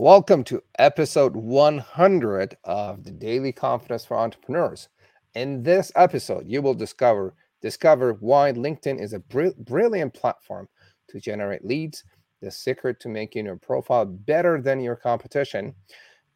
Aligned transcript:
Welcome 0.00 0.44
to 0.44 0.62
episode 0.78 1.34
100 1.34 2.56
of 2.62 3.02
the 3.02 3.10
Daily 3.10 3.50
Confidence 3.50 4.04
for 4.04 4.16
Entrepreneurs. 4.16 4.88
In 5.34 5.64
this 5.64 5.90
episode, 5.96 6.44
you 6.46 6.62
will 6.62 6.74
discover 6.74 7.34
discover 7.60 8.12
why 8.20 8.52
LinkedIn 8.52 9.02
is 9.02 9.12
a 9.12 9.18
br- 9.18 9.48
brilliant 9.58 10.14
platform 10.14 10.68
to 11.08 11.18
generate 11.18 11.64
leads, 11.64 12.04
the 12.40 12.48
secret 12.48 13.00
to 13.00 13.08
making 13.08 13.46
your 13.46 13.56
profile 13.56 14.04
better 14.04 14.62
than 14.62 14.78
your 14.78 14.94
competition, 14.94 15.74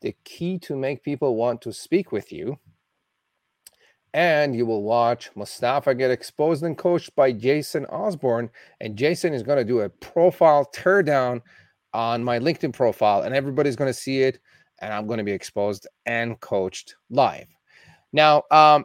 the 0.00 0.16
key 0.24 0.58
to 0.58 0.74
make 0.74 1.04
people 1.04 1.36
want 1.36 1.62
to 1.62 1.72
speak 1.72 2.10
with 2.10 2.32
you, 2.32 2.58
and 4.12 4.56
you 4.56 4.66
will 4.66 4.82
watch 4.82 5.30
Mostafa 5.36 5.96
get 5.96 6.10
exposed 6.10 6.64
and 6.64 6.76
coached 6.76 7.14
by 7.14 7.30
Jason 7.30 7.86
Osborn. 7.86 8.50
And 8.80 8.96
Jason 8.96 9.32
is 9.32 9.44
going 9.44 9.58
to 9.58 9.64
do 9.64 9.82
a 9.82 9.88
profile 9.88 10.68
teardown 10.74 11.42
on 11.94 12.24
my 12.24 12.38
LinkedIn 12.38 12.72
profile, 12.72 13.22
and 13.22 13.34
everybody's 13.34 13.76
going 13.76 13.90
to 13.90 13.98
see 13.98 14.22
it, 14.22 14.38
and 14.80 14.92
I'm 14.92 15.06
going 15.06 15.18
to 15.18 15.24
be 15.24 15.32
exposed 15.32 15.86
and 16.06 16.38
coached 16.40 16.96
live. 17.10 17.46
Now, 18.12 18.42
um, 18.50 18.84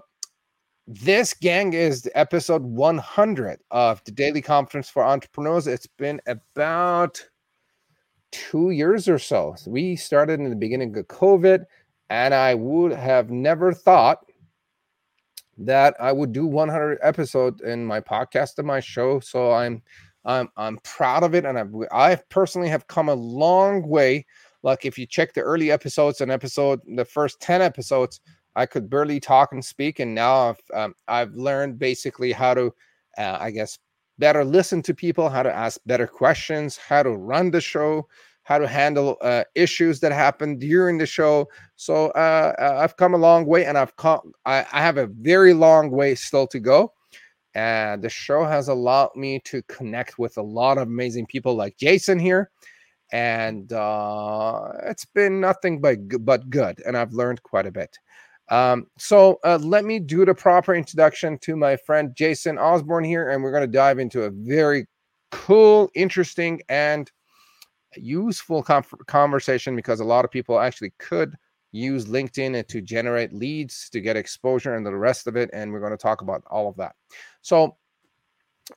this 0.88 1.34
gang 1.34 1.74
is 1.74 2.10
episode 2.16 2.64
100 2.64 3.60
of 3.72 4.02
the 4.06 4.12
Daily 4.12 4.42
Confidence 4.42 4.90
for 4.90 5.04
Entrepreneurs. 5.04 5.68
It's 5.68 5.88
been 5.88 6.22
about 6.28 7.22
two 8.32 8.70
years 8.70 9.10
or 9.10 9.20
so. 9.20 9.56
We 9.66 9.96
started 9.96 10.40
in 10.40 10.50
the 10.50 10.56
beginning 10.56 10.98
of 10.98 11.08
COVID, 11.08 11.66
and 12.10 12.34
I 12.34 12.56
would 12.56 12.94
have 12.94 13.30
never 13.30 13.74
thought 13.74 14.26
that 15.58 15.96
I 16.00 16.12
would 16.12 16.32
do 16.32 16.46
100 16.46 17.00
episodes 17.02 17.62
in 17.62 17.86
my 17.86 18.00
podcast 18.00 18.58
and 18.58 18.68
my 18.68 18.80
show. 18.80 19.20
So 19.20 19.52
I'm 19.52 19.82
I'm 20.28 20.50
I'm 20.58 20.78
proud 20.84 21.24
of 21.24 21.34
it, 21.34 21.46
and 21.46 21.58
I've 21.58 21.74
I 21.92 22.16
personally 22.30 22.70
have 22.70 22.88
come 22.88 23.10
a 23.10 23.14
long 23.16 23.88
way. 23.88 24.26
Like 24.64 24.86
if 24.86 24.98
you 24.98 25.06
check 25.08 25.34
the 25.34 25.42
early 25.42 25.72
episodes 25.72 26.22
and 26.22 26.32
episode 26.32 26.82
the 26.96 27.06
first 27.06 27.40
ten 27.40 27.62
episodes, 27.62 28.20
I 28.56 28.66
could 28.66 28.90
barely 28.90 29.20
talk 29.20 29.54
and 29.54 29.64
speak, 29.64 30.00
and 30.00 30.14
now 30.14 30.50
I've 30.50 30.62
um, 30.74 30.96
I've 31.08 31.34
learned 31.34 31.80
basically 31.80 32.34
how 32.34 32.54
to, 32.56 32.74
uh, 33.18 33.38
I 33.40 33.52
guess, 33.52 33.80
better 34.20 34.44
listen 34.44 34.82
to 34.84 34.94
people, 34.94 35.30
how 35.30 35.44
to 35.44 35.54
ask 35.56 35.80
better 35.86 36.08
questions, 36.08 36.78
how 36.78 37.04
to 37.04 37.12
run 37.12 37.52
the 37.52 37.62
show, 37.62 38.08
how 38.44 38.58
to 38.58 38.68
handle 38.68 39.18
uh, 39.22 39.44
issues 39.56 40.02
that 40.02 40.12
happen 40.12 40.60
during 40.60 40.98
the 40.98 41.06
show. 41.06 41.48
So 41.78 42.08
uh, 42.08 42.54
uh 42.60 42.80
I've 42.84 42.98
come 42.98 43.14
a 43.14 43.18
long 43.18 43.46
way, 43.46 43.66
and 43.66 43.78
I've 43.78 43.96
come. 43.96 44.34
I, 44.46 44.66
I 44.74 44.82
have 44.82 44.98
a 44.98 45.08
very 45.08 45.54
long 45.54 45.90
way 45.92 46.16
still 46.16 46.48
to 46.48 46.60
go. 46.60 46.92
And 47.58 48.04
the 48.04 48.10
show 48.10 48.46
has 48.46 48.68
allowed 48.68 49.16
me 49.16 49.40
to 49.46 49.64
connect 49.64 50.20
with 50.20 50.38
a 50.38 50.44
lot 50.44 50.78
of 50.78 50.88
amazing 50.88 51.26
people 51.26 51.56
like 51.56 51.76
Jason 51.76 52.20
here. 52.20 52.52
And 53.12 53.74
uh, 53.74 54.74
it's 54.84 55.06
been 55.06 55.42
nothing 55.42 55.82
but, 55.82 55.98
but 56.24 56.52
good. 56.52 56.80
And 56.86 56.96
I've 56.96 57.14
learned 57.14 57.42
quite 57.42 57.66
a 57.66 57.72
bit. 57.72 57.98
Um, 58.50 58.86
so 59.00 59.40
uh, 59.44 59.58
let 59.60 59.86
me 59.86 59.98
do 59.98 60.24
the 60.24 60.36
proper 60.36 60.76
introduction 60.76 61.40
to 61.40 61.56
my 61.56 61.78
friend 61.78 62.16
Jason 62.16 62.60
Osborn 62.60 63.04
here. 63.04 63.32
And 63.32 63.42
we're 63.42 63.52
going 63.52 63.66
to 63.66 63.68
dive 63.68 63.98
into 63.98 64.26
a 64.26 64.30
very 64.30 64.86
cool, 65.32 65.90
interesting, 65.96 66.62
and 66.70 67.12
useful 67.96 68.62
com- 68.62 68.84
conversation 69.08 69.76
because 69.76 70.00
a 70.00 70.06
lot 70.06 70.26
of 70.26 70.30
people 70.30 70.60
actually 70.60 70.94
could 71.00 71.36
use 71.78 72.06
LinkedIn 72.06 72.68
to 72.68 72.82
generate 72.82 73.34
leads, 73.34 73.90
to 73.92 74.02
get 74.02 74.18
exposure, 74.18 74.76
and 74.76 74.86
the 74.86 74.96
rest 74.96 75.28
of 75.28 75.36
it. 75.36 75.50
And 75.54 75.72
we're 75.72 75.80
going 75.80 75.92
to 75.92 75.98
talk 75.98 76.22
about 76.22 76.44
all 76.48 76.68
of 76.68 76.76
that. 76.78 76.96
So, 77.42 77.78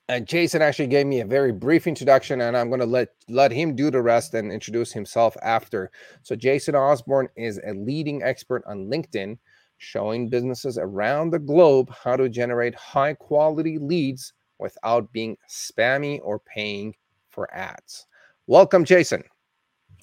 and 0.09 0.27
Jason 0.27 0.63
actually 0.63 0.87
gave 0.87 1.07
me 1.07 1.21
a 1.21 1.27
very 1.27 1.51
brief 1.51 1.87
introduction, 1.87 2.43
and 2.43 2.57
I'm 2.57 2.69
going 2.69 2.81
to 2.81 2.87
let 2.87 3.09
let 3.29 3.51
him 3.51 3.75
do 3.75 3.91
the 3.91 4.03
rest 4.03 4.35
and 4.35 4.53
introduce 4.53 4.93
himself 4.93 5.37
after. 5.43 5.91
So, 6.23 6.37
Jason 6.37 6.77
Osborn 6.77 7.29
is 7.37 7.61
a 7.67 7.73
leading 7.75 8.23
expert 8.23 8.63
on 8.67 8.87
LinkedIn, 8.87 9.39
showing 9.79 10.29
businesses 10.29 10.79
around 10.79 11.31
the 11.31 11.39
globe 11.39 11.91
how 11.91 12.17
to 12.17 12.29
generate 12.29 12.75
high 12.75 13.15
quality 13.15 13.79
leads 13.79 14.33
without 14.59 15.11
being 15.13 15.37
spammy 15.49 16.21
or 16.23 16.39
paying 16.39 16.95
for 17.31 17.53
ads. 17.53 18.07
Welcome, 18.47 18.85
Jason. 18.85 19.25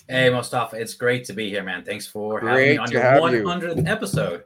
Hey, 0.09 0.29
Mostafa, 0.29 0.75
it's 0.75 0.93
great 0.93 1.25
to 1.25 1.33
be 1.33 1.49
here, 1.49 1.63
man. 1.63 1.83
Thanks 1.83 2.07
for 2.07 2.39
great 2.39 2.77
having 2.79 2.93
me 2.93 2.97
on 2.99 3.31
your 3.31 3.43
100th 3.43 3.77
you. 3.77 3.91
episode. 3.91 4.43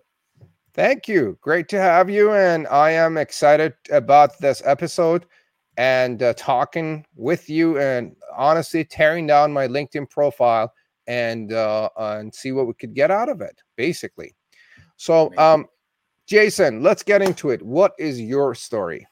Thank 0.74 1.08
you. 1.08 1.38
Great 1.42 1.68
to 1.70 1.80
have 1.80 2.10
you. 2.10 2.32
And 2.32 2.68
I 2.68 2.92
am 2.92 3.18
excited 3.18 3.74
about 3.92 4.40
this 4.40 4.62
episode 4.66 5.26
and 5.78 6.24
uh, 6.24 6.34
talking 6.36 7.06
with 7.16 7.50
you 7.50 7.78
and 7.78 8.16
honestly 8.36 8.84
tearing 8.84 9.28
down 9.28 9.54
my 9.54 9.68
LinkedIn 9.68 10.10
profile 10.10 10.74
and 11.08 11.54
uh, 11.54 11.90
and 11.98 12.34
see 12.34 12.52
what 12.52 12.68
we 12.68 12.74
could 12.74 12.94
get 12.94 13.12
out 13.12 13.30
of 13.30 13.42
it, 13.42 13.62
basically. 13.76 14.34
So, 14.98 15.32
um, 15.38 15.68
Jason, 16.28 16.82
let's 16.82 17.04
get 17.04 17.22
into 17.22 17.50
it. 17.50 17.62
What 17.62 17.94
is 18.00 18.20
your 18.20 18.56
story? 18.56 19.08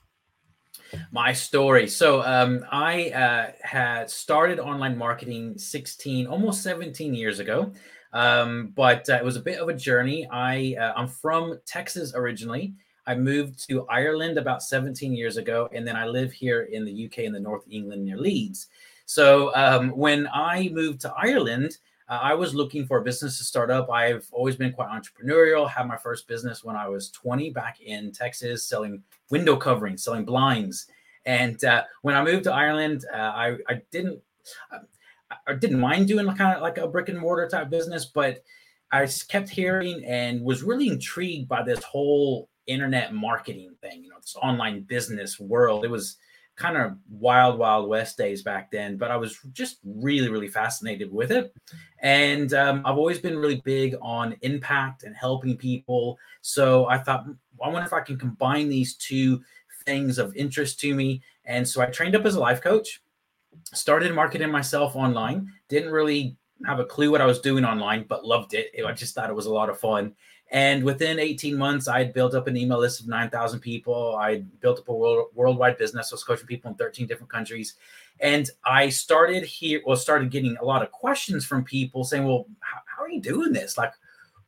My 1.12 1.34
story. 1.34 1.88
So 1.88 2.24
um, 2.24 2.66
I 2.72 3.10
uh, 3.12 3.52
had 3.62 4.10
started 4.10 4.60
online 4.60 4.98
marketing 4.98 5.58
16, 5.58 6.28
almost 6.28 6.64
17 6.64 7.14
years 7.14 7.40
ago. 7.40 7.72
Um, 8.14 8.74
but 8.76 9.08
uh, 9.10 9.16
it 9.16 9.24
was 9.24 9.36
a 9.36 9.42
bit 9.42 9.60
of 9.60 9.70
a 9.70 9.74
journey. 9.74 10.28
I 10.32 10.76
uh, 10.80 10.94
I'm 10.96 11.08
from 11.08 11.60
Texas 11.66 12.14
originally. 12.16 12.74
I 13.06 13.16
moved 13.16 13.68
to 13.70 13.88
Ireland 13.88 14.38
about 14.38 14.62
17 14.62 15.14
years 15.14 15.38
ago, 15.38 15.70
and 15.74 15.88
then 15.88 15.96
I 15.96 16.06
live 16.06 16.32
here 16.32 16.64
in 16.72 16.86
the 16.86 17.06
UK 17.06 17.20
in 17.20 17.34
the 17.34 17.40
North 17.40 17.66
England 17.70 18.06
near 18.06 18.18
Leeds. 18.18 18.68
So 19.06 19.54
um, 19.56 19.90
when 19.90 20.28
I 20.32 20.70
moved 20.70 21.02
to 21.02 21.14
Ireland, 21.18 21.78
uh, 22.10 22.20
I 22.22 22.34
was 22.34 22.56
looking 22.56 22.86
for 22.88 22.98
a 22.98 23.04
business 23.04 23.38
to 23.38 23.44
start 23.44 23.70
up. 23.70 23.90
I've 23.90 24.28
always 24.32 24.56
been 24.56 24.74
quite 24.74 24.90
entrepreneurial. 24.90 25.70
Had 25.70 25.88
my 25.88 25.98
first 25.98 26.28
business 26.28 26.64
when 26.64 26.76
I 26.76 26.88
was 26.88 27.12
20 27.12 27.52
back 27.52 27.80
in 27.82 28.12
Texas, 28.12 28.66
selling 28.66 29.04
window 29.30 29.56
covering, 29.56 29.96
selling 29.96 30.26
blinds. 30.26 30.88
And 31.26 31.64
uh, 31.64 31.84
when 32.02 32.16
I 32.16 32.24
moved 32.24 32.46
to 32.46 32.54
Ireland, 32.54 33.06
uh, 33.14 33.18
I, 33.18 33.58
I 33.68 33.82
didn't 33.92 34.20
I 35.48 35.54
didn't 35.54 35.80
mind 35.80 36.08
doing 36.08 36.26
kind 36.36 36.56
of 36.56 36.62
like 36.62 36.80
a 36.80 36.88
brick 36.88 37.10
and 37.10 37.20
mortar 37.20 37.48
type 37.48 37.70
business, 37.70 38.06
but 38.06 38.44
I 38.92 39.08
kept 39.28 39.50
hearing 39.50 40.04
and 40.06 40.42
was 40.42 40.64
really 40.64 40.88
intrigued 40.88 41.48
by 41.48 41.62
this 41.62 41.84
whole 41.84 42.50
internet 42.66 43.14
marketing 43.14 43.76
thing, 43.82 44.04
you 44.04 44.10
know, 44.10 44.18
this 44.20 44.36
online 44.42 44.82
business 44.82 45.40
world. 45.40 45.86
It 45.86 45.92
was 45.92 46.18
kind 46.60 46.78
of 46.78 46.98
wild, 47.10 47.58
wild 47.58 47.88
west 47.88 48.18
days 48.18 48.44
back 48.44 48.70
then, 48.70 48.98
but 48.98 49.10
I 49.10 49.18
was 49.18 49.40
just 49.54 49.80
really, 49.84 50.30
really 50.30 50.50
fascinated 50.50 51.12
with 51.12 51.32
it. 51.32 51.54
And 52.02 52.54
um, 52.54 52.84
I've 52.86 52.98
always 52.98 53.18
been 53.18 53.38
really 53.38 53.62
big 53.64 53.96
on 54.02 54.36
impact 54.42 55.04
and 55.04 55.16
helping 55.16 55.58
people. 55.58 56.20
So 56.42 56.88
I 56.88 56.98
thought, 56.98 57.26
I 57.64 57.70
wonder 57.70 57.86
if 57.86 57.94
I 57.94 58.02
can 58.02 58.18
combine 58.18 58.68
these 58.68 58.96
two 58.96 59.42
things 59.86 60.20
of 60.20 60.36
interest 60.36 60.80
to 60.82 60.94
me. 60.94 61.22
And 61.46 61.68
so 61.68 61.82
I 61.82 61.86
trained 61.86 62.16
up 62.16 62.26
as 62.26 62.36
a 62.36 62.40
life 62.40 62.62
coach, 62.62 63.02
started 63.74 64.14
marketing 64.14 64.52
myself 64.52 64.96
online, 64.96 65.52
didn't 65.70 65.92
really 65.92 66.36
have 66.66 66.80
a 66.80 66.86
clue 66.86 67.12
what 67.12 67.22
I 67.22 67.26
was 67.26 67.40
doing 67.40 67.66
online, 67.66 68.06
but 68.08 68.26
loved 68.26 68.54
it. 68.54 68.72
I 68.86 68.92
just 68.92 69.16
thought 69.16 69.30
it 69.30 69.36
was 69.36 69.46
a 69.46 69.54
lot 69.54 69.70
of 69.70 69.80
fun. 69.80 70.14
And 70.52 70.84
within 70.84 71.20
18 71.20 71.58
months, 71.58 71.88
I 71.88 72.00
had 72.00 72.14
built 72.14 72.34
up 72.34 72.48
an 72.48 72.58
email 72.58 72.80
list 72.80 73.00
of 73.00 73.08
9,000 73.08 73.60
people. 73.60 74.16
I 74.16 74.38
built 74.62 74.80
up 74.80 74.90
a 74.90 74.94
world, 74.94 75.28
worldwide 75.36 75.78
business. 75.78 76.12
I 76.12 76.16
was 76.16 76.24
coaching 76.24 76.48
people 76.48 76.72
in 76.72 76.78
13 76.78 77.06
different 77.06 77.32
countries. 77.32 77.76
And 78.20 78.50
I 78.66 78.90
started 78.90 79.44
here, 79.44 79.82
well, 79.86 79.96
started 79.96 80.32
getting 80.32 80.58
a 80.58 80.66
lot 80.66 80.82
of 80.82 80.92
questions 80.92 81.46
from 81.46 81.64
people 81.64 82.04
saying, 82.04 82.26
well, 82.26 82.48
how, 82.62 82.80
how 82.86 83.04
are 83.04 83.10
you 83.10 83.22
doing 83.22 83.54
this? 83.54 83.78
Like, 83.78 83.94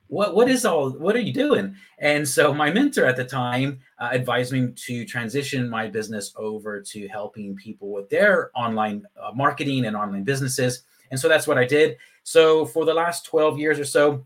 what, 0.07 0.35
what 0.35 0.49
is 0.49 0.65
all, 0.65 0.89
what 0.89 1.15
are 1.15 1.21
you 1.21 1.31
doing? 1.31 1.75
And 1.99 2.27
so 2.27 2.53
my 2.53 2.71
mentor 2.71 3.05
at 3.05 3.15
the 3.15 3.23
time 3.23 3.79
uh, 3.97 4.09
advised 4.11 4.51
me 4.51 4.73
to 4.75 5.05
transition 5.05 5.69
my 5.69 5.87
business 5.87 6.33
over 6.35 6.81
to 6.81 7.07
helping 7.07 7.55
people 7.55 7.93
with 7.93 8.09
their 8.09 8.51
online 8.53 9.05
uh, 9.21 9.31
marketing 9.33 9.85
and 9.85 9.95
online 9.95 10.23
businesses. 10.23 10.83
And 11.11 11.19
so 11.19 11.27
that's 11.27 11.45
what 11.47 11.57
I 11.57 11.65
did. 11.65 11.97
So 12.23 12.65
for 12.65 12.85
the 12.85 12.93
last 12.93 13.25
12 13.25 13.59
years 13.59 13.79
or 13.79 13.85
so, 13.85 14.25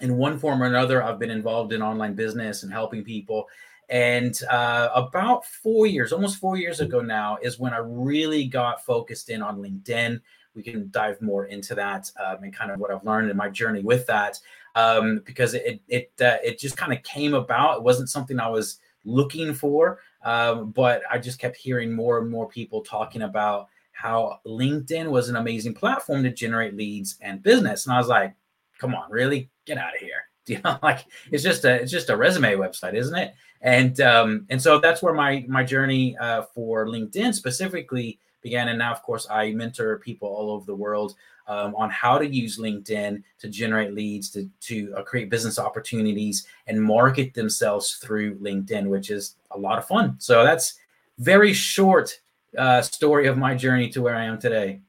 in 0.00 0.16
one 0.16 0.38
form 0.38 0.62
or 0.62 0.66
another, 0.66 1.02
I've 1.02 1.18
been 1.18 1.30
involved 1.30 1.72
in 1.72 1.82
online 1.82 2.14
business 2.14 2.62
and 2.62 2.72
helping 2.72 3.04
people. 3.04 3.46
And 3.88 4.38
uh, 4.50 4.88
about 4.94 5.44
four 5.44 5.86
years, 5.86 6.12
almost 6.12 6.38
four 6.38 6.56
years 6.56 6.80
ago 6.80 7.00
now, 7.00 7.38
is 7.42 7.58
when 7.58 7.72
I 7.72 7.78
really 7.78 8.46
got 8.46 8.84
focused 8.84 9.30
in 9.30 9.42
on 9.42 9.58
LinkedIn. 9.58 10.20
We 10.54 10.62
can 10.62 10.88
dive 10.90 11.20
more 11.20 11.46
into 11.46 11.74
that 11.74 12.10
um, 12.24 12.42
and 12.42 12.54
kind 12.54 12.70
of 12.70 12.78
what 12.78 12.90
I've 12.90 13.04
learned 13.04 13.30
in 13.30 13.36
my 13.36 13.48
journey 13.48 13.82
with 13.82 14.06
that, 14.06 14.38
um, 14.76 15.20
because 15.24 15.54
it 15.54 15.80
it 15.88 16.12
uh, 16.20 16.36
it 16.44 16.60
just 16.60 16.76
kind 16.76 16.92
of 16.92 17.02
came 17.02 17.34
about. 17.34 17.78
It 17.78 17.82
wasn't 17.82 18.08
something 18.08 18.38
I 18.38 18.48
was 18.48 18.78
looking 19.04 19.52
for, 19.52 19.98
um, 20.24 20.70
but 20.70 21.02
I 21.10 21.18
just 21.18 21.40
kept 21.40 21.56
hearing 21.56 21.92
more 21.92 22.18
and 22.18 22.30
more 22.30 22.48
people 22.48 22.82
talking 22.82 23.22
about 23.22 23.68
how 23.94 24.40
LinkedIn 24.46 25.06
was 25.06 25.28
an 25.28 25.36
amazing 25.36 25.74
platform 25.74 26.22
to 26.24 26.30
generate 26.30 26.76
leads 26.76 27.16
and 27.22 27.42
business. 27.42 27.86
And 27.86 27.94
I 27.94 27.98
was 27.98 28.08
like, 28.08 28.34
come 28.78 28.94
on, 28.94 29.10
really? 29.10 29.48
Get 29.64 29.78
out 29.78 29.94
of 29.94 30.00
here. 30.00 30.10
You 30.46 30.60
know, 30.62 30.78
like 30.82 31.06
it's 31.32 31.42
just 31.42 31.64
a 31.64 31.76
it's 31.76 31.90
just 31.90 32.10
a 32.10 32.16
resume 32.18 32.56
website, 32.56 32.92
isn't 32.92 33.16
it? 33.16 33.34
And 33.62 33.98
um, 34.02 34.44
and 34.50 34.60
so 34.60 34.78
that's 34.78 35.00
where 35.02 35.14
my 35.14 35.42
my 35.48 35.64
journey 35.64 36.18
uh, 36.18 36.42
for 36.42 36.86
LinkedIn 36.86 37.32
specifically 37.32 38.18
began. 38.42 38.68
And 38.68 38.78
now, 38.78 38.92
of 38.92 39.02
course, 39.02 39.26
I 39.30 39.52
mentor 39.52 39.98
people 40.00 40.28
all 40.28 40.50
over 40.50 40.66
the 40.66 40.74
world 40.74 41.14
um, 41.48 41.74
on 41.74 41.90
how 41.90 42.18
to 42.18 42.26
use 42.26 42.58
LinkedIn 42.58 43.22
to 43.38 43.48
generate 43.48 43.94
leads, 43.94 44.30
to, 44.30 44.48
to 44.60 44.94
uh, 44.96 45.02
create 45.02 45.30
business 45.30 45.58
opportunities, 45.58 46.46
and 46.66 46.80
market 46.82 47.34
themselves 47.34 47.94
through 47.96 48.38
LinkedIn, 48.38 48.86
which 48.86 49.10
is 49.10 49.36
a 49.50 49.58
lot 49.58 49.78
of 49.78 49.86
fun. 49.86 50.16
So 50.18 50.44
that's 50.44 50.78
very 51.18 51.52
short 51.52 52.20
uh, 52.58 52.82
story 52.82 53.26
of 53.26 53.36
my 53.36 53.54
journey 53.54 53.88
to 53.90 54.02
where 54.02 54.16
I 54.16 54.24
am 54.24 54.38
today. 54.38 54.80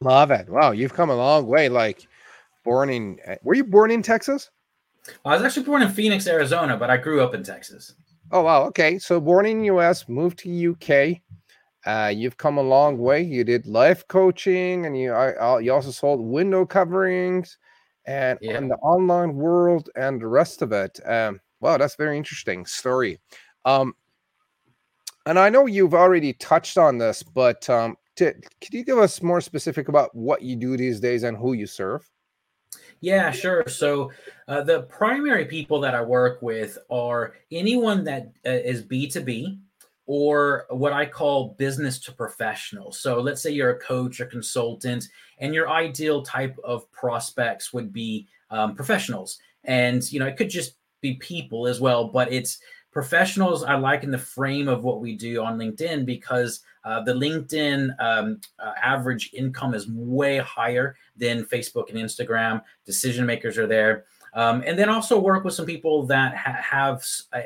Love 0.00 0.30
it. 0.30 0.48
Wow, 0.48 0.72
you've 0.72 0.94
come 0.94 1.10
a 1.10 1.16
long 1.16 1.46
way. 1.46 1.68
Like 1.68 2.06
born 2.64 2.90
in, 2.90 3.18
were 3.42 3.54
you 3.54 3.64
born 3.64 3.90
in 3.90 4.02
Texas? 4.02 4.50
I 5.24 5.34
was 5.34 5.42
actually 5.42 5.64
born 5.64 5.82
in 5.82 5.90
Phoenix, 5.90 6.26
Arizona, 6.26 6.76
but 6.76 6.90
I 6.90 6.96
grew 6.96 7.22
up 7.22 7.34
in 7.34 7.42
Texas. 7.42 7.94
Oh 8.30 8.42
wow, 8.42 8.64
okay. 8.64 8.98
So 8.98 9.20
born 9.20 9.46
in 9.46 9.64
US, 9.64 10.08
moved 10.08 10.38
to 10.40 10.70
UK. 10.72 11.20
Uh, 11.86 12.08
you've 12.08 12.38
come 12.38 12.56
a 12.56 12.62
long 12.62 12.96
way. 12.96 13.22
You 13.22 13.44
did 13.44 13.66
life 13.66 14.06
coaching, 14.08 14.86
and 14.86 14.98
you 14.98 15.12
I, 15.12 15.58
you 15.60 15.72
also 15.72 15.90
sold 15.90 16.20
window 16.20 16.64
coverings, 16.64 17.58
and 18.06 18.38
yeah. 18.40 18.56
in 18.56 18.68
the 18.68 18.76
online 18.76 19.34
world 19.34 19.90
and 19.96 20.20
the 20.20 20.26
rest 20.26 20.62
of 20.62 20.72
it. 20.72 20.98
Um, 21.06 21.40
wow, 21.60 21.76
that's 21.76 21.96
very 21.96 22.16
interesting 22.16 22.64
story. 22.66 23.20
Um, 23.64 23.94
and 25.26 25.38
I 25.38 25.48
know 25.48 25.66
you've 25.66 25.94
already 25.94 26.32
touched 26.34 26.78
on 26.78 26.98
this, 26.98 27.22
but 27.22 27.68
um, 27.70 27.96
to, 28.16 28.32
could 28.60 28.72
you 28.72 28.84
give 28.84 28.98
us 28.98 29.22
more 29.22 29.40
specific 29.40 29.88
about 29.88 30.14
what 30.14 30.42
you 30.42 30.56
do 30.56 30.76
these 30.76 31.00
days 31.00 31.22
and 31.22 31.36
who 31.36 31.54
you 31.54 31.66
serve? 31.66 32.08
Yeah, 33.00 33.30
sure. 33.30 33.64
So 33.68 34.12
uh, 34.48 34.62
the 34.62 34.82
primary 34.82 35.44
people 35.44 35.80
that 35.80 35.94
I 35.94 36.02
work 36.02 36.40
with 36.42 36.78
are 36.90 37.34
anyone 37.50 38.04
that 38.04 38.32
uh, 38.46 38.50
is 38.50 38.82
B2B 38.82 39.58
or 40.06 40.66
what 40.70 40.92
I 40.92 41.06
call 41.06 41.54
business 41.58 41.98
to 42.00 42.12
professional. 42.12 42.92
So 42.92 43.20
let's 43.20 43.42
say 43.42 43.50
you're 43.50 43.70
a 43.70 43.78
coach 43.78 44.20
or 44.20 44.26
consultant, 44.26 45.08
and 45.38 45.54
your 45.54 45.68
ideal 45.68 46.22
type 46.22 46.56
of 46.62 46.90
prospects 46.92 47.72
would 47.72 47.92
be 47.92 48.26
um, 48.50 48.74
professionals. 48.74 49.38
And, 49.64 50.10
you 50.12 50.20
know, 50.20 50.26
it 50.26 50.36
could 50.36 50.50
just 50.50 50.76
be 51.00 51.14
people 51.14 51.66
as 51.66 51.80
well, 51.80 52.08
but 52.08 52.32
it's 52.32 52.58
professionals 52.94 53.64
I 53.64 53.74
like 53.74 54.04
in 54.04 54.12
the 54.12 54.18
frame 54.18 54.68
of 54.68 54.84
what 54.84 55.00
we 55.00 55.16
do 55.16 55.42
on 55.42 55.58
LinkedIn 55.58 56.06
because 56.06 56.60
uh, 56.84 57.02
the 57.02 57.12
LinkedIn 57.12 57.94
um, 57.98 58.40
uh, 58.60 58.72
average 58.80 59.30
income 59.34 59.74
is 59.74 59.88
way 59.90 60.38
higher 60.38 60.96
than 61.16 61.44
Facebook 61.44 61.90
and 61.90 61.98
Instagram. 61.98 62.62
Decision 62.86 63.26
makers 63.26 63.58
are 63.58 63.66
there. 63.66 64.04
Um, 64.32 64.62
and 64.64 64.78
then 64.78 64.88
also 64.88 65.18
work 65.18 65.44
with 65.44 65.54
some 65.54 65.66
people 65.66 66.06
that 66.06 66.36
ha- 66.36 66.60
have 66.62 67.04
uh, 67.32 67.40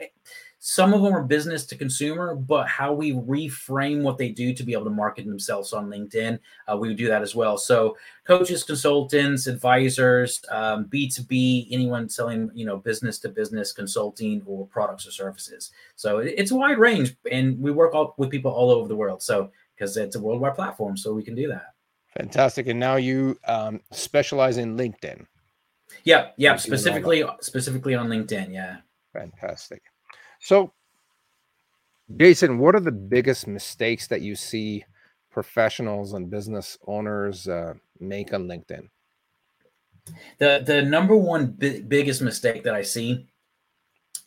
some 0.70 0.93
of 0.93 1.00
them 1.00 1.15
are 1.15 1.23
business 1.23 1.65
to 1.65 1.79
consumer, 1.79 2.35
but 2.35 2.69
how 2.69 2.93
we 2.93 3.15
reframe 3.15 4.03
what 4.03 4.19
they 4.19 4.29
do 4.29 4.53
to 4.53 4.62
be 4.62 4.75
able 4.75 4.85
to 4.85 4.91
market 4.91 5.25
themselves 5.25 5.73
on 5.73 5.88
LinkedIn, 5.88 6.38
uh, 6.70 6.76
we 6.76 6.88
would 6.88 6.99
do 6.99 7.09
that 7.09 7.23
as 7.23 7.35
well. 7.35 7.56
So, 7.56 7.97
coaches, 8.26 8.65
consultants, 8.65 9.47
advisors, 9.47 10.44
um, 10.50 10.85
B2B, 10.85 11.69
anyone 11.70 12.11
selling, 12.11 12.50
you 12.53 12.67
know, 12.67 12.76
business 12.76 13.19
to 13.20 13.31
business 13.31 13.73
consulting 13.73 14.43
or 14.44 14.67
products 14.67 15.09
or 15.09 15.11
services. 15.11 15.70
So, 15.97 16.19
it's 16.19 16.50
a 16.50 16.56
wide 16.56 16.76
range, 16.76 17.17
and 17.32 17.59
we 17.59 17.71
work 17.71 17.94
all, 17.94 18.14
with 18.19 18.29
people 18.29 18.50
all 18.50 18.71
over 18.71 18.88
the 18.88 18.97
world. 18.97 19.23
So, 19.23 19.50
because 19.75 19.97
it's 19.97 20.17
a 20.17 20.21
worldwide 20.21 20.55
platform, 20.55 20.99
so 20.99 21.14
we 21.14 21.23
can 21.23 21.35
do 21.35 21.49
that. 21.49 21.73
Fantastic. 22.19 22.67
And 22.67 22.79
now 22.79 22.97
you 22.97 23.38
um, 23.47 23.81
specialize 23.91 24.59
in 24.59 24.76
LinkedIn. 24.76 25.25
Yep, 26.05 26.35
yep. 26.37 26.61
specifically 26.61 27.25
specifically 27.41 27.94
on 27.94 28.09
LinkedIn. 28.09 28.53
Yeah. 28.53 28.76
Fantastic. 29.14 29.81
So, 30.38 30.73
Jason, 32.17 32.58
what 32.58 32.75
are 32.75 32.81
the 32.81 32.93
biggest 32.93 33.46
mistakes 33.46 34.06
that 34.08 34.23
you 34.23 34.35
see 34.35 34.85
professionals 35.31 36.14
and 36.14 36.31
business 36.31 36.79
owners 36.87 37.49
uh, 37.49 37.75
make 38.00 38.32
on 38.32 38.46
LinkedIn? 38.46 38.88
The 40.38 40.62
the 40.64 40.82
number 40.82 41.17
one 41.17 41.52
bi- 41.52 41.82
biggest 41.87 42.23
mistake 42.23 42.64
that 42.64 42.75
I 42.75 42.82
see 42.82 43.26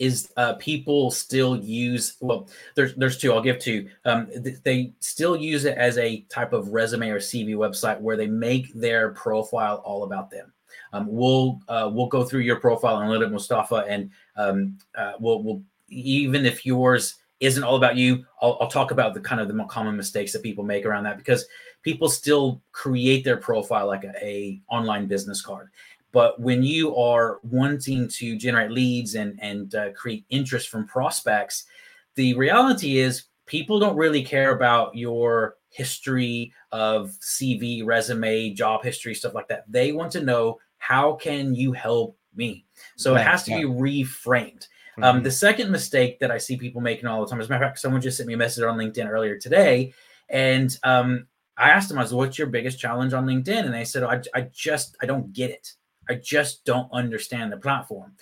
is 0.02 0.32
uh, 0.36 0.54
people 0.56 1.12
still 1.12 1.56
use 1.58 2.18
well 2.22 2.50
there's 2.76 2.96
there's 2.96 3.20
two 3.20 3.32
i'll 3.32 3.42
give 3.42 3.60
two 3.60 3.88
um, 4.06 4.28
th- 4.44 4.58
they 4.64 4.94
still 5.00 5.38
use 5.38 5.64
it 5.64 5.78
as 5.78 5.98
a 6.00 6.22
type 6.22 6.54
of 6.54 6.70
resume 6.70 7.10
or 7.10 7.20
cv 7.20 7.56
website 7.56 8.02
where 8.02 8.18
they 8.18 8.26
make 8.26 8.74
their 8.74 9.12
profile 9.12 9.76
all 9.86 10.04
about 10.04 10.32
them 10.32 10.52
um, 10.94 11.06
we'll 11.08 11.60
uh, 11.68 11.88
we'll 11.92 12.08
go 12.08 12.24
through 12.24 12.40
your 12.40 12.56
profile 12.56 13.00
in 13.00 13.08
a 13.08 13.12
little 13.12 13.28
bit 13.28 13.36
mostafa 13.36 13.86
and 13.88 14.10
um, 14.38 14.76
uh, 14.98 15.14
we'll 15.20 15.44
we'll 15.44 15.62
even 15.92 16.46
if 16.46 16.66
yours 16.66 17.16
isn't 17.40 17.64
all 17.64 17.76
about 17.76 17.96
you, 17.98 18.26
I'll, 18.42 18.58
I'll, 18.62 18.70
talk 18.70 18.92
about 18.92 19.14
the 19.14 19.20
kind 19.20 19.42
of 19.42 19.48
the 19.48 19.54
more 19.54 19.68
common 19.68 19.98
mistakes 19.98 20.32
that 20.34 20.44
people 20.44 20.64
make 20.64 20.86
around 20.86 21.04
that 21.04 21.18
because 21.18 21.46
people 21.82 22.08
still 22.08 22.62
create 22.72 23.24
their 23.24 23.38
profile 23.38 23.88
like 23.88 24.04
a, 24.04 24.14
a 24.24 24.62
online 24.70 25.08
business 25.08 25.42
card. 25.42 25.70
But 26.12 26.40
when 26.40 26.62
you 26.62 26.96
are 26.96 27.40
wanting 27.44 28.08
to 28.10 28.38
generate 28.38 28.72
leads 28.72 29.16
and 29.16 29.40
and 29.42 29.74
uh, 29.76 29.92
create 29.94 30.26
interest 30.30 30.70
from 30.70 30.88
prospects, 30.88 31.66
the 32.16 32.34
reality 32.36 33.00
is 33.00 33.24
people 33.46 33.80
don't 33.80 33.98
really 33.98 34.24
care 34.24 34.56
about 34.56 34.96
your 34.96 35.56
history 35.70 36.54
of 36.72 37.12
CV, 37.22 37.84
resume, 37.86 38.54
job 38.54 38.84
history, 38.84 39.16
stuff 39.16 39.34
like 39.34 39.48
that. 39.48 39.64
They 39.68 39.94
want 39.94 40.12
to 40.14 40.22
know 40.22 40.60
how 40.78 41.14
can 41.14 41.56
you 41.56 41.72
help 41.72 42.18
me. 42.36 42.66
So 42.98 43.16
it 43.16 43.22
has 43.22 43.44
to 43.44 43.52
be 43.52 43.64
reframed. 43.64 44.68
Um, 44.98 45.04
mm-hmm. 45.04 45.18
Um, 45.18 45.24
the 45.24 45.32
second 45.32 45.72
mistake 45.72 46.20
that 46.20 46.32
I 46.32 46.38
see 46.38 46.58
people 46.58 46.82
making 46.82 47.08
all 47.08 47.22
the 47.22 47.30
time, 47.30 47.40
as 47.40 47.48
a 47.48 47.50
matter 47.50 47.64
of 47.64 47.70
fact, 47.70 47.80
someone 47.80 48.02
just 48.02 48.18
sent 48.18 48.28
me 48.28 48.34
a 48.34 48.38
message 48.38 48.64
on 48.64 48.78
LinkedIn 48.78 49.10
earlier 49.10 49.38
today, 49.38 49.94
and 50.30 50.76
um, 50.84 51.28
I 51.58 51.70
asked 51.70 51.90
them, 51.90 51.98
I 51.98 52.02
was, 52.02 52.14
"What's 52.14 52.38
your 52.38 52.48
biggest 52.48 52.80
challenge 52.80 53.14
on 53.14 53.26
LinkedIn?" 53.26 53.66
And 53.66 53.74
they 53.74 53.86
said, 53.86 54.04
I, 54.04 54.22
"I 54.34 54.42
just, 54.52 54.98
I 55.02 55.06
don't 55.06 55.32
get 55.34 55.52
it. 55.52 55.74
I 56.10 56.16
just 56.16 56.66
don't 56.66 56.92
understand 56.92 57.52
the 57.52 57.58
platform." 57.58 58.14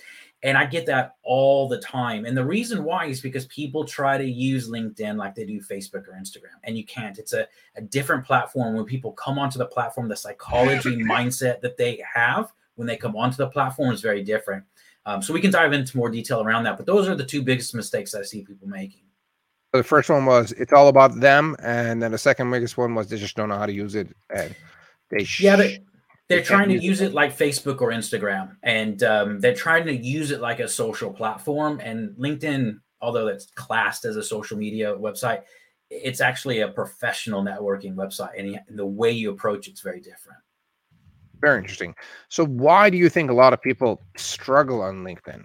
And 0.42 0.58
I 0.58 0.66
get 0.66 0.86
that 0.86 1.16
all 1.22 1.68
the 1.68 1.82
time. 1.82 2.24
And 2.24 2.36
the 2.36 2.46
reason 2.46 2.86
why 2.86 3.08
is 3.08 3.20
because 3.20 3.46
people 3.48 3.84
try 3.84 4.18
to 4.18 4.24
use 4.24 4.70
LinkedIn 4.70 5.18
like 5.18 5.36
they 5.36 5.46
do 5.46 5.60
Facebook 5.60 6.08
or 6.08 6.18
Instagram, 6.20 6.56
and 6.64 6.78
you 6.78 6.86
can't. 6.86 7.18
It's 7.18 7.34
a, 7.34 7.48
a 7.76 7.82
different 7.82 8.26
platform. 8.26 8.76
When 8.76 8.86
people 8.86 9.12
come 9.14 9.38
onto 9.38 9.58
the 9.58 9.66
platform, 9.66 10.08
the 10.08 10.16
psychology 10.16 10.98
mindset 11.04 11.62
that 11.62 11.78
they 11.78 12.02
have 12.14 12.54
when 12.76 12.88
they 12.88 12.96
come 12.96 13.18
onto 13.18 13.36
the 13.36 13.48
platform 13.48 13.94
is 13.94 14.00
very 14.00 14.24
different. 14.24 14.64
Um, 15.10 15.24
so 15.24 15.34
we 15.34 15.42
can 15.42 15.50
dive 15.50 15.74
into 15.74 15.98
more 15.98 16.10
detail 16.10 16.42
around 16.42 16.66
that. 16.66 16.78
But 16.78 16.86
those 16.86 17.08
are 17.08 17.16
the 17.16 17.26
two 17.26 17.42
biggest 17.42 17.74
mistakes 17.74 18.14
I 18.14 18.22
see 18.22 18.44
people 18.44 18.68
making. 18.68 19.02
The 19.74 19.84
first 19.84 20.10
one 20.10 20.26
was 20.26 20.52
it's 20.52 20.74
all 20.74 20.88
about 20.88 21.20
them, 21.20 21.56
and 21.64 22.02
then 22.02 22.12
the 22.12 22.18
second 22.18 22.52
biggest 22.52 22.78
one 22.78 22.94
was 22.94 23.08
they 23.08 23.18
just 23.18 23.36
don't 23.36 23.50
know 23.50 23.58
how 23.58 23.66
to 23.66 23.74
use 23.74 23.96
it, 23.96 24.16
and 24.36 24.56
they 25.12 25.24
sh- 25.24 25.42
yeah 25.42 25.56
they, 25.56 25.84
they're 26.28 26.40
they 26.40 26.44
trying 26.44 26.70
to 26.70 26.78
use, 26.78 27.02
it. 27.02 27.08
it. 27.08 27.14
like 27.14 27.36
Facebook 27.36 27.82
or 27.82 27.90
Instagram, 27.90 28.56
and 28.64 29.02
um, 29.04 29.40
they're 29.40 29.54
trying 29.54 29.86
to 29.86 29.96
use 29.96 30.32
it 30.32 30.42
like 30.42 30.60
a 30.60 30.68
social 30.68 31.12
platform. 31.12 31.80
And 31.84 32.16
LinkedIn, 32.18 32.80
although 33.02 33.26
that's 33.26 33.48
classed 33.52 34.06
as 34.06 34.16
a 34.16 34.24
social 34.24 34.58
media 34.58 34.96
website, 34.96 35.44
it's 35.92 36.22
actually 36.22 36.62
a 36.62 36.68
professional 36.68 37.44
networking 37.44 37.94
website, 37.94 38.40
and 38.40 38.60
the 38.78 38.86
way 38.86 39.12
you 39.12 39.32
approach 39.32 39.68
it's 39.68 39.82
very 39.82 40.02
different. 40.02 40.40
Very 41.42 41.58
interesting. 41.60 41.96
So, 42.28 42.46
why 42.46 42.90
do 42.90 42.98
you 42.98 43.10
think 43.10 43.32
a 43.32 43.34
lot 43.34 43.54
of 43.54 43.62
people 43.62 44.02
struggle 44.18 44.82
on 44.82 45.04
LinkedIn? 45.04 45.44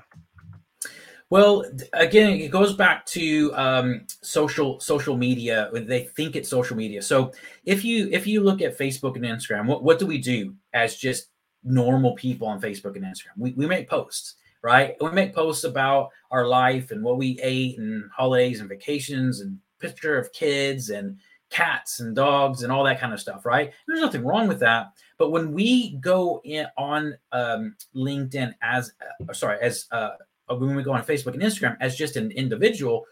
Well, 1.30 1.64
again, 1.94 2.32
it 2.32 2.50
goes 2.50 2.74
back 2.74 3.06
to 3.06 3.52
um, 3.54 4.06
social 4.22 4.78
social 4.80 5.16
media. 5.16 5.70
They 5.72 6.04
think 6.04 6.36
it's 6.36 6.48
social 6.48 6.76
media. 6.76 7.02
So, 7.02 7.32
if 7.64 7.84
you 7.84 8.08
if 8.12 8.26
you 8.26 8.42
look 8.42 8.60
at 8.60 8.78
Facebook 8.78 9.16
and 9.16 9.24
Instagram, 9.24 9.66
what 9.66 9.82
what 9.82 9.98
do 9.98 10.06
we 10.06 10.18
do 10.18 10.54
as 10.72 10.96
just 10.96 11.28
normal 11.62 12.14
people 12.14 12.46
on 12.46 12.60
Facebook 12.60 12.96
and 12.96 13.04
Instagram? 13.04 13.38
We 13.38 13.52
we 13.52 13.66
make 13.66 13.88
posts, 13.88 14.34
right? 14.62 14.96
We 15.00 15.10
make 15.10 15.34
posts 15.34 15.64
about 15.64 16.10
our 16.30 16.46
life 16.46 16.90
and 16.90 17.02
what 17.02 17.18
we 17.18 17.38
ate 17.42 17.78
and 17.78 18.10
holidays 18.16 18.60
and 18.60 18.68
vacations 18.68 19.40
and 19.40 19.58
picture 19.80 20.18
of 20.18 20.32
kids 20.32 20.90
and 20.90 21.18
cats 21.50 22.00
and 22.00 22.16
dogs 22.16 22.62
and 22.62 22.72
all 22.72 22.84
that 22.84 23.00
kind 23.00 23.12
of 23.12 23.20
stuff, 23.20 23.46
right? 23.46 23.72
There's 23.86 24.00
nothing 24.00 24.24
wrong 24.24 24.48
with 24.48 24.60
that. 24.60 24.92
But 25.18 25.30
when 25.30 25.52
we 25.52 25.96
go 25.96 26.40
in 26.44 26.66
on 26.76 27.14
um, 27.32 27.76
LinkedIn 27.94 28.54
as, 28.62 28.92
uh, 29.28 29.32
sorry, 29.32 29.58
as 29.60 29.86
uh, 29.92 30.10
when 30.48 30.74
we 30.74 30.82
go 30.82 30.92
on 30.92 31.04
Facebook 31.04 31.34
and 31.34 31.42
Instagram 31.42 31.76
as 31.80 31.96
just 31.96 32.16
an 32.16 32.30
individual, 32.32 33.04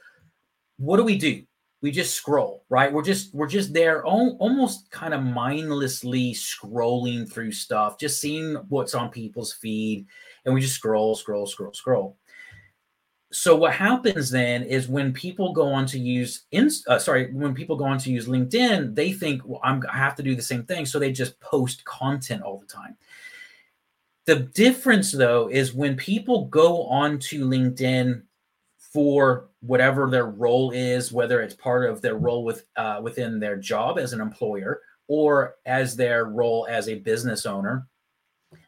what 0.79 0.97
do 0.97 1.05
we 1.05 1.17
do? 1.17 1.43
We 1.81 1.91
just 1.91 2.15
scroll, 2.15 2.65
right? 2.69 2.93
We're 2.93 3.03
just 3.03 3.35
we're 3.35 3.49
just 3.49 3.73
there, 3.73 4.05
almost 4.05 4.91
kind 4.93 5.13
of 5.13 5.23
mindlessly 5.23 6.33
scrolling 6.33 7.31
through 7.31 7.51
stuff, 7.53 7.99
just 7.99 8.21
seeing 8.21 8.55
what's 8.69 8.95
on 8.95 9.11
people's 9.11 9.53
feed, 9.53 10.07
and 10.45 10.55
we 10.55 10.61
just 10.61 10.77
scroll, 10.77 11.17
scroll, 11.17 11.47
scroll, 11.47 11.73
scroll 11.73 12.17
so 13.43 13.57
what 13.57 13.73
happens 13.73 14.31
then 14.31 14.63
is 14.63 14.87
when 14.87 15.13
people 15.13 15.53
go 15.53 15.67
on 15.73 15.85
to 15.85 15.99
use 15.99 16.45
uh, 16.87 16.97
sorry 16.97 17.33
when 17.33 17.53
people 17.53 17.75
go 17.75 17.85
on 17.85 17.99
to 17.99 18.13
use 18.13 18.29
linkedin 18.29 18.95
they 18.95 19.13
think 19.13 19.43
well 19.45 19.61
I'm, 19.65 19.83
i 19.93 19.97
have 19.97 20.15
to 20.17 20.23
do 20.23 20.37
the 20.37 20.43
same 20.43 20.63
thing 20.63 20.87
so 20.87 21.01
they 21.01 21.11
just 21.11 21.41
post 21.41 21.85
content 21.85 22.43
all 22.43 22.59
the 22.59 22.67
time 22.67 22.97
the 24.27 24.37
difference 24.37 25.11
though 25.11 25.49
is 25.49 25.75
when 25.75 25.97
people 25.97 26.45
go 26.47 26.85
on 26.85 27.19
to 27.31 27.45
linkedin 27.45 28.23
for 28.93 29.49
whatever 29.61 30.09
their 30.11 30.27
role 30.27 30.71
is, 30.71 31.13
whether 31.13 31.41
it's 31.41 31.55
part 31.55 31.89
of 31.89 32.03
their 32.03 32.17
role 32.17 32.45
with 32.45 32.67
uh, 32.77 33.01
within 33.03 33.41
their 33.41 33.57
job 33.57 33.99
as 33.99 34.13
an 34.13 34.21
employer 34.21 34.83
or 35.09 35.57
as 35.65 35.97
their 35.97 36.27
role 36.27 36.67
as 36.71 36.89
a 36.89 36.97
business 36.97 37.47
owner, 37.47 37.89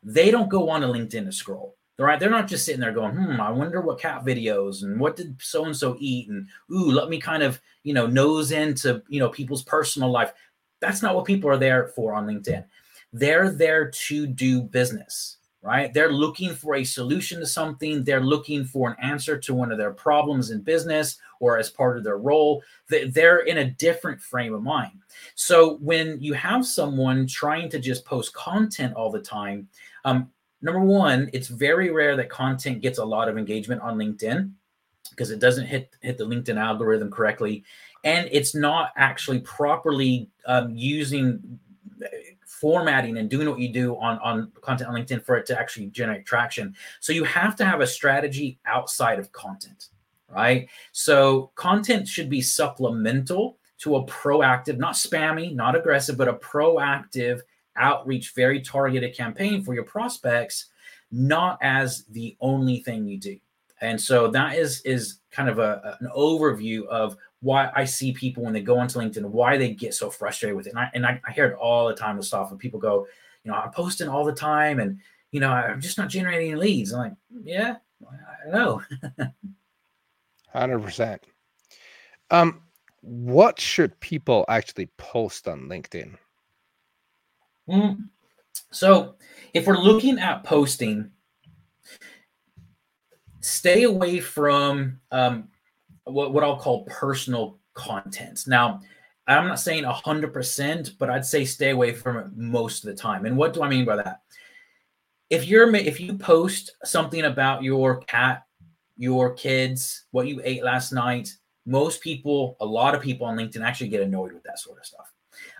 they 0.03 0.31
don't 0.31 0.49
go 0.49 0.71
on 0.71 0.81
to 0.81 0.87
LinkedIn 0.87 1.27
to 1.27 1.33
scroll. 1.33 1.77
Right? 1.99 2.19
They're 2.19 2.29
not 2.31 2.49
just 2.49 2.65
sitting 2.65 2.81
there 2.81 2.93
going, 2.93 3.15
"Hmm, 3.15 3.41
I 3.41 3.51
wonder 3.53 3.81
what 3.81 4.01
cat 4.01 4.25
videos 4.25 4.83
and 4.83 4.99
what 4.99 5.15
did 5.15 5.37
so 5.41 5.65
and 5.65 5.77
so 5.77 5.97
eat," 6.01 6.29
and 6.29 6.49
"Ooh, 6.73 6.91
let 6.91 7.09
me 7.09 7.21
kind 7.21 7.43
of 7.43 7.61
you 7.85 7.95
know 7.95 8.07
nose 8.07 8.51
into 8.51 9.03
you 9.09 9.21
know 9.21 9.29
people's 9.29 9.63
personal 9.63 10.11
life." 10.11 10.33
That's 10.81 11.03
not 11.03 11.15
what 11.15 11.25
people 11.25 11.49
are 11.51 11.57
there 11.57 11.89
for 11.89 12.15
on 12.15 12.27
LinkedIn. 12.27 12.65
They're 13.13 13.51
there 13.51 13.91
to 13.91 14.27
do 14.27 14.63
business 14.63 15.37
right? 15.65 15.95
They're 15.95 16.13
looking 16.13 16.55
for 16.55 16.75
a 16.75 16.85
solution 16.85 17.41
to 17.41 17.47
something. 17.47 18.05
They're 18.05 18.21
looking 18.21 18.67
for 18.67 18.91
an 18.91 18.97
answer 19.01 19.39
to 19.39 19.55
one 19.55 19.73
of 19.73 19.79
their 19.79 19.93
problems 19.93 20.51
in 20.51 20.61
business 20.61 21.17
or 21.41 21.59
as 21.59 21.71
part 21.71 21.97
of 21.97 22.05
their 22.05 22.19
role. 22.19 22.63
They're 22.91 23.39
in 23.41 23.57
a 23.57 23.71
different 23.71 24.21
frame 24.21 24.53
of 24.55 24.63
mind. 24.63 25.01
So 25.37 25.77
when 25.79 26.21
you 26.21 26.35
have 26.35 26.67
someone 26.67 27.27
trying 27.27 27.71
to 27.71 27.79
just 27.79 28.05
post 28.05 28.35
content 28.35 28.93
all 28.95 29.11
the 29.11 29.23
time, 29.23 29.67
um, 30.05 30.31
number 30.65 30.81
one, 30.81 31.31
it's 31.33 31.49
very 31.49 31.91
rare 31.91 32.17
that 32.17 32.31
content 32.31 32.81
gets 32.81 32.99
a 32.99 33.05
lot 33.05 33.29
of 33.29 33.37
engagement 33.39 33.83
on 33.83 33.97
LinkedIn 33.97 34.51
because 35.11 35.31
it 35.31 35.39
doesn't 35.39 35.67
hit 35.67 35.95
hit 36.01 36.19
the 36.19 36.25
LinkedIn 36.25 36.57
algorithm 36.57 37.11
correctly, 37.11 37.63
and 38.03 38.29
it's 38.33 38.55
not 38.55 38.91
actually 38.97 39.41
properly 39.41 40.31
um, 40.47 40.75
using 40.75 41.61
formatting 42.47 43.19
and 43.19 43.29
doing 43.29 43.49
what 43.49 43.59
you 43.59 43.71
do 43.71 43.95
on, 43.97 44.19
on 44.21 44.51
content 44.63 44.89
on 44.89 44.97
LinkedIn 44.97 45.23
for 45.23 45.37
it 45.37 45.45
to 45.45 45.59
actually 45.59 45.87
generate 45.89 46.25
traction. 46.25 46.75
So 47.01 47.13
you 47.13 47.25
have 47.25 47.55
to 47.57 47.65
have 47.65 47.83
a 47.83 47.87
strategy 47.87 48.59
outside 48.65 49.19
of 49.19 49.31
content, 49.33 49.89
right? 50.31 50.67
So 50.93 51.51
content 51.57 52.09
should 52.09 52.31
be 52.31 52.41
supplemental 52.41 53.59
to 53.79 53.97
a 53.97 54.07
proactive, 54.07 54.79
not 54.79 54.95
spammy, 54.95 55.55
not 55.55 55.77
aggressive, 55.77 56.17
but 56.17 56.29
a 56.29 56.35
proactive 56.35 57.41
outreach, 57.77 58.35
very 58.35 58.61
targeted 58.61 59.17
campaign 59.17 59.63
for 59.63 59.75
your 59.75 59.85
prospects, 59.85 60.67
not 61.11 61.59
as 61.63 62.05
the 62.07 62.37
only 62.41 62.81
thing 62.81 63.07
you 63.07 63.19
do. 63.19 63.39
And 63.81 64.01
so 64.01 64.29
that 64.29 64.57
is 64.57 64.81
is 64.83 65.19
kind 65.31 65.49
of 65.49 65.59
a, 65.59 65.97
an 66.01 66.09
overview 66.17 66.87
of 66.87 67.17
why 67.41 67.71
I 67.77 67.85
see 67.85 68.13
people 68.13 68.43
when 68.43 68.55
they 68.55 68.63
go 68.63 68.79
onto 68.79 68.99
LinkedIn, 68.99 69.25
why 69.27 69.59
they 69.59 69.75
get 69.75 69.93
so 69.93 70.09
frustrated 70.09 70.57
with 70.57 70.67
it. 70.67 70.71
And 70.71 70.79
I, 70.79 70.91
and 70.95 71.07
I, 71.07 71.21
I 71.27 71.33
hear 71.33 71.47
it 71.47 71.59
all 71.59 71.87
the 71.89 71.95
time 71.95 72.17
with 72.17 72.25
stuff 72.25 72.49
when 72.51 72.59
people 72.59 72.81
go, 72.81 73.07
you 73.45 73.51
know, 73.51 73.59
I'm 73.59 73.71
posting 73.71 74.09
all 74.09 74.25
the 74.25 74.33
time 74.33 74.81
and, 74.81 74.99
you 75.31 75.41
know, 75.41 75.51
I'm 75.51 75.81
just 75.81 75.99
not 75.99 76.09
generating 76.09 76.57
leads. 76.57 76.93
I'm 76.93 77.01
like, 77.01 77.13
yeah, 77.43 77.77
I 78.03 78.51
know. 78.51 78.81
100%. 80.55 81.19
Um, 82.31 82.63
what 83.03 83.61
should 83.61 84.01
people 84.01 84.47
actually 84.49 84.87
post 84.97 85.47
on 85.47 85.69
LinkedIn? 85.69 86.17
Mm. 87.69 88.09
So 88.71 89.17
if 89.53 89.67
we're 89.67 89.79
looking 89.79 90.19
at 90.19 90.45
posting, 90.45 91.11
stay 93.41 93.85
away 93.85 94.21
from 94.21 95.01
um, 95.13 95.49
what, 96.05 96.33
what 96.33 96.45
I'll 96.45 96.59
call 96.59 96.85
personal 96.85 97.59
content. 97.75 98.45
Now, 98.47 98.81
I'm 99.27 99.49
not 99.49 99.61
saying 99.61 99.85
100%, 99.85 100.99
but 100.99 101.11
I'd 101.11 101.25
say 101.25 101.45
stay 101.45 101.71
away 101.71 101.93
from 101.93 102.19
it 102.19 102.27
most 102.37 102.85
of 102.85 102.91
the 102.91 103.01
time. 103.01 103.27
And 103.27 103.37
what 103.37 103.55
do 103.55 103.63
I 103.63 103.69
mean 103.69 103.85
by 103.85 103.97
that? 103.97 104.21
If 105.31 105.47
you're 105.47 105.75
if 105.75 106.01
you 106.01 106.19
post 106.19 106.73
something 106.85 107.25
about 107.25 107.63
your 107.63 108.01
cat, 108.01 108.45
your 108.97 109.35
kids, 109.35 110.05
what 110.11 110.29
you 110.29 110.41
ate 110.45 110.63
last 110.63 110.93
night, 110.93 111.35
most 111.67 112.03
people, 112.03 112.57
a 112.61 112.67
lot 112.67 112.95
of 112.95 113.01
people 113.01 113.27
on 113.27 113.37
LinkedIn 113.37 113.63
actually 113.63 113.89
get 113.89 114.03
annoyed 114.03 114.33
with 114.33 114.43
that 114.45 114.59
sort 114.59 114.79
of 114.79 114.85
stuff. 114.85 115.11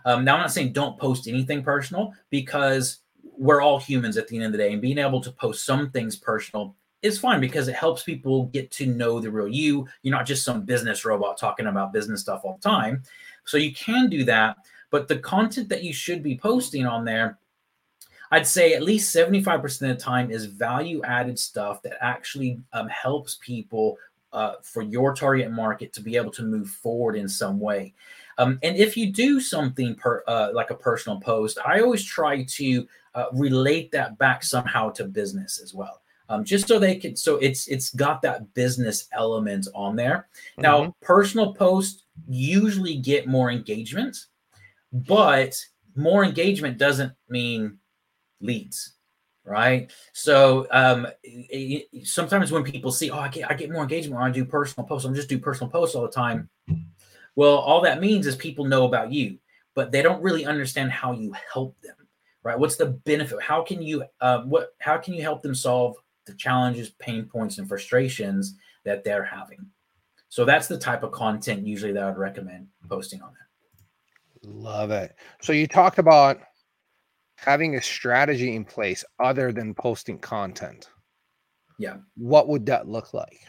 Um, 0.05 0.25
now, 0.25 0.35
I'm 0.35 0.41
not 0.41 0.53
saying 0.53 0.73
don't 0.73 0.99
post 0.99 1.29
anything 1.29 1.63
personal 1.63 2.13
because 2.31 2.99
we're 3.23 3.63
all 3.63 3.79
humans 3.79 4.17
at 4.17 4.29
the 4.29 4.37
end 4.37 4.47
of 4.47 4.53
the 4.53 4.59
day, 4.59 4.73
and 4.73 4.83
being 4.83 4.99
able 4.99 5.21
to 5.21 5.33
post 5.33 5.65
some 5.65 5.91
things 5.91 6.17
personal 6.17 6.75
is 7.03 7.19
fine 7.19 7.39
because 7.39 7.69
it 7.69 7.75
helps 7.75 8.03
people 8.03 8.47
get 8.47 8.71
to 8.71 8.87
know 8.87 9.21
the 9.21 9.31
real 9.31 9.47
you. 9.47 9.87
You're 10.03 10.17
not 10.17 10.27
just 10.27 10.45
some 10.45 10.65
business 10.65 11.05
robot 11.05 11.39
talking 11.39 11.67
about 11.67 11.93
business 11.93 12.23
stuff 12.23 12.41
all 12.45 12.59
the 12.61 12.69
time. 12.69 13.03
So 13.45 13.59
you 13.59 13.75
can 13.75 14.09
do 14.09 14.25
that. 14.25 14.57
But 14.91 15.09
the 15.09 15.19
content 15.19 15.69
that 15.69 15.83
you 15.85 15.93
should 15.93 16.23
be 16.23 16.39
posting 16.39 16.87
on 16.87 17.05
there, 17.05 17.39
I'd 18.31 18.47
say 18.47 18.73
at 18.73 18.83
least 18.83 19.15
75% 19.15 19.63
of 19.65 19.79
the 19.81 19.95
time 19.97 20.31
is 20.31 20.47
value 20.47 21.03
added 21.05 21.39
stuff 21.39 21.83
that 21.83 21.99
actually 22.01 22.59
um, 22.73 22.89
helps 22.89 23.39
people 23.41 23.99
uh, 24.33 24.55
for 24.63 24.83
your 24.83 25.15
target 25.15 25.51
market 25.53 25.93
to 25.93 26.01
be 26.01 26.17
able 26.17 26.31
to 26.33 26.43
move 26.43 26.69
forward 26.69 27.17
in 27.17 27.29
some 27.29 27.61
way. 27.61 27.93
Um, 28.39 28.59
and 28.63 28.77
if 28.77 28.97
you 28.97 29.13
do 29.13 29.41
something 29.41 29.95
per, 29.95 30.23
uh, 30.27 30.51
like 30.53 30.71
a 30.71 30.75
personal 30.75 31.21
post, 31.21 31.59
I 31.65 31.81
always 31.81 32.05
try 32.05 32.45
to 32.45 32.89
uh, 33.15 33.27
relate 33.33 33.93
that 33.93 34.19
back 34.19 34.43
somehow 34.43 34.91
to 34.91 35.05
business 35.05 35.61
as 35.63 35.75
well. 35.75 36.01
Um, 36.31 36.43
just 36.43 36.67
so 36.69 36.79
they 36.79 36.97
can 36.97 37.17
so 37.17 37.37
it's 37.37 37.69
it's 37.69 37.91
got 37.91 38.23
that 38.23 38.55
business 38.55 39.09
element 39.13 39.69
on 39.75 39.95
there. 39.95 40.29
Mm-hmm. 40.53 40.63
now 40.63 40.97
personal 41.03 41.53
posts 41.53 42.05
usually 42.27 42.97
get 42.97 43.27
more 43.27 43.51
engagement 43.51 44.17
but 44.91 45.55
more 45.97 46.25
engagement 46.25 46.79
doesn't 46.79 47.13
mean 47.29 47.79
leads 48.41 48.95
right? 49.47 49.93
So 50.15 50.67
um 50.71 51.07
it, 51.23 52.07
sometimes 52.07 52.51
when 52.51 52.65
people 52.65 52.91
see 52.91 53.11
oh 53.11 53.19
i 53.19 53.29
get 53.29 53.51
i 53.51 53.55
get 53.55 53.71
more 53.71 53.83
engagement 53.83 54.19
when 54.19 54.31
i 54.31 54.33
do 54.33 54.45
personal 54.45 54.87
posts. 54.87 55.07
I'm 55.07 55.15
just 55.15 55.29
do 55.29 55.39
personal 55.39 55.71
posts 55.71 55.95
all 55.95 56.03
the 56.03 56.09
time 56.09 56.49
well 57.37 57.57
all 57.57 57.81
that 57.81 58.01
means 58.01 58.27
is 58.27 58.37
people 58.37 58.65
know 58.65 58.85
about 58.85 59.13
you 59.13 59.39
but 59.75 59.91
they 59.91 60.03
don't 60.03 60.23
really 60.23 60.45
understand 60.45 60.91
how 60.91 61.13
you 61.13 61.35
help 61.53 61.79
them 61.81 61.97
right 62.43 62.59
what's 62.59 62.77
the 62.77 62.87
benefit 62.87 63.41
how 63.43 63.63
can 63.63 63.83
you 63.83 64.05
uh, 64.21 64.43
what 64.43 64.75
how 64.79 64.97
can 64.97 65.15
you 65.15 65.23
help 65.23 65.43
them 65.43 65.55
solve 65.55 65.97
the 66.27 66.35
challenges, 66.35 66.91
pain 66.91 67.25
points, 67.25 67.59
and 67.59 67.69
frustrations 67.69 68.57
that 68.85 69.05
they're 69.05 69.25
having. 69.25 69.67
So 70.29 70.45
that's 70.45 70.69
the 70.69 70.79
type 70.79 71.03
of 71.03 71.13
content 71.13 71.67
usually 71.67 71.93
that 71.93 72.03
I 72.03 72.07
would 72.07 72.19
recommend 72.19 72.69
posting 72.89 73.23
on 73.23 73.33
there. 73.33 74.53
Love 74.53 74.91
it. 74.91 75.15
So 75.41 75.53
you 75.53 75.67
talked 75.67 75.99
about 75.99 76.41
having 77.37 77.77
a 77.77 77.83
strategy 77.83 78.55
in 78.55 78.65
place 78.65 79.05
other 79.21 79.53
than 79.53 79.75
posting 79.75 80.19
content. 80.19 80.91
Yeah. 81.79 81.97
What 82.17 82.49
would 82.49 82.67
that 82.67 82.89
look 82.89 83.15
like? 83.15 83.41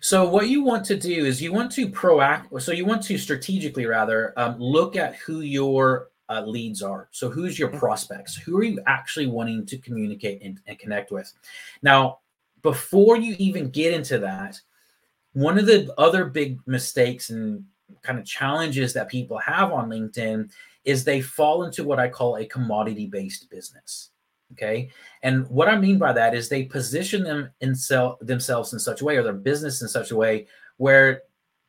So 0.00 0.28
what 0.28 0.48
you 0.48 0.62
want 0.62 0.84
to 0.86 0.96
do 0.96 1.24
is 1.24 1.42
you 1.42 1.52
want 1.52 1.72
to 1.72 1.88
proact. 1.88 2.60
So 2.62 2.72
you 2.72 2.84
want 2.84 3.02
to 3.04 3.18
strategically 3.18 3.86
rather 3.86 4.32
um, 4.36 4.58
look 4.58 4.96
at 4.96 5.16
who 5.16 5.40
your 5.40 6.08
uh, 6.28 6.42
leads 6.44 6.82
are. 6.82 7.08
So, 7.10 7.30
who's 7.30 7.58
your 7.58 7.68
mm-hmm. 7.68 7.78
prospects? 7.78 8.36
Who 8.36 8.58
are 8.58 8.62
you 8.62 8.80
actually 8.86 9.26
wanting 9.26 9.66
to 9.66 9.78
communicate 9.78 10.42
and, 10.42 10.60
and 10.66 10.78
connect 10.78 11.10
with? 11.10 11.32
Now, 11.82 12.18
before 12.62 13.16
you 13.16 13.34
even 13.38 13.70
get 13.70 13.94
into 13.94 14.18
that, 14.18 14.60
one 15.32 15.58
of 15.58 15.66
the 15.66 15.92
other 15.98 16.26
big 16.26 16.58
mistakes 16.66 17.30
and 17.30 17.64
kind 18.02 18.18
of 18.18 18.24
challenges 18.24 18.92
that 18.92 19.08
people 19.08 19.38
have 19.38 19.72
on 19.72 19.88
LinkedIn 19.88 20.50
is 20.84 21.04
they 21.04 21.20
fall 21.20 21.64
into 21.64 21.84
what 21.84 21.98
I 21.98 22.08
call 22.08 22.36
a 22.36 22.46
commodity 22.46 23.06
based 23.06 23.48
business. 23.50 24.10
Okay. 24.52 24.90
And 25.22 25.48
what 25.48 25.68
I 25.68 25.78
mean 25.78 25.98
by 25.98 26.12
that 26.12 26.34
is 26.34 26.48
they 26.48 26.64
position 26.64 27.22
them 27.22 27.50
in 27.60 27.74
sell, 27.74 28.18
themselves 28.20 28.72
in 28.72 28.78
such 28.78 29.02
a 29.02 29.04
way 29.04 29.16
or 29.16 29.22
their 29.22 29.32
business 29.32 29.82
in 29.82 29.88
such 29.88 30.10
a 30.10 30.16
way 30.16 30.46
where 30.78 31.22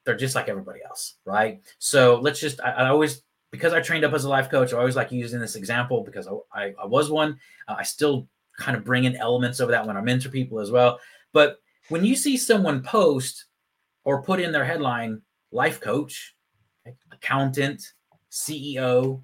they're 0.06 0.16
just 0.16 0.36
like 0.36 0.48
everybody 0.48 0.80
else. 0.86 1.16
Right. 1.26 1.62
So 1.78 2.20
let's 2.22 2.40
just, 2.40 2.62
I, 2.62 2.72
I 2.72 2.90
always 2.90 3.22
because 3.52 3.74
I 3.74 3.82
trained 3.82 4.06
up 4.06 4.14
as 4.14 4.26
a 4.26 4.30
life 4.30 4.50
coach, 4.50 4.74
I 4.74 4.78
always 4.78 4.96
like 4.96 5.12
using 5.12 5.40
this 5.40 5.56
example 5.56 6.04
because 6.04 6.28
I, 6.28 6.34
I, 6.54 6.74
I 6.84 6.86
was 6.86 7.10
one. 7.10 7.40
Uh, 7.68 7.76
I 7.80 7.84
still 7.84 8.28
kind 8.58 8.78
of 8.78 8.84
bring 8.84 9.06
in 9.06 9.16
elements 9.16 9.60
of 9.60 9.70
that 9.70 9.86
when 9.86 9.98
I 9.98 10.02
mentor 10.02 10.30
people 10.30 10.60
as 10.60 10.72
well. 10.72 11.00
But 11.34 11.58
when 11.90 12.06
you 12.06 12.16
see 12.16 12.38
someone 12.38 12.84
post 12.84 13.46
or 14.04 14.22
put 14.22 14.40
in 14.40 14.52
their 14.52 14.66
headline, 14.66 15.22
life 15.52 15.82
coach, 15.82 16.36
accountant, 17.12 17.94
CEO, 18.32 19.24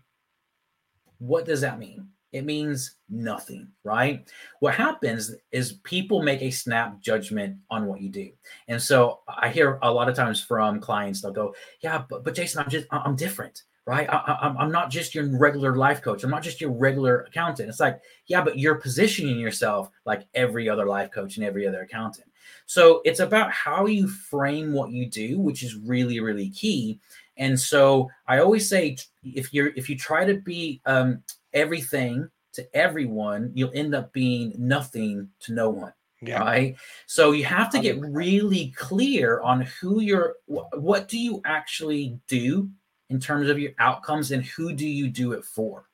what 1.19 1.45
does 1.45 1.61
that 1.61 1.79
mean? 1.79 2.07
It 2.35 2.43
means 2.43 2.97
nothing, 3.09 3.69
right? 3.85 4.27
What 4.59 4.75
happens 4.75 5.33
is 5.51 5.79
people 5.83 6.21
make 6.21 6.41
a 6.41 6.51
snap 6.51 6.99
judgment 6.99 7.57
on 7.69 7.85
what 7.85 8.01
you 8.01 8.09
do. 8.09 8.29
And 8.67 8.81
so 8.81 9.21
I 9.27 9.47
hear 9.47 9.79
a 9.81 9.91
lot 9.91 10.09
of 10.09 10.15
times 10.15 10.41
from 10.41 10.81
clients, 10.81 11.21
they'll 11.21 11.31
go, 11.31 11.55
Yeah, 11.79 12.03
but, 12.09 12.25
but 12.25 12.35
Jason, 12.35 12.61
I'm 12.61 12.69
just, 12.69 12.87
I'm 12.91 13.15
different 13.15 13.63
right? 13.87 14.09
I, 14.09 14.55
am 14.59 14.71
not 14.71 14.89
just 14.89 15.13
your 15.13 15.37
regular 15.37 15.75
life 15.75 16.01
coach. 16.01 16.23
I'm 16.23 16.31
not 16.31 16.41
just 16.41 16.59
your 16.59 16.71
regular 16.71 17.21
accountant. 17.21 17.69
It's 17.69 17.79
like, 17.79 18.01
yeah, 18.25 18.43
but 18.43 18.57
you're 18.57 18.75
positioning 18.75 19.39
yourself 19.39 19.91
like 20.05 20.27
every 20.33 20.67
other 20.67 20.87
life 20.87 21.11
coach 21.11 21.37
and 21.37 21.45
every 21.45 21.67
other 21.67 21.81
accountant. 21.81 22.25
So 22.65 23.01
it's 23.05 23.19
about 23.19 23.51
how 23.51 23.85
you 23.85 24.07
frame 24.07 24.73
what 24.73 24.89
you 24.89 25.07
do, 25.07 25.39
which 25.39 25.61
is 25.61 25.75
really, 25.75 26.19
really 26.19 26.49
key. 26.49 26.99
And 27.37 27.59
so 27.59 28.09
I 28.27 28.39
always 28.39 28.67
say, 28.67 28.97
if 29.23 29.53
you're 29.53 29.71
if 29.75 29.89
you 29.89 29.97
try 29.97 30.25
to 30.25 30.35
be 30.35 30.81
um, 30.85 31.21
everything 31.55 32.29
to 32.53 32.75
everyone, 32.75 33.51
you'll 33.53 33.71
end 33.73 33.95
up 33.95 34.13
being 34.13 34.53
nothing 34.57 35.29
to 35.41 35.53
no 35.53 35.69
one. 35.69 35.93
Yeah. 36.21 36.39
Right. 36.39 36.75
So 37.07 37.31
you 37.31 37.43
have 37.45 37.69
to 37.71 37.79
get 37.79 37.99
really 37.99 38.73
clear 38.75 39.41
on 39.41 39.61
who 39.61 39.99
you're, 39.99 40.35
what 40.45 41.07
do 41.07 41.19
you 41.19 41.41
actually 41.45 42.19
do 42.27 42.69
in 43.09 43.19
terms 43.19 43.49
of 43.49 43.59
your 43.59 43.71
outcomes 43.79 44.31
and 44.31 44.43
who 44.43 44.73
do 44.73 44.87
you 44.87 45.09
do 45.09 45.33
it 45.33 45.43
for? 45.43 45.85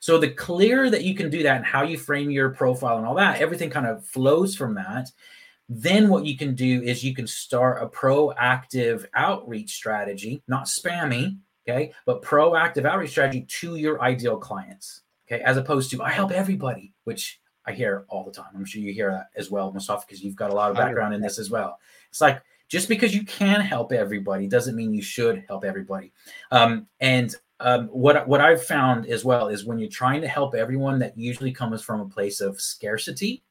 So 0.00 0.18
the 0.18 0.30
clearer 0.30 0.90
that 0.90 1.04
you 1.04 1.14
can 1.14 1.30
do 1.30 1.42
that 1.44 1.56
and 1.56 1.64
how 1.64 1.82
you 1.82 1.96
frame 1.96 2.30
your 2.30 2.50
profile 2.50 2.98
and 2.98 3.06
all 3.06 3.14
that, 3.14 3.40
everything 3.40 3.70
kind 3.70 3.86
of 3.86 4.04
flows 4.04 4.54
from 4.54 4.74
that. 4.74 5.10
Then 5.68 6.08
what 6.08 6.26
you 6.26 6.36
can 6.36 6.54
do 6.54 6.82
is 6.82 7.04
you 7.04 7.14
can 7.14 7.26
start 7.26 7.82
a 7.82 7.86
proactive 7.86 9.06
outreach 9.14 9.72
strategy, 9.72 10.42
not 10.48 10.64
spammy, 10.64 11.38
okay, 11.68 11.92
but 12.06 12.22
proactive 12.22 12.84
outreach 12.84 13.10
strategy 13.10 13.46
to 13.60 13.76
your 13.76 14.00
ideal 14.02 14.36
clients, 14.36 15.02
okay, 15.26 15.42
as 15.42 15.56
opposed 15.56 15.90
to 15.90 16.02
I 16.02 16.10
help 16.10 16.32
everybody, 16.32 16.92
which 17.04 17.40
I 17.66 17.72
hear 17.72 18.04
all 18.08 18.24
the 18.24 18.32
time. 18.32 18.50
I'm 18.54 18.64
sure 18.64 18.82
you 18.82 18.92
hear 18.92 19.10
that 19.12 19.28
as 19.36 19.50
well, 19.50 19.72
Mostafa, 19.72 20.06
because 20.06 20.22
you've 20.22 20.36
got 20.36 20.50
a 20.50 20.54
lot 20.54 20.70
of 20.70 20.76
background 20.76 21.14
in 21.14 21.20
this 21.20 21.38
as 21.38 21.50
well. 21.50 21.78
It's 22.10 22.20
like 22.20 22.42
just 22.68 22.88
because 22.88 23.14
you 23.14 23.24
can 23.24 23.60
help 23.60 23.92
everybody 23.92 24.48
doesn't 24.48 24.74
mean 24.74 24.92
you 24.92 25.02
should 25.02 25.44
help 25.46 25.64
everybody. 25.64 26.12
Um, 26.50 26.86
and 27.00 27.34
um, 27.60 27.86
what 27.88 28.26
what 28.26 28.40
I've 28.40 28.64
found 28.64 29.06
as 29.06 29.24
well 29.24 29.48
is 29.48 29.64
when 29.64 29.78
you're 29.78 29.88
trying 29.88 30.20
to 30.22 30.28
help 30.28 30.54
everyone, 30.54 30.98
that 30.98 31.16
usually 31.16 31.52
comes 31.52 31.82
from 31.82 32.00
a 32.00 32.08
place 32.08 32.40
of 32.40 32.60
scarcity, 32.60 33.44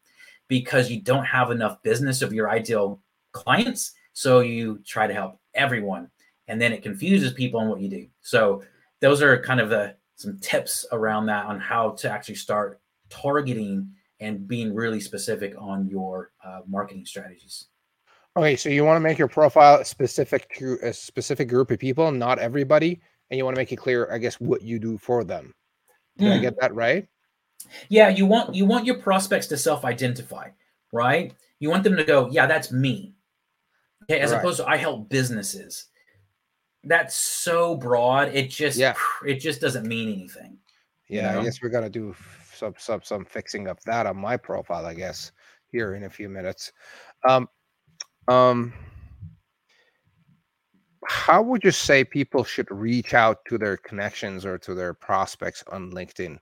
because 0.49 0.91
you 0.91 0.99
don't 0.99 1.23
have 1.23 1.49
enough 1.49 1.81
business 1.81 2.21
of 2.21 2.33
your 2.33 2.49
ideal 2.49 2.99
clients. 3.31 3.93
So 4.11 4.41
you 4.41 4.81
try 4.85 5.07
to 5.07 5.13
help 5.13 5.39
everyone, 5.53 6.09
and 6.51 6.61
then 6.61 6.73
it 6.73 6.83
confuses 6.83 7.31
people 7.31 7.61
on 7.61 7.69
what 7.69 7.79
you 7.79 7.87
do. 7.87 8.05
So 8.19 8.61
those 8.99 9.21
are 9.21 9.41
kind 9.41 9.61
of 9.61 9.69
the 9.69 9.95
some 10.17 10.37
tips 10.39 10.85
around 10.91 11.25
that 11.27 11.45
on 11.45 11.61
how 11.61 11.91
to 11.91 12.11
actually 12.11 12.35
start 12.35 12.81
targeting 13.09 13.89
and 14.19 14.45
being 14.47 14.75
really 14.75 14.99
specific 14.99 15.55
on 15.57 15.87
your 15.87 16.31
uh, 16.45 16.59
marketing 16.67 17.05
strategies. 17.05 17.67
Okay, 18.35 18.57
so 18.57 18.67
you 18.67 18.83
want 18.83 18.97
to 18.97 18.99
make 18.99 19.17
your 19.17 19.29
profile 19.29 19.83
specific 19.85 20.53
to 20.57 20.77
a 20.83 20.91
specific 20.91 21.47
group 21.47 21.71
of 21.71 21.79
people, 21.79 22.11
not 22.11 22.37
everybody, 22.37 23.01
and 23.29 23.37
you 23.37 23.45
want 23.45 23.55
to 23.55 23.59
make 23.59 23.71
it 23.71 23.77
clear, 23.77 24.11
I 24.11 24.17
guess, 24.17 24.35
what 24.35 24.61
you 24.61 24.77
do 24.77 24.97
for 24.97 25.23
them. 25.23 25.53
Did 26.17 26.27
mm. 26.27 26.31
I 26.31 26.35
hmm. 26.35 26.41
get 26.41 26.59
that 26.59 26.75
right? 26.75 27.07
Yeah, 27.87 28.09
you 28.09 28.25
want 28.25 28.55
you 28.55 28.65
want 28.65 28.85
your 28.85 28.97
prospects 28.97 29.47
to 29.47 29.57
self-identify, 29.57 30.49
right? 30.91 31.33
You 31.59 31.69
want 31.69 31.85
them 31.85 31.95
to 31.95 32.03
go, 32.03 32.29
yeah, 32.29 32.45
that's 32.45 32.73
me. 32.73 33.13
Okay, 34.03 34.19
as 34.19 34.31
right. 34.31 34.39
opposed 34.39 34.57
to 34.59 34.67
I 34.67 34.75
help 34.75 35.07
businesses. 35.07 35.85
That's 36.83 37.15
so 37.15 37.75
broad. 37.75 38.29
It 38.33 38.49
just 38.49 38.77
yeah. 38.77 38.95
it 39.25 39.35
just 39.35 39.61
doesn't 39.61 39.85
mean 39.85 40.11
anything. 40.11 40.57
Yeah, 41.09 41.29
you 41.29 41.35
know? 41.35 41.41
I 41.41 41.43
guess 41.43 41.61
we're 41.61 41.69
gonna 41.69 41.89
do 41.89 42.15
some 42.53 42.73
some 42.77 43.01
some 43.03 43.25
fixing 43.25 43.67
up 43.67 43.79
that 43.81 44.05
on 44.05 44.17
my 44.17 44.37
profile, 44.37 44.85
I 44.85 44.93
guess, 44.93 45.31
here 45.71 45.95
in 45.95 46.03
a 46.03 46.09
few 46.09 46.29
minutes. 46.29 46.71
Um, 47.27 47.47
um, 48.27 48.73
how 51.05 51.41
would 51.41 51.63
you 51.63 51.71
say 51.71 52.03
people 52.03 52.43
should 52.43 52.69
reach 52.71 53.13
out 53.13 53.43
to 53.45 53.57
their 53.57 53.77
connections 53.77 54.45
or 54.45 54.57
to 54.59 54.73
their 54.73 54.93
prospects 54.93 55.63
on 55.71 55.91
LinkedIn? 55.91 56.39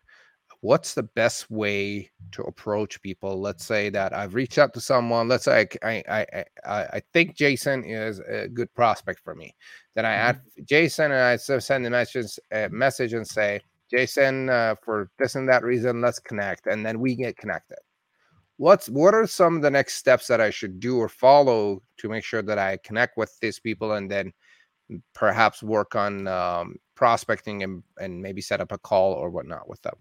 What's 0.62 0.94
the 0.94 1.04
best 1.04 1.50
way 1.50 2.12
to 2.34 2.42
approach 2.44 3.02
people? 3.02 3.40
Let's 3.40 3.66
say 3.66 3.90
that 3.92 4.14
I've 4.14 4.36
reached 4.36 4.58
out 4.58 4.74
to 4.74 4.82
someone. 4.82 5.30
Let's 5.30 5.46
say 5.46 5.68
I 5.84 6.04
I 6.10 6.46
I, 6.66 6.82
I 6.84 7.02
think 7.14 7.38
Jason 7.38 7.86
is 7.86 8.20
a 8.20 8.50
good 8.50 8.74
prospect 8.74 9.22
for 9.24 9.36
me. 9.36 9.56
Then 9.96 10.06
I 10.06 10.12
add 10.12 10.36
mm-hmm. 10.38 10.64
Jason 10.66 11.12
and 11.12 11.22
I 11.22 11.38
send 11.38 11.86
a 11.86 11.90
message, 11.90 12.38
a 12.52 12.68
message 12.70 13.14
and 13.14 13.26
say, 13.26 13.62
Jason, 13.90 14.50
uh, 14.50 14.76
for 14.84 15.10
this 15.18 15.36
and 15.36 15.48
that 15.48 15.64
reason, 15.64 16.02
let's 16.02 16.20
connect, 16.20 16.68
and 16.68 16.86
then 16.86 17.00
we 17.00 17.16
get 17.16 17.38
connected. 17.38 17.80
What's 18.58 18.90
what 18.90 19.14
are 19.14 19.26
some 19.28 19.56
of 19.56 19.62
the 19.62 19.72
next 19.72 19.96
steps 19.96 20.28
that 20.28 20.42
I 20.42 20.50
should 20.50 20.82
do 20.82 20.98
or 20.98 21.08
follow 21.08 21.82
to 21.98 22.10
make 22.10 22.26
sure 22.26 22.42
that 22.42 22.60
I 22.60 22.78
connect 22.84 23.16
with 23.16 23.34
these 23.40 23.60
people, 23.60 23.94
and 23.94 24.12
then 24.12 24.34
perhaps 25.14 25.64
work 25.64 25.96
on 25.96 26.28
um, 26.28 26.76
prospecting 26.96 27.64
and 27.64 27.82
and 27.98 28.22
maybe 28.22 28.42
set 28.42 28.60
up 28.60 28.74
a 28.74 28.78
call 28.78 29.14
or 29.14 29.30
whatnot 29.30 29.70
with 29.70 29.82
them. 29.84 29.96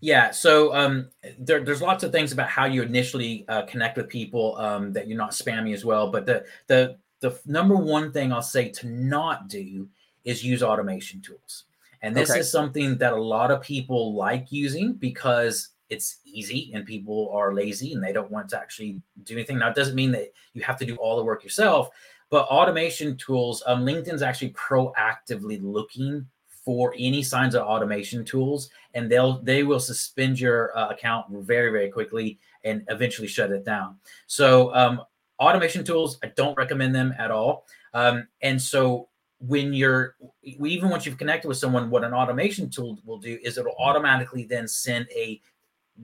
Yeah, 0.00 0.30
so 0.30 0.74
um, 0.74 1.08
there, 1.38 1.62
there's 1.64 1.82
lots 1.82 2.02
of 2.02 2.12
things 2.12 2.32
about 2.32 2.48
how 2.48 2.64
you 2.64 2.82
initially 2.82 3.44
uh, 3.48 3.62
connect 3.62 3.96
with 3.96 4.08
people 4.08 4.56
um, 4.56 4.92
that 4.94 5.08
you're 5.08 5.18
not 5.18 5.30
spammy 5.30 5.74
as 5.74 5.84
well. 5.84 6.10
But 6.10 6.26
the 6.26 6.44
the 6.66 6.96
the 7.20 7.38
number 7.46 7.76
one 7.76 8.12
thing 8.12 8.32
I'll 8.32 8.42
say 8.42 8.70
to 8.70 8.88
not 8.88 9.48
do 9.48 9.88
is 10.24 10.44
use 10.44 10.62
automation 10.62 11.20
tools. 11.20 11.64
And 12.02 12.16
this 12.16 12.30
okay. 12.30 12.40
is 12.40 12.50
something 12.50 12.96
that 12.98 13.12
a 13.12 13.20
lot 13.20 13.50
of 13.50 13.60
people 13.60 14.14
like 14.14 14.50
using 14.50 14.94
because 14.94 15.68
it's 15.90 16.18
easy 16.24 16.70
and 16.72 16.86
people 16.86 17.30
are 17.34 17.52
lazy 17.52 17.92
and 17.92 18.02
they 18.02 18.12
don't 18.12 18.30
want 18.30 18.48
to 18.50 18.58
actually 18.58 19.00
do 19.24 19.34
anything. 19.34 19.58
Now, 19.58 19.68
it 19.68 19.74
doesn't 19.74 19.94
mean 19.94 20.12
that 20.12 20.32
you 20.54 20.62
have 20.62 20.78
to 20.78 20.86
do 20.86 20.96
all 20.96 21.16
the 21.16 21.24
work 21.24 21.44
yourself, 21.44 21.90
but 22.30 22.46
automation 22.46 23.16
tools, 23.16 23.62
um, 23.66 23.84
LinkedIn's 23.84 24.22
actually 24.22 24.50
proactively 24.50 25.60
looking 25.60 26.26
for 26.70 26.94
any 26.96 27.20
signs 27.20 27.56
of 27.56 27.62
automation 27.62 28.24
tools 28.24 28.70
and 28.94 29.10
they'll 29.10 29.42
they 29.42 29.64
will 29.64 29.80
suspend 29.80 30.38
your 30.38 30.76
uh, 30.78 30.88
account 30.90 31.26
very 31.30 31.72
very 31.72 31.90
quickly 31.90 32.38
and 32.62 32.84
eventually 32.88 33.26
shut 33.26 33.50
it 33.50 33.64
down 33.64 33.96
so 34.28 34.72
um, 34.72 35.02
automation 35.40 35.82
tools 35.82 36.16
i 36.22 36.28
don't 36.36 36.56
recommend 36.56 36.94
them 36.94 37.12
at 37.18 37.32
all 37.32 37.66
um, 37.92 38.28
and 38.42 38.62
so 38.62 39.08
when 39.40 39.72
you're 39.72 40.16
even 40.42 40.90
once 40.90 41.06
you've 41.06 41.18
connected 41.18 41.48
with 41.48 41.56
someone, 41.56 41.90
what 41.90 42.04
an 42.04 42.12
automation 42.12 42.68
tool 42.68 42.98
will 43.04 43.18
do 43.18 43.38
is 43.42 43.56
it'll 43.56 43.74
automatically 43.78 44.44
then 44.44 44.68
send 44.68 45.08
a 45.16 45.40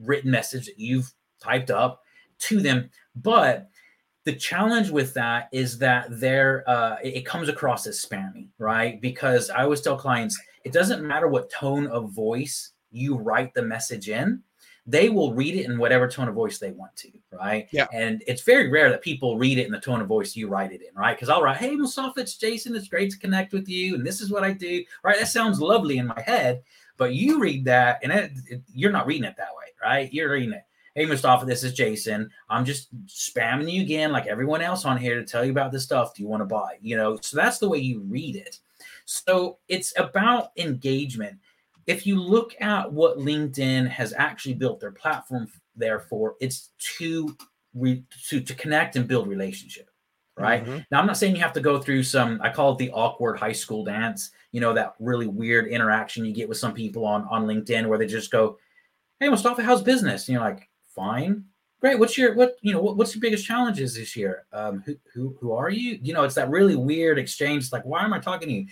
written 0.01 0.31
message 0.31 0.65
that 0.65 0.79
you've 0.79 1.13
typed 1.39 1.69
up 1.69 2.01
to 2.39 2.59
them. 2.59 2.89
But 3.15 3.69
the 4.25 4.33
challenge 4.33 4.89
with 4.89 5.13
that 5.13 5.47
is 5.53 5.77
that 5.77 6.07
there 6.09 6.63
uh, 6.67 6.97
it 7.03 7.25
comes 7.25 7.47
across 7.47 7.85
as 7.85 8.03
spammy, 8.03 8.49
right? 8.57 8.99
Because 8.99 9.49
I 9.49 9.63
always 9.63 9.81
tell 9.81 9.97
clients 9.97 10.37
it 10.67 10.73
doesn't 10.73 11.05
matter 11.05 11.27
what 11.27 11.49
tone 11.49 11.87
of 11.87 12.11
voice 12.11 12.71
you 12.91 13.15
write 13.15 13.53
the 13.53 13.61
message 13.61 14.09
in 14.09 14.43
they 14.87 15.09
will 15.09 15.33
read 15.33 15.55
it 15.55 15.65
in 15.65 15.77
whatever 15.77 16.07
tone 16.07 16.29
of 16.29 16.33
voice 16.33 16.59
they 16.59 16.71
want 16.71 16.95
to, 16.95 17.09
right? 17.33 17.67
Yeah. 17.73 17.87
And 17.91 18.23
it's 18.25 18.41
very 18.41 18.69
rare 18.69 18.89
that 18.89 19.01
people 19.01 19.37
read 19.37 19.57
it 19.57 19.65
in 19.65 19.71
the 19.71 19.81
tone 19.81 19.99
of 19.99 20.07
voice 20.07 20.33
you 20.35 20.47
write 20.47 20.71
it 20.71 20.81
in, 20.81 20.95
right? 20.95 21.13
Because 21.13 21.27
I'll 21.27 21.43
write, 21.43 21.57
"Hey, 21.57 21.75
Mostafa, 21.75 22.19
it's 22.19 22.37
Jason. 22.37 22.73
It's 22.73 22.87
great 22.87 23.11
to 23.11 23.19
connect 23.19 23.51
with 23.51 23.67
you, 23.67 23.95
and 23.95 24.07
this 24.07 24.21
is 24.21 24.31
what 24.31 24.45
I 24.45 24.53
do." 24.53 24.83
Right? 25.03 25.19
That 25.19 25.27
sounds 25.27 25.59
lovely 25.59 25.97
in 25.97 26.07
my 26.07 26.21
head, 26.25 26.63
but 26.95 27.13
you 27.13 27.37
read 27.37 27.65
that, 27.65 27.99
and 28.01 28.13
it, 28.13 28.31
it, 28.47 28.61
you're 28.73 28.93
not 28.93 29.05
reading 29.05 29.25
it 29.25 29.35
that 29.35 29.53
way, 29.57 29.65
right? 29.83 30.11
You're 30.13 30.31
reading 30.31 30.53
it. 30.53 30.63
Hey, 30.95 31.05
Mostafa, 31.05 31.45
this 31.45 31.65
is 31.65 31.73
Jason. 31.73 32.29
I'm 32.49 32.63
just 32.63 32.87
spamming 33.07 33.69
you 33.69 33.81
again, 33.81 34.13
like 34.13 34.25
everyone 34.25 34.61
else 34.61 34.85
on 34.85 34.97
here, 34.97 35.15
to 35.15 35.25
tell 35.25 35.43
you 35.43 35.51
about 35.51 35.73
this 35.73 35.83
stuff. 35.83 36.15
Do 36.15 36.23
you 36.23 36.29
want 36.29 36.41
to 36.41 36.45
buy? 36.45 36.77
You 36.81 36.95
know, 36.95 37.17
so 37.21 37.35
that's 37.35 37.59
the 37.59 37.69
way 37.69 37.77
you 37.77 37.99
read 38.07 38.37
it. 38.37 38.59
So 39.07 39.59
it's 39.67 39.93
about 39.97 40.51
engagement 40.57 41.39
if 41.87 42.05
you 42.05 42.19
look 42.21 42.53
at 42.59 42.91
what 42.91 43.17
LinkedIn 43.17 43.87
has 43.87 44.13
actually 44.13 44.53
built 44.53 44.81
their 44.81 44.91
platform 44.91 45.49
there 45.75 46.01
for, 46.01 46.35
it's 46.41 46.71
to 46.97 47.35
re, 47.73 48.03
to 48.27 48.41
to 48.41 48.53
connect 48.53 48.97
and 48.97 49.07
build 49.07 49.27
relationship. 49.27 49.89
Right 50.37 50.63
mm-hmm. 50.63 50.79
now, 50.91 50.99
I'm 50.99 51.07
not 51.07 51.17
saying 51.17 51.35
you 51.35 51.41
have 51.41 51.53
to 51.53 51.61
go 51.61 51.79
through 51.79 52.03
some. 52.03 52.39
I 52.43 52.49
call 52.51 52.73
it 52.73 52.77
the 52.77 52.91
awkward 52.91 53.39
high 53.39 53.53
school 53.53 53.83
dance. 53.83 54.29
You 54.51 54.61
know 54.61 54.73
that 54.73 54.93
really 54.99 55.25
weird 55.25 55.67
interaction 55.67 56.25
you 56.25 56.33
get 56.33 56.47
with 56.47 56.59
some 56.59 56.73
people 56.73 57.05
on 57.05 57.23
on 57.31 57.47
LinkedIn 57.47 57.87
where 57.87 57.97
they 57.97 58.05
just 58.05 58.29
go, 58.29 58.59
"Hey, 59.19 59.29
Mostafa, 59.29 59.63
how's 59.63 59.81
business?" 59.81 60.27
And 60.27 60.33
you're 60.33 60.43
like, 60.43 60.69
"Fine." 60.93 61.45
Great. 61.79 61.97
What's 61.97 62.17
your 62.17 62.35
what 62.35 62.57
you 62.61 62.73
know? 62.73 62.81
What, 62.81 62.97
what's 62.97 63.15
your 63.15 63.21
biggest 63.21 63.45
challenges 63.45 63.95
this 63.95 64.15
year? 64.15 64.45
Um, 64.53 64.83
who 64.85 64.95
who 65.11 65.35
who 65.39 65.53
are 65.53 65.69
you? 65.69 65.97
You 66.03 66.13
know, 66.13 66.23
it's 66.23 66.35
that 66.35 66.49
really 66.49 66.75
weird 66.75 67.17
exchange. 67.17 67.63
It's 67.63 67.73
like, 67.73 67.85
why 67.85 68.03
am 68.03 68.13
I 68.13 68.19
talking 68.19 68.49
to 68.49 68.53
you? 68.53 68.67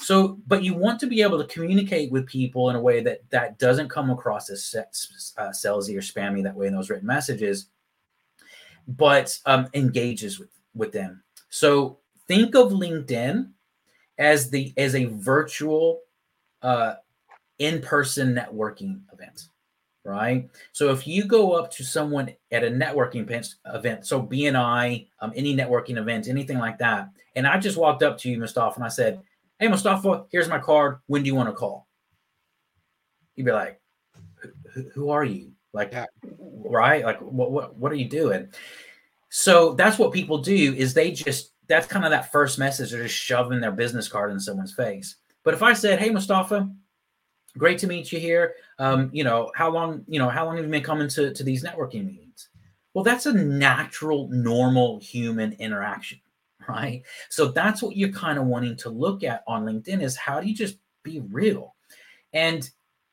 So, 0.00 0.38
but 0.46 0.62
you 0.62 0.74
want 0.74 0.98
to 1.00 1.06
be 1.06 1.22
able 1.22 1.38
to 1.38 1.52
communicate 1.52 2.10
with 2.10 2.26
people 2.26 2.70
in 2.70 2.76
a 2.76 2.80
way 2.80 3.02
that 3.02 3.28
that 3.30 3.58
doesn't 3.58 3.88
come 3.88 4.10
across 4.10 4.50
as 4.50 4.74
uh, 4.76 5.50
salesy 5.50 5.96
or 5.96 6.00
spammy 6.00 6.42
that 6.42 6.56
way 6.56 6.66
in 6.66 6.74
those 6.74 6.90
written 6.90 7.06
messages, 7.06 7.68
but 8.88 9.38
um, 9.46 9.68
engages 9.74 10.38
with 10.38 10.50
with 10.74 10.92
them. 10.92 11.22
So 11.50 11.98
think 12.26 12.54
of 12.54 12.72
LinkedIn 12.72 13.50
as 14.18 14.50
the 14.50 14.72
as 14.76 14.94
a 14.94 15.04
virtual 15.04 16.00
uh, 16.62 16.94
in-person 17.58 18.34
networking 18.34 19.00
event 19.12 19.48
right 20.04 20.48
so 20.72 20.90
if 20.90 21.06
you 21.06 21.24
go 21.24 21.52
up 21.52 21.70
to 21.70 21.82
someone 21.82 22.32
at 22.52 22.62
a 22.62 22.68
networking 22.68 23.28
event 23.74 24.06
so 24.06 24.22
bni 24.22 25.06
um, 25.20 25.32
any 25.34 25.54
networking 25.56 25.96
event 25.96 26.28
anything 26.28 26.58
like 26.58 26.78
that 26.78 27.08
and 27.34 27.46
i 27.46 27.58
just 27.58 27.76
walked 27.76 28.02
up 28.02 28.16
to 28.16 28.30
you 28.30 28.38
mostafa 28.38 28.76
and 28.76 28.84
i 28.84 28.88
said 28.88 29.20
Hey, 29.58 29.68
Mostafa, 29.68 30.26
here's 30.30 30.48
my 30.48 30.58
card. 30.58 30.98
When 31.06 31.22
do 31.22 31.28
you 31.28 31.34
want 31.34 31.48
to 31.48 31.54
call? 31.54 31.88
You'd 33.34 33.46
be 33.46 33.52
like, 33.52 33.80
who 34.94 35.10
are 35.10 35.24
you? 35.24 35.52
Like, 35.72 35.92
yeah. 35.92 36.06
right? 36.64 37.04
Like, 37.04 37.20
what, 37.20 37.50
what, 37.50 37.76
what 37.76 37.92
are 37.92 37.96
you 37.96 38.08
doing? 38.08 38.48
So 39.30 39.72
that's 39.74 39.98
what 39.98 40.12
people 40.12 40.38
do 40.38 40.74
is 40.74 40.92
they 40.92 41.10
just, 41.10 41.52
that's 41.68 41.86
kind 41.86 42.04
of 42.04 42.10
that 42.10 42.30
first 42.30 42.58
message. 42.58 42.90
They're 42.90 43.02
just 43.02 43.14
shoving 43.14 43.60
their 43.60 43.72
business 43.72 44.08
card 44.08 44.30
in 44.30 44.40
someone's 44.40 44.74
face. 44.74 45.16
But 45.42 45.54
if 45.54 45.62
I 45.62 45.72
said, 45.72 45.98
Hey, 45.98 46.10
Mostafa, 46.10 46.70
great 47.56 47.78
to 47.78 47.86
meet 47.86 48.12
you 48.12 48.18
here. 48.18 48.54
Um, 48.78 49.10
you 49.12 49.24
know, 49.24 49.50
how 49.54 49.70
long, 49.70 50.04
you 50.06 50.18
know, 50.18 50.28
how 50.28 50.44
long 50.44 50.56
have 50.56 50.66
you 50.66 50.70
been 50.70 50.82
coming 50.82 51.08
to, 51.08 51.32
to 51.32 51.42
these 51.42 51.64
networking 51.64 52.06
meetings? 52.06 52.48
Well, 52.92 53.04
that's 53.04 53.26
a 53.26 53.32
natural, 53.32 54.28
normal 54.28 54.98
human 55.00 55.52
interaction, 55.54 56.20
right? 56.68 57.02
So 57.28 57.48
that's 57.48 57.82
what 57.82 57.96
you're 57.96 58.10
kind 58.10 58.38
of 58.38 58.46
wanting 58.46 58.76
to 58.78 58.90
look 58.90 59.22
at 59.22 59.42
on 59.46 59.64
LinkedIn 59.64 60.02
is 60.02 60.16
how 60.16 60.40
do 60.40 60.48
you 60.48 60.54
just 60.54 60.78
be 61.02 61.20
real? 61.30 61.74
And 62.32 62.68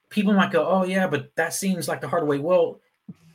people 0.09 0.33
might 0.33 0.51
go, 0.51 0.65
oh, 0.65 0.83
yeah, 0.83 1.07
but 1.07 1.35
that 1.35 1.53
seems 1.53 1.87
like 1.87 2.01
the 2.01 2.07
hard 2.07 2.27
way. 2.27 2.39
Well, 2.39 2.81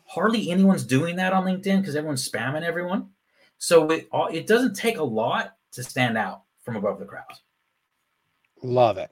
hardly 0.07 0.50
anyone's 0.50 0.85
doing 0.85 1.16
that 1.16 1.33
on 1.33 1.44
LinkedIn 1.44 1.81
because 1.81 1.96
everyone's 1.96 2.28
spamming 2.28 2.62
everyone. 2.62 3.11
So 3.59 3.90
it, 3.90 4.09
it 4.33 4.46
doesn't 4.46 4.74
take 4.74 4.98
a 4.98 5.04
lot 5.04 5.54
to 5.72 5.83
stand 5.83 6.16
out 6.16 6.42
from 6.62 6.76
above 6.76 6.98
the 6.98 7.04
crowd. 7.04 7.24
Love 8.62 8.98
it. 8.98 9.11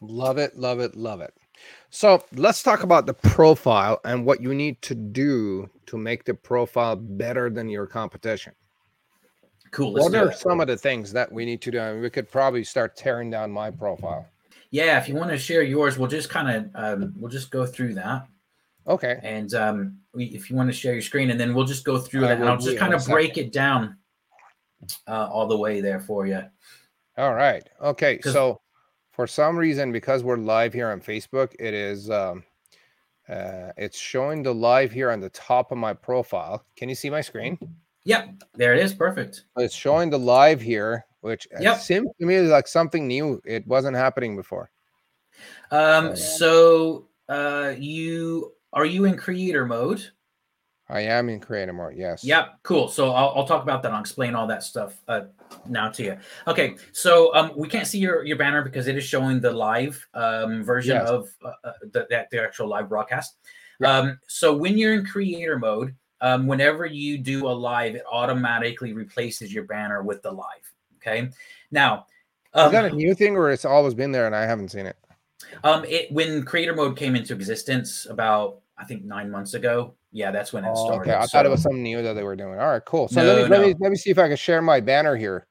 Love 0.00 0.38
it, 0.38 0.56
love 0.56 0.80
it, 0.80 0.96
love 0.96 1.20
it. 1.20 1.32
So 1.90 2.22
let's 2.34 2.62
talk 2.62 2.82
about 2.82 3.06
the 3.06 3.14
profile 3.14 4.00
and 4.04 4.26
what 4.26 4.42
you 4.42 4.54
need 4.54 4.82
to 4.82 4.94
do 4.94 5.70
to 5.86 5.96
make 5.96 6.24
the 6.24 6.34
profile 6.34 6.96
better 6.96 7.48
than 7.48 7.68
your 7.68 7.86
competition. 7.86 8.52
Cool. 9.70 9.94
What 9.94 10.14
are 10.14 10.32
some 10.32 10.60
of 10.60 10.66
the 10.66 10.76
things 10.76 11.12
that 11.12 11.30
we 11.30 11.44
need 11.44 11.60
to 11.62 11.70
do? 11.70 11.80
I 11.80 11.92
mean, 11.92 12.02
we 12.02 12.10
could 12.10 12.30
probably 12.30 12.64
start 12.64 12.96
tearing 12.96 13.30
down 13.30 13.50
my 13.50 13.70
profile. 13.70 14.26
Yeah, 14.70 14.98
if 14.98 15.08
you 15.08 15.14
want 15.14 15.30
to 15.30 15.38
share 15.38 15.62
yours, 15.62 15.98
we'll 15.98 16.08
just 16.08 16.28
kind 16.28 16.50
of 16.50 16.70
um, 16.74 17.14
we'll 17.16 17.30
just 17.30 17.50
go 17.50 17.66
through 17.66 17.94
that. 17.94 18.26
Okay. 18.88 19.18
And 19.22 19.52
um, 19.54 19.98
we, 20.14 20.26
if 20.26 20.48
you 20.48 20.56
want 20.56 20.68
to 20.68 20.72
share 20.72 20.92
your 20.92 21.02
screen, 21.02 21.30
and 21.30 21.40
then 21.40 21.54
we'll 21.54 21.64
just 21.64 21.84
go 21.84 21.98
through 21.98 22.24
it, 22.24 22.32
and 22.32 22.48
I'll 22.48 22.58
just 22.58 22.78
kind 22.78 22.94
of 22.94 23.04
break 23.06 23.36
it 23.38 23.52
down 23.52 23.96
uh, 25.08 25.28
all 25.30 25.46
the 25.46 25.56
way 25.56 25.80
there 25.80 26.00
for 26.00 26.26
you. 26.26 26.42
All 27.18 27.34
right. 27.34 27.68
Okay. 27.80 28.20
So 28.20 28.60
for 29.12 29.26
some 29.26 29.56
reason, 29.56 29.92
because 29.92 30.22
we're 30.22 30.36
live 30.36 30.72
here 30.72 30.90
on 30.90 31.00
Facebook, 31.00 31.54
it 31.58 31.74
is 31.74 32.10
um, 32.10 32.44
uh, 33.28 33.72
it's 33.76 33.98
showing 33.98 34.42
the 34.42 34.54
live 34.54 34.92
here 34.92 35.10
on 35.10 35.20
the 35.20 35.30
top 35.30 35.72
of 35.72 35.78
my 35.78 35.92
profile. 35.92 36.64
Can 36.76 36.88
you 36.88 36.94
see 36.94 37.10
my 37.10 37.20
screen? 37.20 37.58
Yep, 38.06 38.44
there 38.54 38.72
it 38.72 38.82
is. 38.82 38.94
Perfect. 38.94 39.44
It's 39.56 39.74
showing 39.74 40.10
the 40.10 40.18
live 40.18 40.60
here, 40.60 41.04
which 41.22 41.48
yep. 41.60 41.80
seems 41.80 42.08
to 42.20 42.26
me 42.26 42.38
like 42.40 42.68
something 42.68 43.06
new. 43.08 43.42
It 43.44 43.66
wasn't 43.66 43.96
happening 43.96 44.36
before. 44.36 44.70
Um, 45.72 46.14
so 46.14 47.08
uh, 47.28 47.74
you 47.76 48.52
are 48.72 48.86
you 48.86 49.06
in 49.06 49.16
creator 49.16 49.66
mode? 49.66 50.08
I 50.88 51.00
am 51.00 51.28
in 51.28 51.40
creator 51.40 51.72
mode. 51.72 51.94
Yes. 51.96 52.22
Yep. 52.22 52.60
Cool. 52.62 52.86
So 52.86 53.10
I'll, 53.10 53.32
I'll 53.34 53.46
talk 53.46 53.64
about 53.64 53.82
that. 53.82 53.90
I'll 53.90 54.00
explain 54.00 54.36
all 54.36 54.46
that 54.46 54.62
stuff 54.62 55.02
uh, 55.08 55.22
now 55.68 55.88
to 55.90 56.04
you. 56.04 56.16
Okay. 56.46 56.76
So 56.92 57.34
um, 57.34 57.50
we 57.56 57.66
can't 57.66 57.88
see 57.88 57.98
your, 57.98 58.24
your 58.24 58.36
banner 58.36 58.62
because 58.62 58.86
it 58.86 58.96
is 58.96 59.02
showing 59.02 59.40
the 59.40 59.50
live 59.50 60.06
um, 60.14 60.62
version 60.62 60.94
yes. 60.94 61.08
of 61.08 61.28
uh, 61.44 61.50
uh 61.64 61.72
the, 61.92 62.06
that 62.10 62.30
the 62.30 62.40
actual 62.40 62.68
live 62.68 62.88
broadcast. 62.88 63.36
Um, 63.84 64.20
so 64.28 64.56
when 64.56 64.78
you're 64.78 64.94
in 64.94 65.04
creator 65.04 65.58
mode, 65.58 65.96
um, 66.20 66.46
whenever 66.46 66.86
you 66.86 67.18
do 67.18 67.48
a 67.48 67.50
live, 67.50 67.94
it 67.94 68.04
automatically 68.10 68.92
replaces 68.92 69.52
your 69.52 69.64
banner 69.64 70.02
with 70.02 70.22
the 70.22 70.30
live. 70.30 70.72
Okay. 70.96 71.30
Now, 71.70 72.06
um, 72.54 72.66
is 72.66 72.72
that 72.72 72.92
a 72.92 72.94
new 72.94 73.14
thing 73.14 73.36
or 73.36 73.50
it's 73.50 73.64
always 73.64 73.94
been 73.94 74.12
there 74.12 74.26
and 74.26 74.34
I 74.34 74.42
haven't 74.42 74.70
seen 74.70 74.86
it? 74.86 74.96
Um, 75.64 75.84
it 75.84 76.10
when 76.10 76.42
creator 76.44 76.74
mode 76.74 76.96
came 76.96 77.14
into 77.14 77.34
existence 77.34 78.06
about 78.08 78.60
I 78.78 78.84
think 78.84 79.04
nine 79.04 79.30
months 79.30 79.54
ago. 79.54 79.94
Yeah, 80.12 80.30
that's 80.30 80.52
when 80.52 80.64
it 80.64 80.70
oh, 80.74 80.86
started. 80.86 81.10
Okay, 81.10 81.18
I 81.18 81.26
so, 81.26 81.28
thought 81.28 81.46
it 81.46 81.50
was 81.50 81.62
something 81.62 81.82
new 81.82 82.02
that 82.02 82.14
they 82.14 82.22
were 82.22 82.36
doing. 82.36 82.58
All 82.58 82.68
right, 82.68 82.84
cool. 82.84 83.08
So 83.08 83.22
no, 83.22 83.26
let 83.26 83.36
me 83.36 83.42
no. 83.42 83.48
let 83.48 83.66
me 83.66 83.74
let 83.80 83.90
me 83.90 83.96
see 83.96 84.10
if 84.10 84.18
I 84.18 84.28
can 84.28 84.36
share 84.36 84.62
my 84.62 84.80
banner 84.80 85.16
here. 85.16 85.46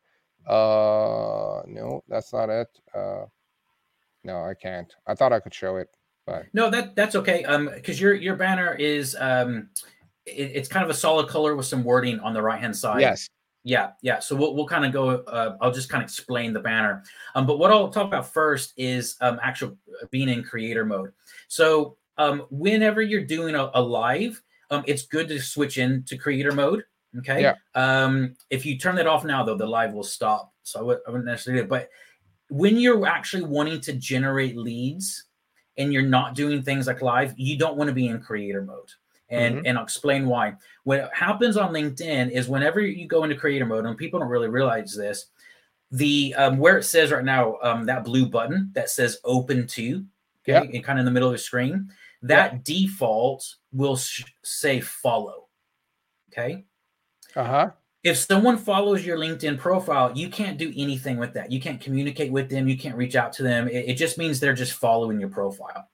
Uh, 0.48 1.62
no, 1.68 2.04
that's 2.08 2.34
not 2.34 2.50
it. 2.50 2.68
Uh, 2.94 3.26
no, 4.24 4.44
I 4.44 4.54
can't. 4.56 4.94
I 5.06 5.14
thought 5.14 5.34
I 5.34 5.40
could 5.40 5.54
show 5.54 5.78
it, 5.78 5.90
but 6.26 6.46
no, 6.54 6.70
that 6.72 6.96
that's 6.96 7.16
okay. 7.16 7.44
Um, 7.44 7.70
because 7.74 8.02
your 8.02 8.16
your 8.16 8.36
banner 8.36 8.74
is 8.74 9.16
um, 9.20 9.70
it, 10.26 10.52
it's 10.54 10.68
kind 10.68 10.84
of 10.84 10.90
a 10.90 10.94
solid 10.94 11.28
color 11.28 11.56
with 11.56 11.66
some 11.66 11.84
wording 11.84 12.20
on 12.20 12.34
the 12.34 12.42
right 12.42 12.60
hand 12.60 12.76
side. 12.76 13.02
Yes. 13.02 13.28
Yeah, 13.64 13.92
yeah. 14.04 14.20
So 14.20 14.36
we'll, 14.36 14.54
we'll 14.56 14.68
kind 14.68 14.86
of 14.86 14.94
go. 14.94 15.10
Uh, 15.10 15.58
I'll 15.60 15.72
just 15.72 15.90
kind 15.90 16.04
of 16.04 16.08
explain 16.08 16.54
the 16.54 16.60
banner. 16.60 17.04
Um, 17.34 17.48
but 17.48 17.58
what 17.58 17.72
I'll 17.72 17.90
talk 17.90 18.06
about 18.06 18.32
first 18.32 18.74
is 18.78 19.16
um, 19.22 19.40
actual 19.42 19.76
uh, 20.02 20.06
being 20.12 20.30
in 20.30 20.44
creator 20.44 20.86
mode. 20.86 21.12
So 21.48 21.98
um, 22.18 22.46
whenever 22.52 23.02
you're 23.02 23.26
doing 23.26 23.56
a, 23.56 23.72
a 23.74 23.82
live, 23.82 24.40
um, 24.70 24.84
it's 24.86 25.08
good 25.08 25.28
to 25.30 25.40
switch 25.42 25.80
into 25.80 26.16
creator 26.16 26.52
mode. 26.52 26.84
Okay. 27.18 27.42
Yeah. 27.42 27.56
Um, 27.74 28.36
if 28.52 28.68
you 28.68 28.78
turn 28.78 28.96
that 28.96 29.08
off 29.08 29.26
now, 29.26 29.44
though, 29.44 29.58
the 29.58 29.66
live 29.66 29.94
will 29.94 30.04
stop. 30.04 30.54
So 30.62 30.80
I, 30.80 30.84
would, 30.84 31.00
I 31.08 31.12
wouldn't 31.12 31.26
necessarily 31.26 31.62
do 31.62 31.66
it. 31.66 31.70
But 31.70 31.90
when 32.50 32.78
you're 32.78 33.08
actually 33.08 33.46
wanting 33.46 33.82
to 33.82 33.94
generate 33.94 34.56
leads 34.56 35.26
and 35.78 35.92
you're 35.92 36.04
not 36.04 36.36
doing 36.36 36.62
things 36.62 36.86
like 36.86 37.02
live, 37.02 37.34
you 37.36 37.58
don't 37.58 37.78
want 37.78 37.88
to 37.88 37.96
be 37.96 38.08
in 38.08 38.22
creator 38.22 38.62
mode. 38.62 38.92
And, 39.30 39.56
mm-hmm. 39.56 39.66
and 39.66 39.78
I'll 39.78 39.84
explain 39.84 40.28
why. 40.28 40.54
What 40.84 41.10
happens 41.14 41.58
on 41.58 41.74
LinkedIn 41.74 42.30
is 42.30 42.48
whenever 42.48 42.80
you 42.80 43.08
go 43.08 43.24
into 43.24 43.36
creator 43.36 43.66
mode, 43.66 43.86
and 43.86 43.98
people 43.98 44.20
don't 44.20 44.30
really 44.30 44.50
realize 44.50 44.96
this, 44.96 45.28
the 45.92 46.36
um, 46.36 46.58
where 46.58 46.78
it 46.78 46.84
says 46.84 47.12
right 47.12 47.24
now, 47.24 47.58
um, 47.64 47.86
that 47.86 48.04
blue 48.04 48.26
button 48.28 48.70
that 48.74 48.90
says 48.90 49.20
open 49.24 49.66
to, 49.68 50.06
okay, 50.48 50.70
and 50.74 50.84
kind 50.84 51.00
of 51.00 51.02
in 51.02 51.06
the 51.06 51.12
middle 51.12 51.30
of 51.30 51.34
the 51.34 51.40
screen, 51.40 51.90
that 52.22 52.64
default 52.64 53.56
will 53.72 53.96
sh- 53.96 54.24
say 54.44 54.80
follow. 54.80 55.48
Okay. 56.32 56.66
Uh 57.36 57.44
huh. 57.44 57.70
If 58.04 58.18
someone 58.18 58.58
follows 58.58 59.04
your 59.04 59.18
LinkedIn 59.18 59.58
profile, 59.58 60.12
you 60.16 60.30
can't 60.30 60.60
do 60.60 60.72
anything 60.78 61.18
with 61.18 61.34
that. 61.34 61.52
You 61.52 61.60
can't 61.60 61.82
communicate 61.82 62.32
with 62.32 62.50
them. 62.50 62.68
You 62.68 62.78
can't 62.78 62.96
reach 62.96 63.16
out 63.16 63.34
to 63.34 63.44
them. 63.44 63.68
It, 63.68 63.90
it 63.90 63.94
just 63.96 64.20
means 64.20 64.40
they're 64.40 64.54
just 64.54 64.74
following 64.74 65.20
your 65.20 65.30
profile. 65.30 65.90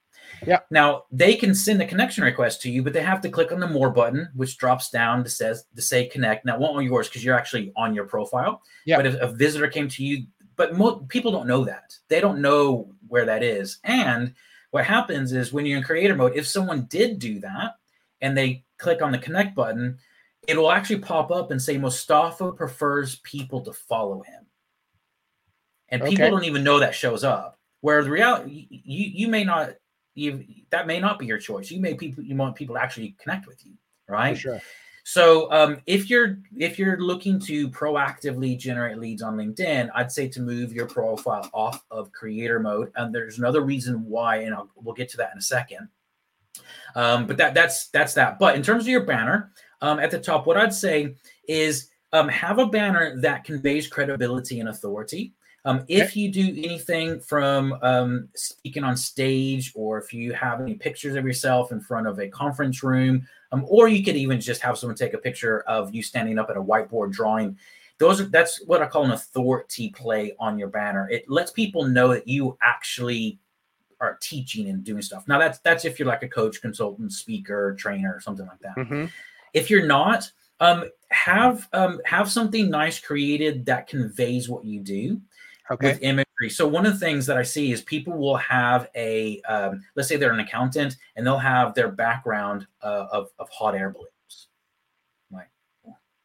Yeah. 0.46 0.60
Now 0.70 1.04
they 1.10 1.34
can 1.34 1.54
send 1.54 1.80
a 1.82 1.86
connection 1.86 2.24
request 2.24 2.62
to 2.62 2.70
you, 2.70 2.82
but 2.82 2.92
they 2.92 3.02
have 3.02 3.20
to 3.22 3.28
click 3.28 3.52
on 3.52 3.60
the 3.60 3.66
more 3.66 3.90
button, 3.90 4.28
which 4.34 4.58
drops 4.58 4.90
down 4.90 5.24
to 5.24 5.30
says 5.30 5.64
to 5.74 5.82
say 5.82 6.06
connect. 6.06 6.44
Now, 6.44 6.58
won't 6.58 6.76
on 6.76 6.84
yours 6.84 7.08
because 7.08 7.24
you're 7.24 7.36
actually 7.36 7.72
on 7.76 7.94
your 7.94 8.04
profile. 8.04 8.62
Yeah. 8.84 8.96
But 8.96 9.06
if 9.06 9.14
a 9.16 9.28
visitor 9.28 9.68
came 9.68 9.88
to 9.88 10.04
you, 10.04 10.26
but 10.56 10.76
mo- 10.76 11.06
people 11.08 11.32
don't 11.32 11.46
know 11.46 11.64
that. 11.64 11.96
They 12.08 12.20
don't 12.20 12.40
know 12.40 12.92
where 13.08 13.24
that 13.24 13.42
is. 13.42 13.78
And 13.84 14.34
what 14.70 14.84
happens 14.84 15.32
is 15.32 15.52
when 15.52 15.66
you're 15.66 15.78
in 15.78 15.84
creator 15.84 16.14
mode, 16.14 16.36
if 16.36 16.46
someone 16.46 16.86
did 16.86 17.18
do 17.18 17.40
that 17.40 17.74
and 18.20 18.36
they 18.36 18.64
click 18.78 19.02
on 19.02 19.12
the 19.12 19.18
connect 19.18 19.54
button, 19.54 19.98
it 20.48 20.56
will 20.56 20.72
actually 20.72 20.98
pop 20.98 21.30
up 21.30 21.50
and 21.50 21.60
say 21.60 21.76
Mostafa 21.76 22.56
prefers 22.56 23.16
people 23.16 23.60
to 23.62 23.72
follow 23.72 24.22
him. 24.22 24.46
And 25.88 26.02
people 26.02 26.24
okay. 26.24 26.30
don't 26.30 26.44
even 26.44 26.64
know 26.64 26.78
that 26.80 26.94
shows 26.94 27.22
up. 27.22 27.58
Where 27.82 28.02
the 28.02 28.10
reality, 28.10 28.66
you 28.70 29.10
you 29.12 29.28
may 29.28 29.44
not 29.44 29.74
you 30.14 30.44
that 30.70 30.86
may 30.86 31.00
not 31.00 31.18
be 31.18 31.26
your 31.26 31.38
choice. 31.38 31.70
You 31.70 31.80
may 31.80 31.94
people 31.94 32.22
you 32.24 32.36
want 32.36 32.56
people 32.56 32.74
to 32.76 32.82
actually 32.82 33.16
connect 33.18 33.46
with 33.46 33.64
you, 33.64 33.72
right? 34.08 34.36
Sure. 34.36 34.60
So 35.04 35.50
um, 35.50 35.80
if 35.86 36.08
you're 36.08 36.38
if 36.56 36.78
you're 36.78 37.00
looking 37.00 37.40
to 37.40 37.68
proactively 37.70 38.56
generate 38.56 38.98
leads 38.98 39.22
on 39.22 39.36
LinkedIn, 39.36 39.90
I'd 39.94 40.12
say 40.12 40.28
to 40.28 40.40
move 40.40 40.72
your 40.72 40.86
profile 40.86 41.48
off 41.52 41.84
of 41.90 42.12
creator 42.12 42.60
mode. 42.60 42.92
And 42.94 43.14
there's 43.14 43.38
another 43.38 43.62
reason 43.62 44.04
why, 44.04 44.36
and 44.36 44.54
I'll, 44.54 44.70
we'll 44.76 44.94
get 44.94 45.08
to 45.10 45.16
that 45.16 45.32
in 45.32 45.38
a 45.38 45.42
second. 45.42 45.88
Um, 46.94 47.26
but 47.26 47.36
that 47.38 47.54
that's 47.54 47.88
that's 47.88 48.14
that. 48.14 48.38
But 48.38 48.54
in 48.54 48.62
terms 48.62 48.84
of 48.84 48.88
your 48.88 49.04
banner, 49.04 49.52
um, 49.80 49.98
at 49.98 50.10
the 50.10 50.20
top, 50.20 50.46
what 50.46 50.56
I'd 50.56 50.74
say 50.74 51.16
is 51.48 51.90
um, 52.12 52.28
have 52.28 52.58
a 52.58 52.66
banner 52.66 53.20
that 53.20 53.44
conveys 53.44 53.88
credibility 53.88 54.60
and 54.60 54.68
authority. 54.68 55.32
Um, 55.64 55.84
if 55.86 56.16
you 56.16 56.30
do 56.30 56.48
anything 56.48 57.20
from 57.20 57.78
um, 57.82 58.28
speaking 58.34 58.82
on 58.82 58.96
stage, 58.96 59.72
or 59.76 59.98
if 59.98 60.12
you 60.12 60.32
have 60.32 60.60
any 60.60 60.74
pictures 60.74 61.14
of 61.14 61.24
yourself 61.24 61.70
in 61.70 61.80
front 61.80 62.08
of 62.08 62.18
a 62.18 62.28
conference 62.28 62.82
room, 62.82 63.26
um, 63.52 63.64
or 63.68 63.86
you 63.86 64.02
could 64.02 64.16
even 64.16 64.40
just 64.40 64.60
have 64.60 64.76
someone 64.76 64.96
take 64.96 65.14
a 65.14 65.18
picture 65.18 65.60
of 65.62 65.94
you 65.94 66.02
standing 66.02 66.38
up 66.38 66.50
at 66.50 66.56
a 66.56 66.62
whiteboard 66.62 67.12
drawing. 67.12 67.56
Those 67.98 68.20
are 68.20 68.24
that's 68.24 68.60
what 68.66 68.82
I 68.82 68.86
call 68.86 69.04
an 69.04 69.12
authority 69.12 69.90
play 69.90 70.34
on 70.40 70.58
your 70.58 70.68
banner. 70.68 71.08
It 71.10 71.30
lets 71.30 71.52
people 71.52 71.84
know 71.84 72.08
that 72.08 72.26
you 72.26 72.58
actually 72.60 73.38
are 74.00 74.18
teaching 74.20 74.68
and 74.68 74.82
doing 74.82 75.02
stuff. 75.02 75.28
Now 75.28 75.38
that's 75.38 75.60
that's 75.60 75.84
if 75.84 76.00
you're 76.00 76.08
like 76.08 76.24
a 76.24 76.28
coach, 76.28 76.60
consultant, 76.60 77.12
speaker, 77.12 77.76
trainer, 77.78 78.12
or 78.12 78.20
something 78.20 78.46
like 78.46 78.58
that. 78.60 78.76
Mm-hmm. 78.76 79.04
If 79.54 79.70
you're 79.70 79.86
not, 79.86 80.28
um, 80.58 80.86
have 81.10 81.68
um, 81.72 82.00
have 82.04 82.28
something 82.28 82.68
nice 82.68 82.98
created 82.98 83.66
that 83.66 83.86
conveys 83.86 84.48
what 84.48 84.64
you 84.64 84.80
do 84.80 85.20
okay. 85.72 85.92
with 85.92 86.02
imagery. 86.02 86.50
So 86.50 86.66
one 86.66 86.86
of 86.86 86.92
the 86.92 86.98
things 86.98 87.26
that 87.26 87.36
I 87.36 87.42
see 87.42 87.72
is 87.72 87.82
people 87.82 88.16
will 88.16 88.36
have 88.36 88.88
a 88.94 89.40
um, 89.42 89.84
let's 89.94 90.08
say 90.08 90.16
they're 90.16 90.32
an 90.32 90.40
accountant 90.40 90.96
and 91.16 91.26
they'll 91.26 91.38
have 91.38 91.74
their 91.74 91.90
background 91.90 92.66
uh, 92.82 93.06
of 93.10 93.28
of 93.38 93.48
hot 93.50 93.74
air 93.74 93.90
balloons. 93.90 94.48
Like, 95.30 95.48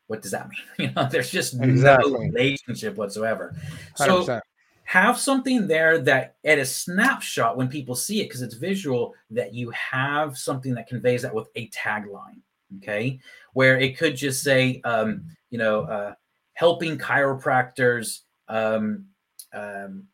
what 0.07 0.21
does 0.21 0.31
that 0.31 0.49
mean? 0.49 0.59
You 0.89 0.93
know, 0.93 1.07
there's 1.09 1.31
just 1.31 1.55
exactly. 1.61 2.11
no 2.11 2.19
relationship 2.19 2.95
whatsoever. 2.95 3.55
100%. 3.97 4.25
So 4.25 4.41
have 4.87 5.19
something 5.19 5.67
there 5.67 5.99
that 5.99 6.37
at 6.45 6.59
a 6.59 6.65
snapshot 6.65 7.57
when 7.57 7.67
people 7.67 7.93
see 7.93 8.21
it 8.21 8.23
because 8.23 8.41
it's 8.41 8.55
visual 8.55 9.13
that 9.29 9.53
you 9.53 9.69
have 9.71 10.37
something 10.37 10.73
that 10.73 10.87
conveys 10.87 11.23
that 11.23 11.35
with 11.35 11.49
a 11.55 11.67
tagline 11.71 12.39
okay 12.77 13.19
where 13.51 13.77
it 13.77 13.97
could 13.97 14.15
just 14.15 14.41
say 14.41 14.79
um, 14.85 15.25
you 15.49 15.57
know 15.57 15.81
uh, 15.81 16.13
helping 16.53 16.97
chiropractors 16.97 18.21
um, 18.47 19.05
um, 19.53 20.07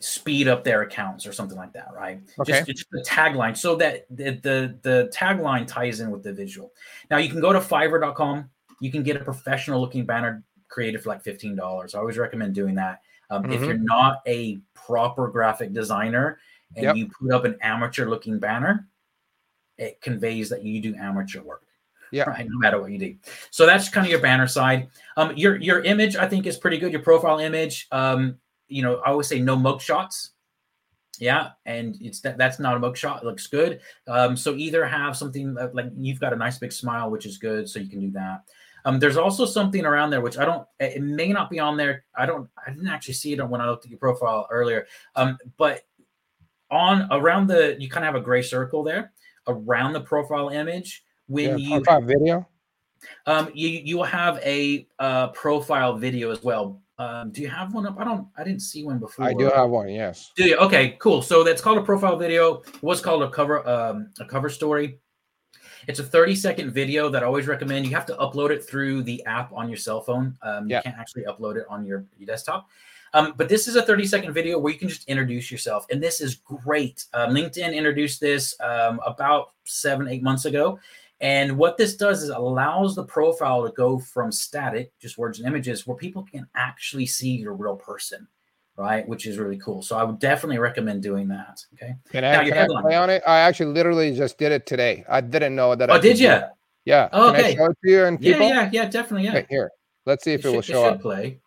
speed 0.00 0.46
up 0.48 0.62
their 0.64 0.82
accounts 0.82 1.26
or 1.26 1.32
something 1.32 1.56
like 1.58 1.72
that, 1.72 1.88
right? 1.94 2.20
Okay. 2.38 2.52
Just, 2.52 2.66
just 2.66 2.90
the 2.90 3.02
tagline 3.02 3.56
so 3.56 3.74
that 3.76 4.06
the, 4.10 4.30
the 4.42 4.78
the 4.82 5.12
tagline 5.14 5.66
ties 5.66 6.00
in 6.00 6.10
with 6.10 6.22
the 6.22 6.32
visual. 6.32 6.72
Now 7.10 7.16
you 7.18 7.28
can 7.28 7.40
go 7.40 7.52
to 7.52 7.58
fiverr.com, 7.60 8.48
you 8.80 8.92
can 8.92 9.02
get 9.02 9.16
a 9.16 9.24
professional 9.24 9.80
looking 9.80 10.04
banner 10.06 10.44
created 10.68 11.02
for 11.02 11.08
like 11.08 11.24
$15. 11.24 11.94
I 11.94 11.98
always 11.98 12.18
recommend 12.18 12.54
doing 12.54 12.74
that. 12.76 13.00
Um, 13.30 13.50
If 13.50 13.62
Mhm. 13.62 13.66
you're 13.66 13.78
not 13.78 14.22
a 14.26 14.58
proper 14.74 15.28
graphic 15.28 15.72
designer 15.72 16.38
and 16.76 16.84
Yep. 16.84 16.96
you 16.96 17.08
put 17.08 17.32
up 17.32 17.44
an 17.44 17.56
amateur 17.62 18.06
looking 18.06 18.38
banner, 18.38 18.86
it 19.78 20.00
conveys 20.00 20.48
that 20.50 20.62
you 20.62 20.80
do 20.80 20.94
amateur 20.96 21.40
work. 21.40 21.64
Yeah. 22.12 22.24
Right, 22.24 22.46
no 22.48 22.58
matter 22.58 22.80
what 22.80 22.90
you 22.90 22.98
do. 22.98 23.14
So 23.50 23.66
that's 23.66 23.88
kind 23.88 24.06
of 24.06 24.10
your 24.10 24.20
banner 24.20 24.46
side. 24.46 24.88
Um, 25.16 25.36
your 25.36 25.56
your 25.56 25.80
image, 25.80 26.16
I 26.16 26.26
think, 26.28 26.46
is 26.46 26.56
pretty 26.56 26.78
good. 26.78 26.92
Your 26.92 27.02
profile 27.02 27.38
image. 27.38 27.86
Um, 27.92 28.38
you 28.68 28.82
know, 28.82 28.96
I 28.96 29.10
always 29.10 29.28
say 29.28 29.40
no 29.40 29.56
mug 29.56 29.80
shots. 29.80 30.30
Yeah, 31.18 31.50
and 31.66 31.96
it's 32.00 32.20
that 32.20 32.38
that's 32.38 32.58
not 32.58 32.76
a 32.76 32.78
mug 32.78 32.96
shot. 32.96 33.22
It 33.22 33.26
looks 33.26 33.46
good. 33.46 33.80
Um, 34.06 34.36
so 34.36 34.54
either 34.54 34.86
have 34.86 35.16
something 35.16 35.54
that, 35.54 35.74
like 35.74 35.86
you've 35.96 36.20
got 36.20 36.32
a 36.32 36.36
nice 36.36 36.58
big 36.58 36.72
smile, 36.72 37.10
which 37.10 37.26
is 37.26 37.38
good, 37.38 37.68
so 37.68 37.80
you 37.80 37.88
can 37.88 38.00
do 38.00 38.10
that. 38.12 38.44
Um, 38.84 39.00
there's 39.00 39.16
also 39.16 39.44
something 39.44 39.84
around 39.84 40.10
there 40.10 40.20
which 40.20 40.38
I 40.38 40.44
don't. 40.44 40.66
It 40.78 41.02
may 41.02 41.32
not 41.32 41.50
be 41.50 41.58
on 41.58 41.76
there. 41.76 42.04
I 42.14 42.24
don't. 42.26 42.48
I 42.64 42.70
didn't 42.70 42.88
actually 42.88 43.14
see 43.14 43.32
it 43.32 43.48
when 43.48 43.60
I 43.60 43.68
looked 43.68 43.84
at 43.84 43.90
your 43.90 43.98
profile 43.98 44.46
earlier. 44.50 44.86
Um, 45.16 45.36
but 45.56 45.82
on 46.70 47.08
around 47.10 47.48
the 47.48 47.76
you 47.78 47.88
kind 47.88 48.04
of 48.06 48.14
have 48.14 48.22
a 48.22 48.24
gray 48.24 48.42
circle 48.42 48.82
there 48.82 49.12
around 49.46 49.94
the 49.94 50.00
profile 50.00 50.50
image 50.50 51.02
when 51.28 51.58
Yeah, 51.58 51.78
you 51.78 52.00
video. 52.02 52.48
um 53.26 53.50
you 53.54 53.68
you 53.68 53.96
will 53.96 54.04
have 54.04 54.38
a 54.44 54.86
uh 54.98 55.28
profile 55.28 55.96
video 55.96 56.30
as 56.30 56.42
well. 56.42 56.80
Um 56.98 57.30
do 57.30 57.40
you 57.42 57.48
have 57.48 57.72
one 57.72 57.86
up? 57.86 57.96
I 57.98 58.04
don't 58.04 58.26
i 58.36 58.42
didn't 58.42 58.62
see 58.62 58.84
one 58.84 58.98
before 58.98 59.24
I 59.26 59.34
do 59.34 59.44
have 59.50 59.70
one. 59.70 59.88
Yes. 59.88 60.32
do 60.34 60.44
you? 60.44 60.56
Okay 60.56 60.96
cool. 60.98 61.22
So 61.22 61.44
that's 61.44 61.60
called 61.60 61.78
a 61.78 61.82
profile 61.82 62.16
video. 62.16 62.62
What's 62.80 63.00
called 63.00 63.22
a 63.22 63.30
cover 63.30 63.66
um 63.68 64.10
a 64.18 64.24
cover 64.24 64.48
story. 64.48 64.98
It's 65.86 66.00
a 66.00 66.04
30 66.04 66.34
second 66.34 66.72
video 66.72 67.08
that 67.08 67.22
i 67.22 67.26
always 67.26 67.46
recommend. 67.46 67.86
You 67.86 67.94
have 67.94 68.06
to 68.06 68.14
upload 68.14 68.50
it 68.50 68.64
through 68.64 69.04
the 69.04 69.24
app 69.26 69.52
on 69.52 69.68
your 69.68 69.78
cell 69.78 70.00
phone. 70.00 70.36
Um 70.42 70.68
you 70.68 70.80
can't 70.82 70.98
actually 70.98 71.24
upload 71.24 71.56
it 71.56 71.66
on 71.68 71.84
your, 71.84 72.04
your 72.18 72.26
desktop. 72.26 72.68
Um, 73.14 73.32
but 73.36 73.48
this 73.48 73.68
is 73.68 73.76
a 73.76 73.82
30 73.82 74.06
second 74.06 74.32
video 74.34 74.58
where 74.58 74.72
you 74.72 74.78
can 74.78 74.88
just 74.88 75.08
introduce 75.08 75.50
yourself 75.50 75.86
and 75.90 76.02
this 76.02 76.20
is 76.20 76.34
great. 76.34 77.06
Um, 77.14 77.30
linkedin 77.30 77.74
introduced 77.74 78.20
this 78.20 78.54
um, 78.60 79.00
about 79.06 79.52
seven 79.64 80.08
eight 80.08 80.22
months 80.22 80.44
ago 80.44 80.78
and 81.20 81.56
what 81.56 81.76
this 81.76 81.96
does 81.96 82.22
is 82.22 82.30
allows 82.30 82.94
the 82.94 83.04
profile 83.04 83.66
to 83.66 83.72
go 83.72 83.98
from 83.98 84.30
static, 84.30 84.92
just 85.00 85.18
words 85.18 85.38
and 85.38 85.48
images, 85.48 85.86
where 85.86 85.96
people 85.96 86.24
can 86.30 86.46
actually 86.54 87.06
see 87.06 87.30
your 87.30 87.54
real 87.54 87.76
person, 87.76 88.26
right? 88.76 89.06
Which 89.08 89.26
is 89.26 89.38
really 89.38 89.58
cool. 89.58 89.82
So 89.82 89.98
I 89.98 90.04
would 90.04 90.20
definitely 90.20 90.58
recommend 90.58 91.02
doing 91.02 91.26
that. 91.28 91.64
Okay. 91.74 91.96
Can 92.10 92.22
Now, 92.22 92.40
I, 92.40 92.44
your 92.44 92.54
can 92.54 92.70
I 92.70 92.82
play 92.82 92.94
on 92.96 93.10
it? 93.10 93.22
I 93.26 93.38
actually 93.38 93.72
literally 93.72 94.14
just 94.14 94.38
did 94.38 94.52
it 94.52 94.64
today. 94.64 95.04
I 95.08 95.20
didn't 95.20 95.56
know 95.56 95.74
that. 95.74 95.90
I 95.90 95.94
Oh, 95.94 95.96
could 95.96 96.02
did 96.02 96.20
you? 96.20 96.38
Yeah. 96.84 97.08
Oh, 97.12 97.32
Can 97.32 97.36
I 97.36 97.40
okay. 97.40 97.56
show 97.56 97.64
it 97.66 97.78
to 97.84 97.90
you 97.90 98.04
and 98.04 98.22
Yeah, 98.22 98.32
people? 98.32 98.48
yeah, 98.48 98.54
yeah, 98.62 98.70
yeah, 98.72 98.88
definitely. 98.88 99.24
Yeah. 99.24 99.36
Okay, 99.38 99.46
here. 99.50 99.70
Let's 100.06 100.24
see 100.24 100.32
if 100.32 100.40
it, 100.40 100.42
should, 100.44 100.52
will 100.52 100.58
it 100.60 100.64
show 100.64 100.84
should 100.84 100.94
up. 100.94 101.00
play. 101.02 101.40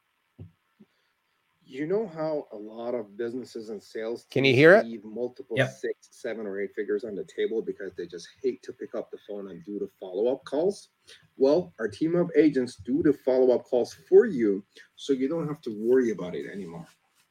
You 1.72 1.88
know 1.88 2.06
how 2.06 2.50
a 2.52 2.56
lot 2.58 2.96
of 2.96 3.16
businesses 3.16 3.70
and 3.70 3.82
sales 3.82 4.26
Can 4.30 4.44
you 4.44 4.52
teams 4.52 4.60
hear 4.60 4.76
it? 4.76 4.86
leave 4.86 5.06
multiple 5.06 5.56
Yep. 5.56 5.70
six, 5.70 6.10
seven, 6.12 6.46
or 6.46 6.60
eight 6.60 6.72
figures 6.76 7.06
on 7.06 7.16
the 7.16 7.24
table 7.24 7.62
because 7.62 7.94
they 7.96 8.06
just 8.06 8.28
hate 8.44 8.62
to 8.64 8.74
pick 8.74 8.94
up 8.94 9.10
the 9.10 9.18
phone 9.26 9.50
and 9.52 9.64
do 9.64 9.80
the 9.80 9.88
follow-up 9.98 10.44
calls? 10.44 10.90
Well, 11.38 11.74
our 11.80 11.88
team 11.88 12.18
of 12.18 12.30
agents 12.36 12.76
do 12.76 13.02
the 13.02 13.14
follow-up 13.14 13.64
calls 13.64 13.94
for 13.94 14.26
you, 14.26 14.66
so 14.98 15.14
you 15.14 15.30
don't 15.30 15.48
have 15.48 15.62
to 15.62 15.72
worry 15.72 16.12
about 16.12 16.36
it 16.36 16.46
anymore. 16.52 16.86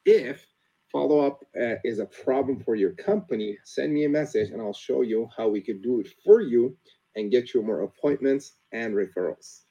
If 0.07 0.47
follow-up 0.91 1.45
uh, 1.61 1.75
is 1.85 1.99
a 1.99 2.07
problem 2.07 2.61
for 2.61 2.77
your 2.77 2.93
company, 2.93 3.59
send 3.65 3.93
me 3.93 4.05
a 4.05 4.09
message 4.09 4.53
and 4.53 4.63
I'll 4.63 4.73
show 4.73 5.03
you 5.03 5.29
how 5.37 5.51
we 5.51 5.61
can 5.61 5.83
do 5.83 6.01
it 6.01 6.09
for 6.25 6.41
you 6.41 6.79
and 7.15 7.31
get 7.31 7.53
you 7.53 7.61
more 7.61 7.83
appointments 7.83 8.55
and 8.73 8.95
referrals. 8.95 9.65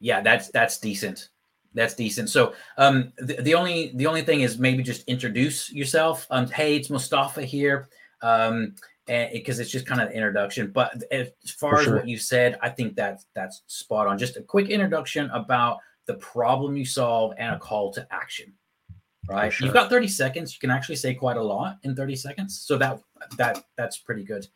Yeah, 0.00 0.22
that's 0.22 0.48
that's 0.48 0.78
decent. 0.78 1.28
That's 1.74 1.94
decent. 1.94 2.30
So 2.30 2.54
um 2.76 3.12
the, 3.18 3.34
the 3.34 3.54
only 3.54 3.92
the 3.94 4.06
only 4.06 4.22
thing 4.22 4.40
is 4.40 4.58
maybe 4.58 4.82
just 4.82 5.06
introduce 5.08 5.72
yourself. 5.72 6.26
Um, 6.30 6.48
hey, 6.48 6.76
it's 6.76 6.88
Mostafa 6.88 7.44
here. 7.44 7.88
Um 8.22 8.74
because 9.08 9.58
it's 9.58 9.70
just 9.70 9.86
kind 9.86 10.00
of 10.00 10.10
introduction. 10.10 10.70
But 10.70 11.02
as 11.10 11.30
far 11.46 11.76
For 11.76 11.80
as 11.80 11.88
what 11.88 12.08
you 12.08 12.18
said, 12.18 12.58
I 12.62 12.68
think 12.68 12.94
that's 12.94 13.26
that's 13.34 13.62
spot 13.66 14.06
on. 14.06 14.18
Just 14.18 14.36
a 14.36 14.42
quick 14.42 14.68
introduction 14.68 15.30
about 15.30 15.78
the 16.06 16.14
problem 16.14 16.76
you 16.76 16.84
solve 16.84 17.32
and 17.38 17.54
a 17.54 17.58
call 17.58 17.92
to 17.94 18.06
action. 18.10 18.52
Right. 19.28 19.52
sure. 19.52 19.66
You've 19.66 19.74
got 19.74 19.90
30 19.90 20.08
seconds. 20.08 20.54
You 20.54 20.58
can 20.58 20.70
actually 20.70 20.96
say 20.96 21.12
quite 21.14 21.36
a 21.36 21.42
lot 21.42 21.78
in 21.82 21.94
30 21.94 22.16
seconds. 22.16 22.62
So 22.66 22.78
that 22.78 23.00
that 23.36 23.64
that's 23.76 23.98
pretty 23.98 24.24
good. 24.24 24.46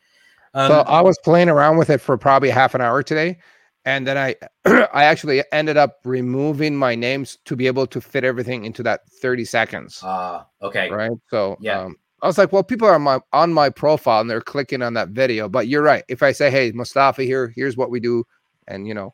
Um, 0.54 0.68
so 0.68 0.80
I 0.80 1.00
was 1.00 1.18
playing 1.18 1.48
around 1.48 1.78
with 1.78 1.90
it 1.90 2.00
for 2.00 2.16
probably 2.16 2.50
half 2.50 2.74
an 2.74 2.80
hour 2.80 3.02
today, 3.02 3.38
and 3.84 4.06
then 4.06 4.16
I 4.18 4.36
I 4.92 5.04
actually 5.04 5.42
ended 5.52 5.76
up 5.76 5.98
removing 6.04 6.76
my 6.76 6.94
names 6.94 7.38
to 7.44 7.56
be 7.56 7.66
able 7.66 7.86
to 7.88 8.00
fit 8.00 8.24
everything 8.24 8.64
into 8.64 8.82
that 8.84 9.00
30 9.20 9.44
seconds. 9.44 10.02
uh, 10.02 10.44
okay. 10.62 10.90
right? 10.90 11.10
So 11.30 11.56
Yeah. 11.60 11.80
um, 11.82 11.96
I 12.22 12.26
was 12.28 12.38
like, 12.38 12.52
well, 12.52 12.62
people 12.62 12.86
are 12.86 12.94
on 12.94 13.02
my 13.02 13.18
on 13.32 13.52
my 13.52 13.68
profile 13.70 14.20
and 14.20 14.30
they're 14.30 14.40
clicking 14.40 14.82
on 14.82 14.94
that 14.94 15.08
video. 15.08 15.48
But 15.48 15.66
you're 15.66 15.82
right. 15.82 16.04
If 16.08 16.22
I 16.22 16.30
say, 16.32 16.50
hey, 16.50 16.70
Mostafa 16.72 17.24
here, 17.24 17.52
here's 17.56 17.76
what 17.76 17.90
we 17.90 17.98
do, 17.98 18.24
and 18.68 18.86
you 18.86 18.94
know, 18.94 19.12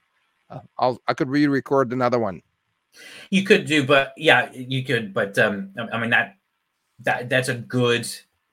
uh, 0.51 0.61
I'll 0.77 1.01
I 1.09 1.15
could 1.15 1.31
re-record 1.31 1.93
another 1.93 2.19
one. 2.19 2.43
You 3.31 3.45
could 3.45 3.65
do, 3.65 3.87
but 3.87 4.13
yeah, 4.17 4.51
you 4.53 4.85
could, 4.85 5.15
but 5.15 5.39
um, 5.39 5.71
I- 5.93 5.99
mean 5.99 6.11
that 6.11 6.35
that 7.01 7.29
that's 7.31 7.49
a 7.49 7.55
good 7.55 8.07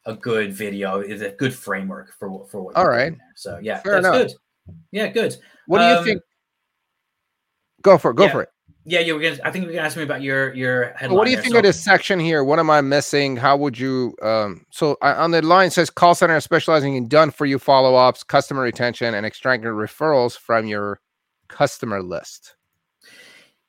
a 0.06 0.14
good 0.14 0.54
video. 0.54 1.00
Is 1.02 1.22
a 1.22 1.32
good 1.32 1.54
framework 1.54 2.14
for 2.14 2.30
what 2.30 2.50
for 2.50 2.62
what. 2.62 2.76
All 2.78 2.84
you're 2.84 2.92
right. 2.92 3.10
doing 3.10 3.18
there. 3.18 3.34
So 3.36 3.60
yeah, 3.62 3.80
Fair 3.80 4.02
that's 4.02 4.08
enough. 4.08 4.28
good. 4.28 4.34
Yeah, 4.92 5.08
good. 5.08 5.36
What 5.68 5.80
do 5.80 5.86
you 5.86 5.98
Um, 5.98 6.04
think? 6.04 6.22
Go 7.82 7.98
for 7.98 8.12
it. 8.12 8.16
Go 8.16 8.26
yeah, 8.26 8.32
for 8.32 8.42
it. 8.44 8.50
Yeah, 8.88 9.00
you 9.00 9.16
were 9.16 9.22
gonna. 9.22 9.38
I 9.44 9.52
think 9.52 9.64
you 9.64 9.68
were 9.70 9.74
gonna 9.74 9.86
ask 9.86 9.98
me 9.98 10.04
about 10.04 10.22
your 10.22 10.54
your 10.54 10.94
headline. 10.94 11.18
What 11.18 11.26
do 11.26 11.32
you 11.32 11.38
there. 11.38 11.44
think 11.44 11.54
So- 11.54 11.58
of 11.60 11.64
this 11.64 11.84
section 11.84 12.20
here? 12.20 12.44
What 12.44 12.60
am 12.60 12.70
I 12.70 12.82
missing? 12.82 13.36
How 13.36 13.58
would 13.58 13.78
you? 13.78 14.16
Um, 14.22 14.66
so 14.72 14.98
uh, 15.02 15.16
on 15.18 15.32
the 15.32 15.42
line 15.42 15.72
says 15.72 15.90
call 15.90 16.14
center 16.16 16.40
specializing 16.40 16.96
in 16.96 17.08
done 17.08 17.32
for 17.32 17.46
you 17.46 17.58
follow 17.60 17.96
ups, 17.96 18.24
customer 18.24 18.62
retention, 18.62 19.14
and 19.16 19.26
extracting 19.26 19.70
referrals 19.70 20.38
from 20.38 20.68
your 20.68 21.00
customer 21.48 22.02
list. 22.02 22.56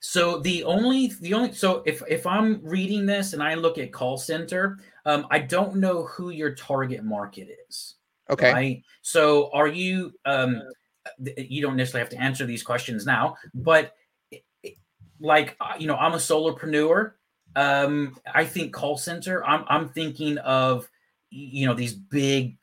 So 0.00 0.38
the 0.38 0.64
only 0.64 1.08
the 1.20 1.34
only 1.34 1.52
so 1.52 1.82
if 1.86 2.02
if 2.08 2.26
I'm 2.26 2.60
reading 2.62 3.06
this 3.06 3.32
and 3.32 3.42
I 3.42 3.54
look 3.54 3.78
at 3.78 3.92
call 3.92 4.18
center, 4.18 4.78
um, 5.04 5.26
I 5.30 5.38
don't 5.40 5.76
know 5.76 6.04
who 6.04 6.30
your 6.30 6.54
target 6.54 7.04
market 7.04 7.48
is. 7.68 7.94
Okay. 8.28 8.52
Right. 8.52 8.82
So 9.02 9.50
are 9.52 9.68
you 9.68 10.12
um 10.26 10.60
you 11.18 11.62
don't 11.62 11.76
necessarily 11.76 12.04
have 12.04 12.18
to 12.18 12.22
answer 12.22 12.46
these 12.46 12.62
questions 12.62 13.06
now, 13.06 13.36
but 13.54 13.94
like 15.20 15.56
uh, 15.60 15.74
you 15.78 15.86
know, 15.86 15.96
I'm 15.96 16.12
a 16.12 16.16
solopreneur. 16.16 17.12
Um, 17.54 18.16
I 18.34 18.44
think 18.44 18.72
call 18.72 18.98
center, 18.98 19.44
I'm 19.44 19.64
I'm 19.68 19.88
thinking 19.88 20.38
of 20.38 20.88
you 21.30 21.66
know 21.66 21.74
these 21.74 21.94
big 21.94 22.56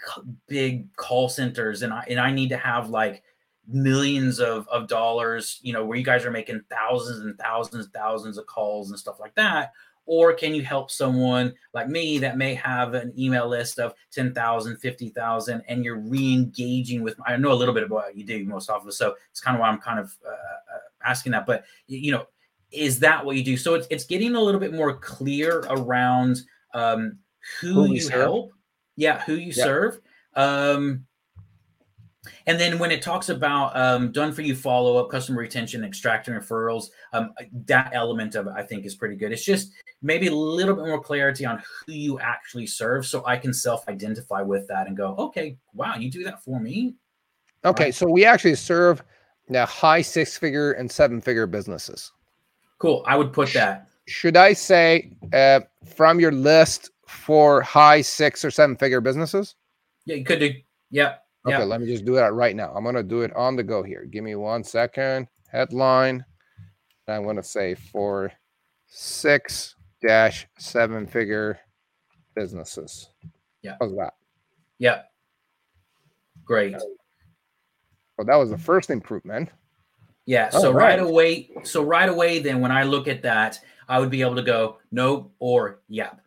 big 0.47 0.95
call 0.95 1.29
centers 1.29 1.81
and 1.81 1.93
I 1.93 2.05
and 2.09 2.19
I 2.19 2.31
need 2.31 2.49
to 2.49 2.57
have 2.57 2.89
like 2.89 3.23
millions 3.67 4.39
of, 4.39 4.67
of 4.67 4.87
dollars, 4.87 5.59
you 5.61 5.73
know, 5.73 5.85
where 5.85 5.97
you 5.97 6.03
guys 6.03 6.25
are 6.25 6.31
making 6.31 6.61
thousands 6.69 7.19
and 7.19 7.37
thousands 7.37 7.85
and 7.85 7.93
thousands 7.93 8.37
of 8.37 8.45
calls 8.45 8.89
and 8.89 8.99
stuff 8.99 9.19
like 9.19 9.35
that. 9.35 9.71
Or 10.05 10.33
can 10.33 10.53
you 10.53 10.63
help 10.63 10.91
someone 10.91 11.53
like 11.73 11.87
me 11.87 12.17
that 12.19 12.37
may 12.37 12.53
have 12.55 12.93
an 12.93 13.13
email 13.17 13.47
list 13.47 13.79
of 13.79 13.93
10,000, 14.11 14.77
50,000, 14.77 15.63
and 15.67 15.83
you're 15.85 15.99
re 15.99 16.33
engaging 16.33 17.03
with, 17.03 17.15
I 17.25 17.37
know 17.37 17.51
a 17.51 17.55
little 17.55 17.73
bit 17.73 17.83
about 17.83 17.95
what 17.95 18.17
you 18.17 18.25
do 18.25 18.43
most 18.45 18.69
often. 18.69 18.91
So 18.91 19.15
it's 19.31 19.39
kind 19.39 19.55
of 19.55 19.61
why 19.61 19.69
I'm 19.69 19.79
kind 19.79 19.99
of 19.99 20.15
uh, 20.25 20.29
uh, 20.31 20.79
asking 21.05 21.31
that. 21.31 21.45
But, 21.45 21.63
you 21.87 22.11
know, 22.11 22.25
is 22.71 22.99
that 22.99 23.25
what 23.25 23.37
you 23.37 23.43
do? 23.43 23.55
So 23.55 23.75
it's, 23.75 23.87
it's 23.89 24.05
getting 24.05 24.35
a 24.35 24.41
little 24.41 24.59
bit 24.59 24.73
more 24.73 24.97
clear 24.97 25.59
around 25.69 26.41
um, 26.73 27.19
who, 27.61 27.73
Who 27.73 27.93
you 27.93 28.01
serve. 28.01 28.11
help. 28.13 28.51
Yeah, 28.95 29.21
who 29.21 29.35
you 29.35 29.53
Yeah. 29.55 29.63
serve. 29.63 29.99
Um, 30.35 31.05
and 32.47 32.59
then 32.59 32.79
when 32.79 32.91
it 32.91 33.01
talks 33.01 33.29
about 33.29 33.75
um, 33.75 34.11
done 34.11 34.31
for 34.31 34.41
you 34.43 34.55
follow 34.55 34.97
up, 34.97 35.09
customer 35.09 35.41
retention, 35.41 35.83
extracting 35.83 36.33
referrals, 36.33 36.85
um, 37.11 37.33
that 37.65 37.91
element 37.93 38.35
of 38.35 38.47
it 38.47 38.53
I 38.55 38.63
think 38.63 38.85
is 38.85 38.95
pretty 38.95 39.15
good. 39.15 39.31
It's 39.31 39.43
just 39.43 39.71
maybe 40.03 40.27
a 40.27 40.35
little 40.35 40.75
bit 40.75 40.85
more 40.85 41.01
clarity 41.01 41.45
on 41.45 41.63
who 41.87 41.93
you 41.93 42.19
actually 42.19 42.67
serve, 42.67 43.05
so 43.05 43.25
I 43.25 43.37
can 43.37 43.53
self 43.53 43.87
identify 43.87 44.41
with 44.41 44.67
that 44.67 44.87
and 44.87 44.95
go, 44.95 45.15
okay, 45.17 45.57
wow, 45.73 45.95
you 45.95 46.11
do 46.11 46.23
that 46.25 46.43
for 46.43 46.59
me. 46.59 46.95
Okay. 47.65 47.85
Right. 47.85 47.95
So 47.95 48.07
we 48.07 48.25
actually 48.25 48.55
serve 48.55 49.01
the 49.49 49.65
high 49.65 50.01
six 50.01 50.37
figure 50.37 50.73
and 50.73 50.91
seven 50.91 51.21
figure 51.21 51.47
businesses. 51.47 52.11
Cool. 52.77 53.03
I 53.07 53.15
would 53.15 53.31
put 53.31 53.53
that. 53.53 53.87
Should 54.07 54.35
I 54.35 54.51
say 54.51 55.13
uh, 55.31 55.61
from 55.95 56.19
your 56.19 56.33
list 56.33 56.91
for 57.07 57.61
high 57.61 58.01
six 58.01 58.43
or 58.43 58.51
seven 58.51 58.75
figure 58.75 58.99
businesses? 58.99 59.55
Yeah, 60.05 60.15
you 60.15 60.25
could 60.25 60.39
do. 60.39 60.53
Yeah. 60.91 61.15
Okay, 61.45 61.57
Yeah. 61.57 61.63
let 61.63 61.79
me 61.79 61.87
just 61.87 62.03
do 62.05 62.15
that 62.15 62.33
right 62.33 62.55
now. 62.55 62.73
I'm 62.75 62.83
gonna 62.83 63.03
do 63.03 63.21
it 63.21 63.33
on 63.33 63.55
the 63.55 63.63
go 63.63 63.83
here. 63.83 64.05
Give 64.05 64.23
me 64.23 64.35
one 64.35 64.63
second. 64.63 65.27
Headline. 65.49 66.25
I'm 67.07 67.25
gonna 67.25 67.43
say 67.43 67.75
for 67.75 68.31
six 68.87 69.75
dash 70.05 70.47
seven 70.57 71.07
figure 71.07 71.59
businesses. 72.35 73.09
Yeah. 73.61 73.77
How's 73.79 73.95
that? 73.95 74.13
Yep. 74.79 75.09
Great. 76.45 76.75
Well, 78.17 78.25
that 78.25 78.35
was 78.35 78.49
the 78.49 78.57
first 78.57 78.89
improvement. 78.89 79.49
Yeah. 80.25 80.49
Oh, 80.53 80.61
So 80.61 80.71
right. 80.71 80.99
right. 80.99 80.99
away, 80.99 81.49
so 81.63 81.83
right 81.83 82.09
away, 82.09 82.39
then 82.39 82.59
when 82.61 82.71
I 82.71 82.83
look 82.83 83.07
at 83.07 83.21
that, 83.23 83.59
I 83.87 83.99
would 83.99 84.09
be 84.09 84.21
able 84.21 84.35
to 84.35 84.43
go 84.43 84.77
no 84.91 85.31
or 85.39 85.79
yep. 85.89 86.21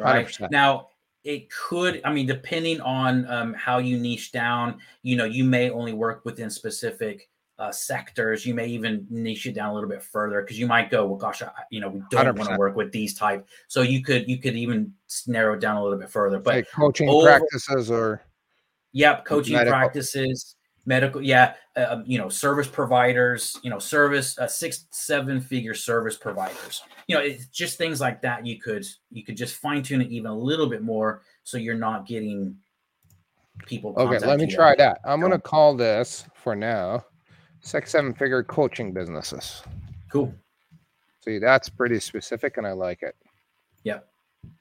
Right 0.00 0.26
100%. 0.26 0.50
now, 0.50 0.88
it 1.24 1.50
could. 1.50 2.00
I 2.04 2.12
mean, 2.12 2.26
depending 2.26 2.80
on 2.80 3.28
um, 3.28 3.54
how 3.54 3.78
you 3.78 3.98
niche 3.98 4.30
down, 4.32 4.78
you 5.02 5.16
know, 5.16 5.24
you 5.24 5.44
may 5.44 5.70
only 5.70 5.92
work 5.92 6.24
within 6.24 6.48
specific 6.50 7.28
uh, 7.58 7.72
sectors. 7.72 8.46
You 8.46 8.54
may 8.54 8.66
even 8.68 9.06
niche 9.10 9.46
it 9.46 9.54
down 9.54 9.70
a 9.70 9.74
little 9.74 9.88
bit 9.88 10.02
further 10.02 10.40
because 10.42 10.58
you 10.58 10.66
might 10.66 10.90
go, 10.90 11.06
well, 11.06 11.16
gosh, 11.16 11.42
I, 11.42 11.50
you 11.70 11.80
know, 11.80 11.88
we 11.88 12.00
don't 12.10 12.38
want 12.38 12.50
to 12.50 12.56
work 12.56 12.76
with 12.76 12.92
these 12.92 13.14
type. 13.14 13.46
So 13.66 13.82
you 13.82 14.02
could 14.02 14.28
you 14.28 14.38
could 14.38 14.54
even 14.56 14.92
narrow 15.26 15.54
it 15.54 15.60
down 15.60 15.76
a 15.76 15.82
little 15.82 15.98
bit 15.98 16.10
further. 16.10 16.38
But 16.38 16.54
like 16.54 16.70
coaching 16.70 17.08
over- 17.08 17.26
practices 17.26 17.90
or 17.90 18.22
Yep, 18.92 19.26
coaching 19.26 19.54
medical. 19.54 19.78
practices, 19.78 20.56
medical, 20.86 21.20
yeah, 21.20 21.54
uh, 21.76 21.86
um, 21.90 22.04
you 22.06 22.16
know, 22.16 22.30
service 22.30 22.66
providers, 22.66 23.58
you 23.62 23.68
know, 23.68 23.78
service 23.78 24.38
uh, 24.38 24.48
six, 24.48 24.86
seven 24.90 25.40
figure 25.42 25.74
service 25.74 26.16
providers. 26.16 26.82
You 27.06 27.16
know, 27.16 27.22
it's 27.22 27.46
just 27.48 27.76
things 27.76 28.00
like 28.00 28.22
that. 28.22 28.46
You 28.46 28.58
could 28.58 28.86
you 29.10 29.24
could 29.24 29.36
just 29.36 29.56
fine 29.56 29.82
tune 29.82 30.00
it 30.00 30.08
even 30.10 30.30
a 30.30 30.36
little 30.36 30.68
bit 30.68 30.82
more, 30.82 31.22
so 31.44 31.58
you're 31.58 31.74
not 31.74 32.06
getting 32.06 32.56
people. 33.66 33.94
okay. 33.96 34.24
Let 34.24 34.40
me 34.40 34.46
try 34.46 34.74
that. 34.76 35.00
I'm 35.04 35.20
gonna 35.20 35.38
call 35.38 35.74
this 35.74 36.24
for 36.34 36.56
now 36.56 37.04
six 37.60 37.90
seven 37.90 38.14
figure 38.14 38.42
coaching 38.42 38.92
businesses. 38.92 39.62
Cool. 40.10 40.32
See, 41.20 41.38
that's 41.38 41.68
pretty 41.68 42.00
specific, 42.00 42.56
and 42.56 42.66
I 42.66 42.72
like 42.72 43.02
it. 43.02 43.14
Yep. 43.84 44.08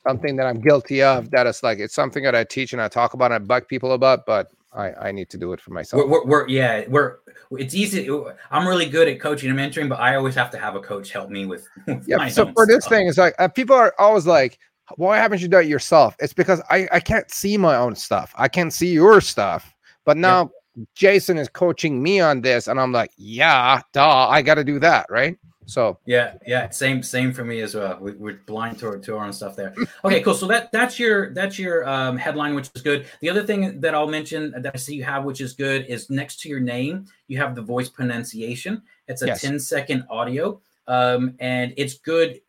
Something 0.05 0.35
that 0.37 0.47
I'm 0.47 0.59
guilty 0.59 1.01
of. 1.03 1.29
That 1.31 1.47
is 1.47 1.63
like 1.63 1.79
it's 1.79 1.93
something 1.93 2.23
that 2.23 2.35
I 2.35 2.43
teach 2.43 2.73
and 2.73 2.81
I 2.81 2.87
talk 2.87 3.13
about 3.13 3.31
and 3.31 3.35
I 3.43 3.45
bug 3.45 3.67
people 3.67 3.93
about, 3.93 4.25
but 4.25 4.51
I 4.73 4.91
I 4.93 5.11
need 5.11 5.29
to 5.29 5.37
do 5.37 5.53
it 5.53 5.61
for 5.61 5.71
myself. 5.71 6.03
We're, 6.03 6.09
we're, 6.09 6.25
we're 6.25 6.47
yeah 6.47 6.83
we're 6.89 7.17
it's 7.51 7.73
easy. 7.75 8.09
I'm 8.51 8.67
really 8.67 8.89
good 8.89 9.07
at 9.07 9.19
coaching 9.21 9.49
and 9.49 9.57
mentoring, 9.57 9.87
but 9.87 9.99
I 9.99 10.15
always 10.15 10.35
have 10.35 10.49
to 10.51 10.57
have 10.57 10.75
a 10.75 10.81
coach 10.81 11.11
help 11.11 11.29
me 11.29 11.45
with. 11.45 11.67
with 11.87 12.07
Yeah. 12.07 12.17
my 12.17 12.29
So 12.29 12.51
for 12.53 12.65
this 12.65 12.83
stuff. 12.85 12.89
thing, 12.89 13.07
it's 13.07 13.17
like 13.17 13.35
uh, 13.39 13.47
people 13.47 13.75
are 13.75 13.93
always 13.99 14.25
like, 14.27 14.57
"Why 14.97 15.17
haven't 15.17 15.41
you 15.41 15.47
done 15.47 15.63
it 15.63 15.69
yourself?" 15.69 16.15
It's 16.19 16.33
because 16.33 16.61
I 16.69 16.87
I 16.91 16.99
can't 16.99 17.29
see 17.31 17.55
my 17.55 17.75
own 17.77 17.95
stuff. 17.95 18.33
I 18.35 18.47
can't 18.49 18.73
see 18.73 18.91
your 18.91 19.21
stuff, 19.21 19.73
but 20.05 20.17
now 20.17 20.51
Jason 20.95 21.37
is 21.37 21.49
coaching 21.49 22.01
me 22.01 22.19
on 22.19 22.41
this, 22.41 22.67
and 22.67 22.79
I'm 22.79 22.91
like, 22.91 23.11
"Yeah, 23.17 23.81
duh, 23.93 24.27
I 24.29 24.41
got 24.41 24.55
to 24.55 24.63
do 24.63 24.79
that, 24.79 25.05
right?" 25.09 25.37
So 25.67 25.99
Yeah, 26.05 26.35
yeah, 26.47 26.69
same, 26.69 27.03
same 27.03 27.33
for 27.33 27.43
me 27.43 27.59
as 27.59 27.75
well. 27.75 27.97
We, 27.99 28.13
we're 28.13 28.39
blind 28.45 28.79
to 28.79 28.87
our, 28.87 28.97
to 28.97 29.17
our 29.17 29.25
own 29.25 29.33
stuff 29.33 29.55
there. 29.57 29.75
Okay, 30.05 30.21
cool. 30.21 30.33
So 30.33 30.47
that 30.47 30.71
that's 30.71 30.97
your 30.97 31.33
that's 31.33 31.59
your 31.59 31.87
um, 31.87 32.15
headline, 32.15 32.55
which 32.55 32.69
is 32.73 32.81
good. 32.81 33.05
The 33.19 33.29
other 33.29 33.43
thing 33.43 33.81
that 33.81 33.93
I'll 33.93 34.07
mention 34.07 34.51
that 34.61 34.71
I 34.73 34.77
see 34.77 34.95
you 34.95 35.03
have, 35.03 35.25
which 35.25 35.41
is 35.41 35.53
good, 35.53 35.85
is 35.87 36.09
next 36.09 36.39
to 36.41 36.49
your 36.49 36.61
name, 36.61 37.05
you 37.27 37.37
have 37.37 37.53
the 37.53 37.61
voice 37.61 37.89
pronunciation. 37.89 38.81
It's 39.07 39.21
a 39.21 39.27
Yes. 39.27 39.41
10 39.41 39.59
second 39.59 40.05
audio, 40.09 40.61
um, 40.87 41.35
and 41.39 41.73
it's 41.75 41.95
good. 41.95 42.39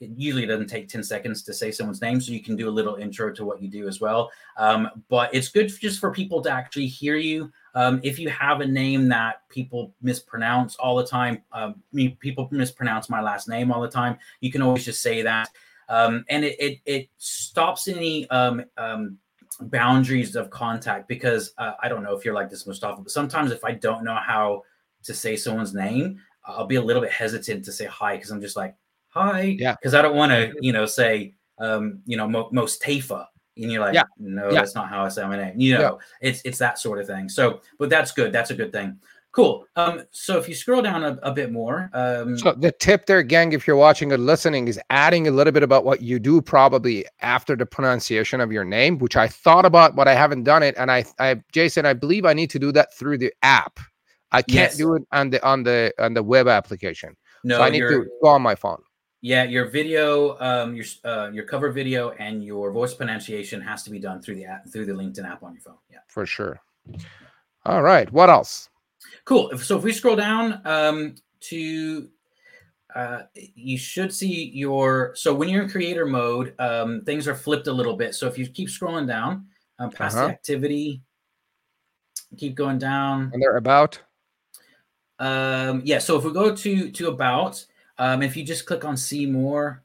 It 0.00 0.10
usually 0.16 0.46
doesn't 0.46 0.68
take 0.68 0.88
10 0.88 1.02
seconds 1.02 1.42
to 1.42 1.52
say 1.52 1.72
someone's 1.72 2.00
name, 2.00 2.20
so 2.20 2.32
you 2.32 2.42
can 2.42 2.54
do 2.54 2.68
a 2.68 2.70
little 2.70 2.96
intro 2.96 3.32
to 3.32 3.44
what 3.44 3.60
you 3.60 3.68
do 3.68 3.88
as 3.88 4.00
well. 4.00 4.30
Um, 4.56 4.88
but 5.08 5.34
it's 5.34 5.48
good 5.48 5.68
just 5.68 5.98
for 5.98 6.12
people 6.12 6.40
to 6.42 6.50
actually 6.50 6.86
hear 6.86 7.16
you. 7.16 7.50
Um, 7.74 8.00
if 8.02 8.18
you 8.18 8.28
have 8.28 8.60
a 8.60 8.66
name 8.66 9.08
that 9.08 9.48
people 9.48 9.94
mispronounce 10.00 10.76
all 10.76 10.96
the 10.96 11.06
time, 11.06 11.42
um, 11.52 11.82
me, 11.92 12.10
people 12.20 12.48
mispronounce 12.50 13.10
my 13.10 13.20
last 13.20 13.48
name 13.48 13.72
all 13.72 13.80
the 13.80 13.90
time. 13.90 14.18
You 14.40 14.52
can 14.52 14.62
always 14.62 14.84
just 14.84 15.02
say 15.02 15.22
that, 15.22 15.50
um, 15.88 16.24
and 16.28 16.44
it, 16.44 16.56
it 16.60 16.78
it 16.86 17.08
stops 17.18 17.88
any 17.88 18.28
um, 18.30 18.64
boundaries 19.60 20.36
of 20.36 20.50
contact 20.50 21.08
because 21.08 21.52
uh, 21.58 21.72
I 21.82 21.88
don't 21.88 22.02
know 22.02 22.16
if 22.16 22.24
you're 22.24 22.34
like 22.34 22.50
this, 22.50 22.64
Mostafa, 22.64 23.02
but 23.02 23.10
sometimes 23.10 23.50
if 23.50 23.64
I 23.64 23.72
don't 23.72 24.04
know 24.04 24.14
how 24.16 24.62
to 25.04 25.14
say 25.14 25.36
someone's 25.36 25.74
name, 25.74 26.20
I'll 26.44 26.66
be 26.66 26.76
a 26.76 26.82
little 26.82 27.02
bit 27.02 27.12
hesitant 27.12 27.64
to 27.64 27.72
say 27.72 27.84
hi 27.84 28.16
because 28.16 28.30
I'm 28.30 28.40
just 28.40 28.56
like 28.56 28.74
hi, 29.08 29.56
Yeah. 29.58 29.74
because 29.74 29.94
I 29.94 30.02
don't 30.02 30.16
want 30.16 30.32
to, 30.32 30.52
you 30.60 30.72
know, 30.72 30.86
say 30.86 31.34
um, 31.60 32.00
you 32.06 32.16
know, 32.16 32.28
Mo- 32.28 32.50
Mostafa. 32.52 33.26
And 33.56 33.72
you're 33.72 33.80
like, 33.80 33.94
Yeah. 33.94 34.04
no, 34.18 34.44
Yeah. 34.48 34.60
that's 34.60 34.76
not 34.76 34.88
how 34.88 35.04
I 35.04 35.08
say 35.08 35.26
my 35.26 35.36
name. 35.36 35.54
You 35.58 35.74
know, 35.74 35.80
Yeah. 36.22 36.28
it's 36.28 36.40
it's 36.44 36.58
that 36.58 36.78
sort 36.78 37.00
of 37.00 37.06
thing. 37.08 37.28
So, 37.28 37.60
but 37.80 37.90
that's 37.90 38.12
good. 38.12 38.30
That's 38.32 38.50
a 38.50 38.54
good 38.54 38.70
thing. 38.72 39.00
Cool. 39.32 39.66
Um, 39.76 40.04
so 40.12 40.38
if 40.38 40.48
you 40.48 40.54
scroll 40.54 40.80
down 40.82 41.02
a, 41.04 41.18
a 41.22 41.32
bit 41.32 41.50
more, 41.52 41.90
um, 41.92 42.38
So 42.38 42.52
the 42.52 42.70
tip 42.72 43.06
there, 43.06 43.22
gang, 43.24 43.52
if 43.52 43.66
you're 43.66 43.76
watching 43.76 44.12
or 44.12 44.18
listening, 44.18 44.68
is 44.68 44.80
adding 44.90 45.26
a 45.26 45.30
little 45.32 45.52
bit 45.52 45.62
about 45.64 45.84
what 45.84 46.00
you 46.00 46.18
do 46.20 46.40
probably 46.40 47.04
after 47.20 47.54
the 47.56 47.66
pronunciation 47.66 48.40
of 48.40 48.50
your 48.52 48.64
name, 48.64 48.98
which 48.98 49.16
I 49.16 49.26
thought 49.28 49.66
about, 49.66 49.96
but 49.96 50.06
I 50.08 50.14
haven't 50.14 50.44
done 50.44 50.62
it. 50.62 50.76
And 50.78 50.90
I, 50.90 51.04
I, 51.18 51.42
Jason, 51.52 51.84
I 51.86 51.92
believe 51.92 52.24
I 52.24 52.32
need 52.34 52.50
to 52.50 52.58
do 52.60 52.70
that 52.72 52.94
through 52.94 53.18
the 53.18 53.32
app. 53.42 53.80
I 54.32 54.42
can't 54.42 54.70
Yes. 54.70 54.76
do 54.76 54.94
it 54.94 55.02
on 55.12 55.30
the 55.30 55.44
on 55.44 55.64
the 55.64 55.92
on 55.98 56.14
the 56.14 56.22
web 56.22 56.46
application. 56.48 57.16
no, 57.44 57.56
so 57.58 57.62
I 57.62 57.70
need 57.70 57.80
to 57.80 58.06
go 58.22 58.28
on 58.30 58.42
my 58.42 58.54
phone. 58.54 58.82
Yeah, 59.20 59.44
your 59.44 59.66
video, 59.68 60.38
um, 60.40 60.74
your 60.74 60.84
uh, 61.04 61.30
your 61.32 61.44
cover 61.44 61.70
video 61.72 62.10
and 62.18 62.44
your 62.44 62.70
voice 62.72 62.94
pronunciation 62.94 63.60
has 63.60 63.82
to 63.84 63.90
be 63.90 63.98
done 63.98 64.22
through 64.22 64.36
the 64.36 64.44
app 64.44 64.68
through 64.68 64.86
the 64.86 64.92
LinkedIn 64.92 65.24
app 65.28 65.42
on 65.42 65.52
your 65.54 65.62
phone. 65.62 65.78
Yeah. 65.90 65.98
for 66.06 66.24
sure. 66.26 66.60
All 67.66 67.82
right. 67.82 68.10
What 68.12 68.30
else? 68.30 68.68
Cool. 69.24 69.56
So 69.58 69.76
if 69.76 69.82
we 69.84 69.92
scroll 69.92 70.16
down 70.16 70.60
um, 70.64 71.14
to, 71.40 72.08
uh, 72.94 73.22
you 73.54 73.76
should 73.76 74.12
see 74.12 74.50
your. 74.54 75.12
So 75.14 75.34
when 75.34 75.48
you're 75.48 75.62
in 75.64 75.68
creator 75.68 76.06
mode, 76.06 76.54
um, 76.58 77.02
things 77.02 77.28
are 77.28 77.34
flipped 77.34 77.66
a 77.66 77.72
little 77.72 77.96
bit. 77.96 78.14
So 78.14 78.26
if 78.26 78.38
you 78.38 78.46
keep 78.46 78.68
scrolling 78.68 79.06
down 79.06 79.46
um, 79.78 79.90
past 79.90 80.16
Uh-huh. 80.16 80.28
the 80.28 80.32
activity, 80.32 81.02
keep 82.36 82.54
going 82.54 82.78
down. 82.78 83.30
And 83.32 83.42
they're 83.42 83.56
about. 83.56 84.00
Um, 85.18 85.82
yeah. 85.84 85.98
So 85.98 86.16
if 86.16 86.24
we 86.24 86.32
go 86.32 86.54
to 86.54 86.90
to 86.90 87.08
about, 87.08 87.64
um, 87.98 88.22
if 88.22 88.36
you 88.36 88.44
just 88.44 88.66
click 88.66 88.84
on 88.84 88.96
see 88.96 89.26
more. 89.26 89.82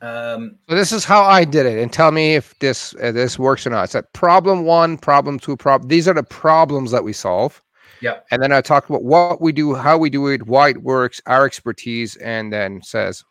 Um, 0.00 0.58
So 0.68 0.76
this 0.76 0.92
is 0.92 1.04
how 1.04 1.22
I 1.24 1.44
did 1.44 1.66
it, 1.66 1.78
and 1.78 1.92
tell 1.92 2.10
me 2.10 2.34
if 2.34 2.58
this 2.58 2.94
uh, 3.02 3.12
this 3.12 3.38
works 3.38 3.66
or 3.66 3.70
not. 3.70 3.84
It's 3.84 3.94
like 3.94 4.12
problem 4.12 4.64
one, 4.64 4.96
problem 4.98 5.38
two, 5.38 5.56
problem. 5.56 5.88
These 5.88 6.08
are 6.08 6.14
the 6.14 6.22
problems 6.22 6.90
that 6.90 7.04
we 7.04 7.12
solve. 7.12 7.62
Yep. 8.00 8.26
And 8.30 8.42
then 8.42 8.52
I 8.52 8.60
talk 8.60 8.88
about 8.88 9.04
what 9.04 9.40
we 9.40 9.52
do, 9.52 9.74
how 9.74 9.96
we 9.96 10.10
do 10.10 10.26
it, 10.28 10.46
why 10.46 10.70
it 10.70 10.82
works, 10.82 11.20
our 11.26 11.46
expertise, 11.46 12.16
and 12.16 12.52
then 12.52 12.82
says, 12.82 13.24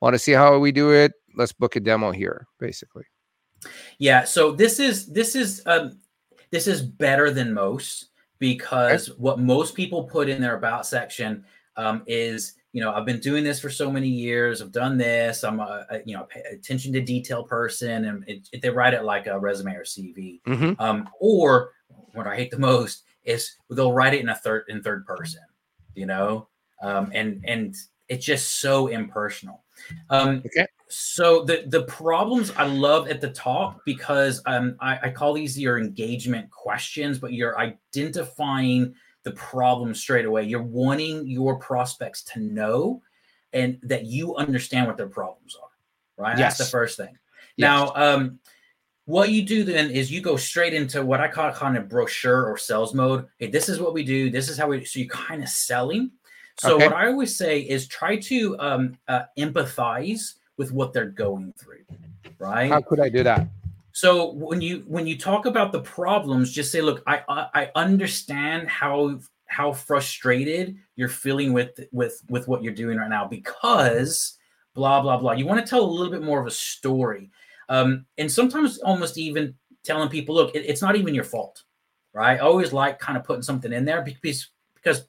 "Want 0.00 0.14
to 0.14 0.18
see 0.18 0.32
how 0.32 0.58
we 0.58 0.72
do 0.72 0.90
it? 0.90 1.12
Let's 1.36 1.52
book 1.52 1.76
a 1.76 1.80
demo 1.80 2.10
here." 2.10 2.46
Basically. 2.58 3.04
Yeah, 3.98 4.24
so 4.24 4.52
this 4.52 4.78
is 4.78 5.06
this 5.06 5.34
is 5.34 5.62
um 5.66 5.98
this 6.50 6.66
is 6.66 6.82
better 6.82 7.30
than 7.30 7.52
most 7.52 8.10
because 8.38 9.08
what 9.18 9.40
most 9.40 9.74
people 9.74 10.04
put 10.04 10.28
in 10.28 10.40
their 10.40 10.56
about 10.56 10.86
section 10.86 11.44
um 11.78 12.02
is 12.06 12.54
you 12.72 12.82
know 12.82 12.92
I've 12.92 13.06
been 13.06 13.20
doing 13.20 13.42
this 13.44 13.58
for 13.60 13.70
so 13.70 13.90
many 13.90 14.08
years 14.08 14.60
I've 14.60 14.72
done 14.72 14.98
this 14.98 15.42
I'm 15.44 15.60
a, 15.60 15.86
a 15.90 16.00
you 16.04 16.14
know 16.14 16.24
pay 16.24 16.42
attention 16.52 16.92
to 16.92 17.00
detail 17.00 17.42
person 17.44 18.04
and 18.04 18.24
it, 18.28 18.46
it- 18.52 18.60
they 18.60 18.68
write 18.70 18.92
it 18.94 19.04
like 19.04 19.26
a 19.26 19.38
resume 19.38 19.74
or 19.74 19.84
CV 19.84 20.40
Mm-hmm. 20.46 20.72
um 20.80 21.08
or 21.20 21.72
what 22.12 22.26
I 22.26 22.36
hate 22.36 22.50
the 22.50 22.58
most 22.58 23.04
is 23.24 23.56
they'll 23.70 23.92
write 23.94 24.12
it 24.14 24.20
in 24.20 24.28
a 24.28 24.34
third 24.34 24.64
in 24.68 24.82
third 24.82 25.06
person 25.06 25.42
you 25.94 26.04
know 26.06 26.48
um 26.82 27.10
and 27.14 27.42
and 27.46 27.74
it's 28.08 28.24
just 28.26 28.60
so 28.60 28.88
impersonal 28.88 29.64
um 30.10 30.42
Okay. 30.46 30.66
so 30.88 31.44
the 31.44 31.64
the 31.68 31.82
problems 31.84 32.50
I 32.56 32.66
love 32.66 33.08
at 33.08 33.20
the 33.20 33.30
top 33.30 33.80
because 33.84 34.40
um 34.46 34.76
I, 34.80 34.98
I 35.04 35.10
call 35.10 35.32
these 35.34 35.58
your 35.58 35.78
engagement 35.78 36.50
questions, 36.50 37.18
but 37.18 37.32
you're 37.32 37.58
identifying 37.58 38.94
the 39.24 39.32
problem 39.32 39.94
straight 39.94 40.24
away. 40.24 40.44
You're 40.44 40.62
wanting 40.62 41.26
your 41.26 41.58
prospects 41.58 42.22
to 42.24 42.40
know 42.40 43.02
and 43.52 43.78
that 43.82 44.06
you 44.06 44.36
understand 44.36 44.86
what 44.86 44.96
their 44.96 45.08
problems 45.08 45.56
are. 45.60 45.68
Right. 46.22 46.38
Yes. 46.38 46.58
That's 46.58 46.70
the 46.70 46.76
first 46.76 46.96
thing. 46.96 47.16
Yes. 47.56 47.66
Now, 47.66 47.92
um, 47.94 48.38
what 49.04 49.30
you 49.30 49.42
do 49.42 49.64
then 49.64 49.90
is 49.90 50.10
you 50.10 50.20
go 50.20 50.36
straight 50.36 50.74
into 50.74 51.04
what 51.04 51.20
I 51.20 51.28
call 51.28 51.50
kind 51.52 51.76
of 51.76 51.88
brochure 51.88 52.46
or 52.46 52.58
sales 52.58 52.92
mode. 52.92 53.26
Hey, 53.38 53.46
this 53.50 53.68
is 53.68 53.80
what 53.80 53.94
we 53.94 54.04
do. 54.04 54.28
This 54.28 54.48
is 54.48 54.58
how 54.58 54.68
we. 54.68 54.84
So 54.84 54.98
you're 55.00 55.08
kind 55.08 55.42
of 55.42 55.48
selling. 55.48 56.10
So 56.60 56.74
Okay. 56.74 56.86
what 56.88 56.96
I 56.96 57.06
always 57.06 57.36
say 57.36 57.60
is 57.60 57.86
try 57.86 58.16
to 58.16 58.58
um, 58.58 58.98
uh, 59.06 59.22
empathize 59.38 60.34
with 60.56 60.72
what 60.72 60.92
they're 60.92 61.06
going 61.06 61.54
through, 61.56 61.84
right? 62.38 62.70
How 62.70 62.80
could 62.80 63.00
I 63.00 63.08
do 63.08 63.22
that? 63.22 63.48
So 63.98 64.30
when 64.34 64.60
you 64.60 64.84
when 64.86 65.08
you 65.08 65.18
talk 65.18 65.44
about 65.46 65.72
the 65.72 65.80
problems, 65.80 66.52
just 66.52 66.70
say, 66.70 66.80
look, 66.80 67.02
I 67.08 67.20
I, 67.28 67.46
I 67.62 67.70
understand 67.74 68.68
how 68.68 69.18
how 69.46 69.72
frustrated 69.72 70.76
you're 70.94 71.08
feeling 71.08 71.52
with 71.52 71.80
with 71.90 72.22
with 72.28 72.46
what 72.46 72.62
you're 72.62 72.72
doing 72.72 72.98
right 72.98 73.10
now 73.10 73.26
because 73.26 74.38
blah 74.74 75.00
blah 75.02 75.16
blah. 75.16 75.32
You 75.32 75.46
want 75.46 75.58
to 75.58 75.68
tell 75.68 75.84
a 75.84 75.90
little 75.90 76.12
bit 76.12 76.22
more 76.22 76.40
of 76.40 76.46
a 76.46 76.50
story, 76.52 77.32
um, 77.68 78.06
and 78.18 78.30
sometimes 78.30 78.78
almost 78.78 79.18
even 79.18 79.52
telling 79.82 80.08
people, 80.08 80.32
look, 80.36 80.54
it- 80.54 80.66
it's 80.66 80.80
not 80.82 80.94
even 80.94 81.12
your 81.12 81.24
fault, 81.24 81.64
right? 82.12 82.36
I 82.36 82.38
always 82.38 82.72
like 82.72 83.00
kind 83.00 83.18
of 83.18 83.24
putting 83.24 83.42
something 83.42 83.72
in 83.72 83.84
there 83.84 84.02
because 84.02 84.50
because 84.76 85.08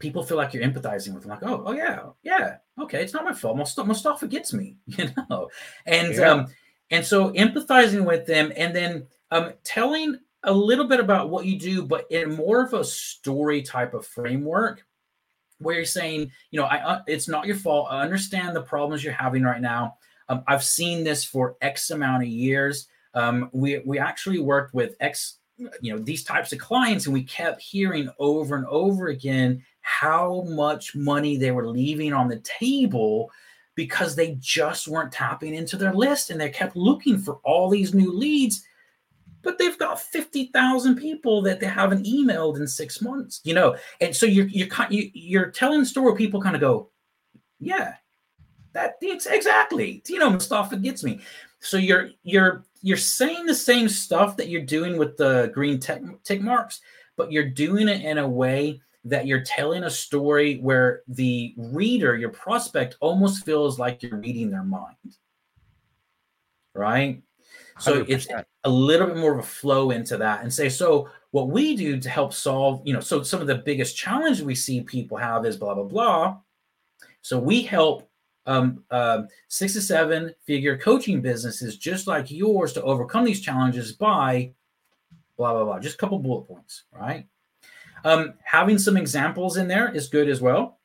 people 0.00 0.22
feel 0.22 0.36
like 0.36 0.52
you're 0.52 0.64
empathizing 0.64 1.14
with 1.14 1.22
them, 1.22 1.30
like, 1.30 1.42
oh, 1.44 1.62
oh 1.64 1.72
yeah, 1.72 2.10
yeah, 2.22 2.56
okay, 2.78 3.02
it's 3.02 3.14
not 3.14 3.24
my 3.24 3.32
fault. 3.32 3.56
Mostafa, 3.56 3.94
stuff 3.96 4.28
gets 4.28 4.52
me, 4.52 4.76
you 4.86 5.08
know, 5.30 5.48
and 5.86 6.14
Yeah. 6.14 6.30
um, 6.32 6.46
and 6.90 7.04
so 7.04 7.30
empathizing 7.32 8.04
with 8.04 8.26
them, 8.26 8.52
and 8.56 8.74
then 8.74 9.06
um, 9.30 9.52
telling 9.64 10.18
a 10.44 10.52
little 10.52 10.86
bit 10.86 11.00
about 11.00 11.30
what 11.30 11.44
you 11.44 11.58
do, 11.58 11.82
but 11.84 12.06
in 12.10 12.34
more 12.34 12.62
of 12.64 12.72
a 12.72 12.84
story 12.84 13.62
type 13.62 13.94
of 13.94 14.06
framework, 14.06 14.84
where 15.58 15.74
you're 15.74 15.84
saying, 15.84 16.30
you 16.50 16.60
know, 16.60 16.66
I 16.66 16.78
uh, 16.78 17.02
it's 17.06 17.28
not 17.28 17.46
your 17.46 17.56
fault. 17.56 17.88
I 17.90 18.02
understand 18.02 18.54
the 18.54 18.62
problems 18.62 19.02
you're 19.02 19.12
having 19.12 19.42
right 19.42 19.60
now. 19.60 19.96
Um, 20.28 20.44
I've 20.46 20.64
seen 20.64 21.04
this 21.04 21.24
for 21.24 21.56
X 21.60 21.90
amount 21.90 22.22
of 22.22 22.28
years. 22.28 22.88
Um, 23.14 23.50
we 23.52 23.78
we 23.84 23.98
actually 23.98 24.38
worked 24.38 24.74
with 24.74 24.94
X, 25.00 25.38
you 25.80 25.92
know, 25.92 25.98
these 25.98 26.22
types 26.24 26.52
of 26.52 26.58
clients, 26.58 27.06
and 27.06 27.14
we 27.14 27.24
kept 27.24 27.60
hearing 27.60 28.08
over 28.18 28.56
and 28.56 28.66
over 28.66 29.08
again 29.08 29.62
how 29.80 30.42
much 30.48 30.94
money 30.94 31.36
they 31.36 31.50
were 31.50 31.66
leaving 31.66 32.12
on 32.12 32.28
the 32.28 32.40
table 32.40 33.30
because 33.78 34.16
they 34.16 34.36
just 34.40 34.88
weren't 34.88 35.12
tapping 35.12 35.54
into 35.54 35.76
their 35.76 35.94
list 35.94 36.30
and 36.30 36.40
they 36.40 36.50
kept 36.50 36.74
looking 36.74 37.16
for 37.16 37.38
all 37.44 37.70
these 37.70 37.94
new 37.94 38.12
leads 38.12 38.64
but 39.44 39.56
they've 39.56 39.78
got 39.78 40.00
50,000 40.00 40.96
people 40.96 41.40
that 41.42 41.60
they 41.60 41.66
haven't 41.66 42.04
emailed 42.04 42.56
in 42.56 42.66
6 42.66 43.02
months 43.02 43.40
you 43.44 43.54
know? 43.54 43.76
And 44.00 44.14
so 44.14 44.26
you're 44.26 44.48
you're 44.48 44.66
you, 44.90 45.10
you're 45.14 45.52
telling 45.52 45.80
a 45.80 45.86
story 45.86 46.16
people 46.16 46.42
kind 46.42 46.56
of 46.56 46.60
go 46.60 46.90
yeah 47.60 47.94
that 48.72 48.96
ex- 49.00 49.26
exactly 49.26 50.02
you 50.08 50.18
know 50.18 50.30
Mostafa 50.30 50.82
gets 50.82 51.04
me. 51.04 51.20
So 51.60 51.76
you're 51.76 52.10
you're 52.24 52.64
you're 52.82 52.96
saying 52.96 53.46
the 53.46 53.54
same 53.54 53.88
stuff 53.88 54.36
that 54.38 54.48
you're 54.48 54.62
doing 54.62 54.98
with 54.98 55.16
the 55.16 55.52
green 55.54 55.78
tick, 55.78 56.02
tick 56.24 56.40
marks 56.40 56.80
but 57.16 57.30
you're 57.30 57.48
doing 57.48 57.86
it 57.86 58.04
in 58.04 58.18
a 58.18 58.28
way 58.28 58.80
that 59.08 59.26
you're 59.26 59.42
telling 59.42 59.84
a 59.84 59.90
story 59.90 60.58
where 60.58 61.02
the 61.08 61.54
reader 61.56 62.16
your 62.16 62.30
prospect 62.30 62.96
almost 63.00 63.44
feels 63.44 63.78
like 63.78 64.02
you're 64.02 64.18
reading 64.18 64.50
their 64.50 64.64
mind 64.64 64.96
right? 66.78 67.22
So 67.80 68.04
it's 68.08 68.26
100%. 68.26 68.44
a 68.64 68.68
little 68.68 69.06
bit 69.06 69.16
more 69.16 69.32
of 69.32 69.38
a 69.38 69.42
flow 69.42 69.90
into 69.90 70.16
that 70.16 70.42
and 70.42 70.52
say 70.52 70.68
so 70.68 71.08
what 71.30 71.48
we 71.48 71.76
do 71.76 71.98
to 72.00 72.08
help 72.08 72.32
solve 72.32 72.80
you 72.84 72.92
know 72.92 73.00
so 73.00 73.22
some 73.22 73.40
of 73.40 73.46
the 73.46 73.56
biggest 73.56 73.96
challenge 73.96 74.40
we 74.40 74.54
see 74.54 74.80
people 74.80 75.16
have 75.16 75.44
is 75.44 75.56
blah 75.56 75.74
blah 75.74 75.84
blah. 75.84 76.38
So 77.22 77.38
we 77.38 77.62
help 77.62 78.08
um, 78.46 78.82
um, 78.90 79.28
six 79.48 79.74
to 79.74 79.80
seven 79.80 80.34
figure 80.44 80.78
coaching 80.78 81.20
businesses 81.20 81.76
just 81.76 82.06
like 82.06 82.30
yours 82.30 82.72
to 82.72 82.82
overcome 82.82 83.24
these 83.24 83.40
challenges 83.40 83.92
by 83.92 84.52
blah 85.36 85.52
blah 85.52 85.64
blah. 85.64 85.78
Just 85.78 85.96
a 85.96 85.98
couple 85.98 86.18
bullet 86.18 86.48
points 86.48 86.84
right 86.92 87.26
um, 88.04 88.34
having 88.44 88.78
some 88.78 88.96
examples 88.96 89.56
in 89.56 89.68
there 89.68 89.94
is 89.94 90.08
good 90.08 90.28
as 90.28 90.40
well. 90.40 90.78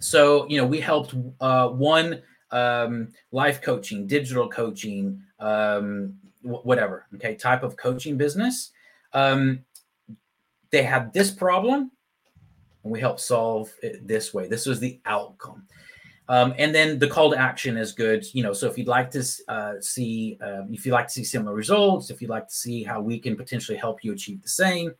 So 0.00 0.46
you 0.48 0.58
know 0.58 0.66
we 0.66 0.80
helped 0.80 1.14
uh, 1.40 1.68
one 1.68 2.22
um, 2.50 3.08
life 3.32 3.62
coaching 3.62 4.06
digital 4.06 4.48
coaching 4.48 5.22
um, 5.40 6.14
wh- 6.42 6.64
whatever 6.64 7.06
okay 7.14 7.34
type 7.34 7.62
of 7.62 7.76
coaching 7.76 8.16
business. 8.16 8.72
Um, 9.12 9.60
they 10.70 10.82
had 10.82 11.12
this 11.12 11.30
problem 11.30 11.90
and 12.82 12.92
we 12.92 13.00
helped 13.00 13.20
solve 13.20 13.72
it 13.82 14.06
this 14.06 14.34
way. 14.34 14.46
This 14.46 14.66
was 14.66 14.78
the 14.78 15.00
outcome. 15.06 15.66
Um, 16.28 16.54
and 16.58 16.74
then 16.74 16.98
the 16.98 17.06
call 17.06 17.30
to 17.30 17.38
action 17.38 17.76
is 17.76 17.92
good 17.92 18.24
you 18.34 18.42
know 18.42 18.52
so 18.52 18.66
if 18.66 18.76
you'd 18.76 18.88
like 18.88 19.12
to 19.12 19.24
uh, 19.46 19.74
see 19.80 20.36
um, 20.42 20.66
if 20.72 20.84
you'd 20.84 20.92
like 20.92 21.06
to 21.06 21.12
see 21.12 21.22
similar 21.22 21.54
results 21.54 22.10
if 22.10 22.20
you'd 22.20 22.30
like 22.30 22.48
to 22.48 22.54
see 22.54 22.82
how 22.82 23.00
we 23.00 23.20
can 23.20 23.36
potentially 23.36 23.78
help 23.78 24.02
you 24.02 24.12
achieve 24.12 24.42
the 24.42 24.48
same 24.48 24.92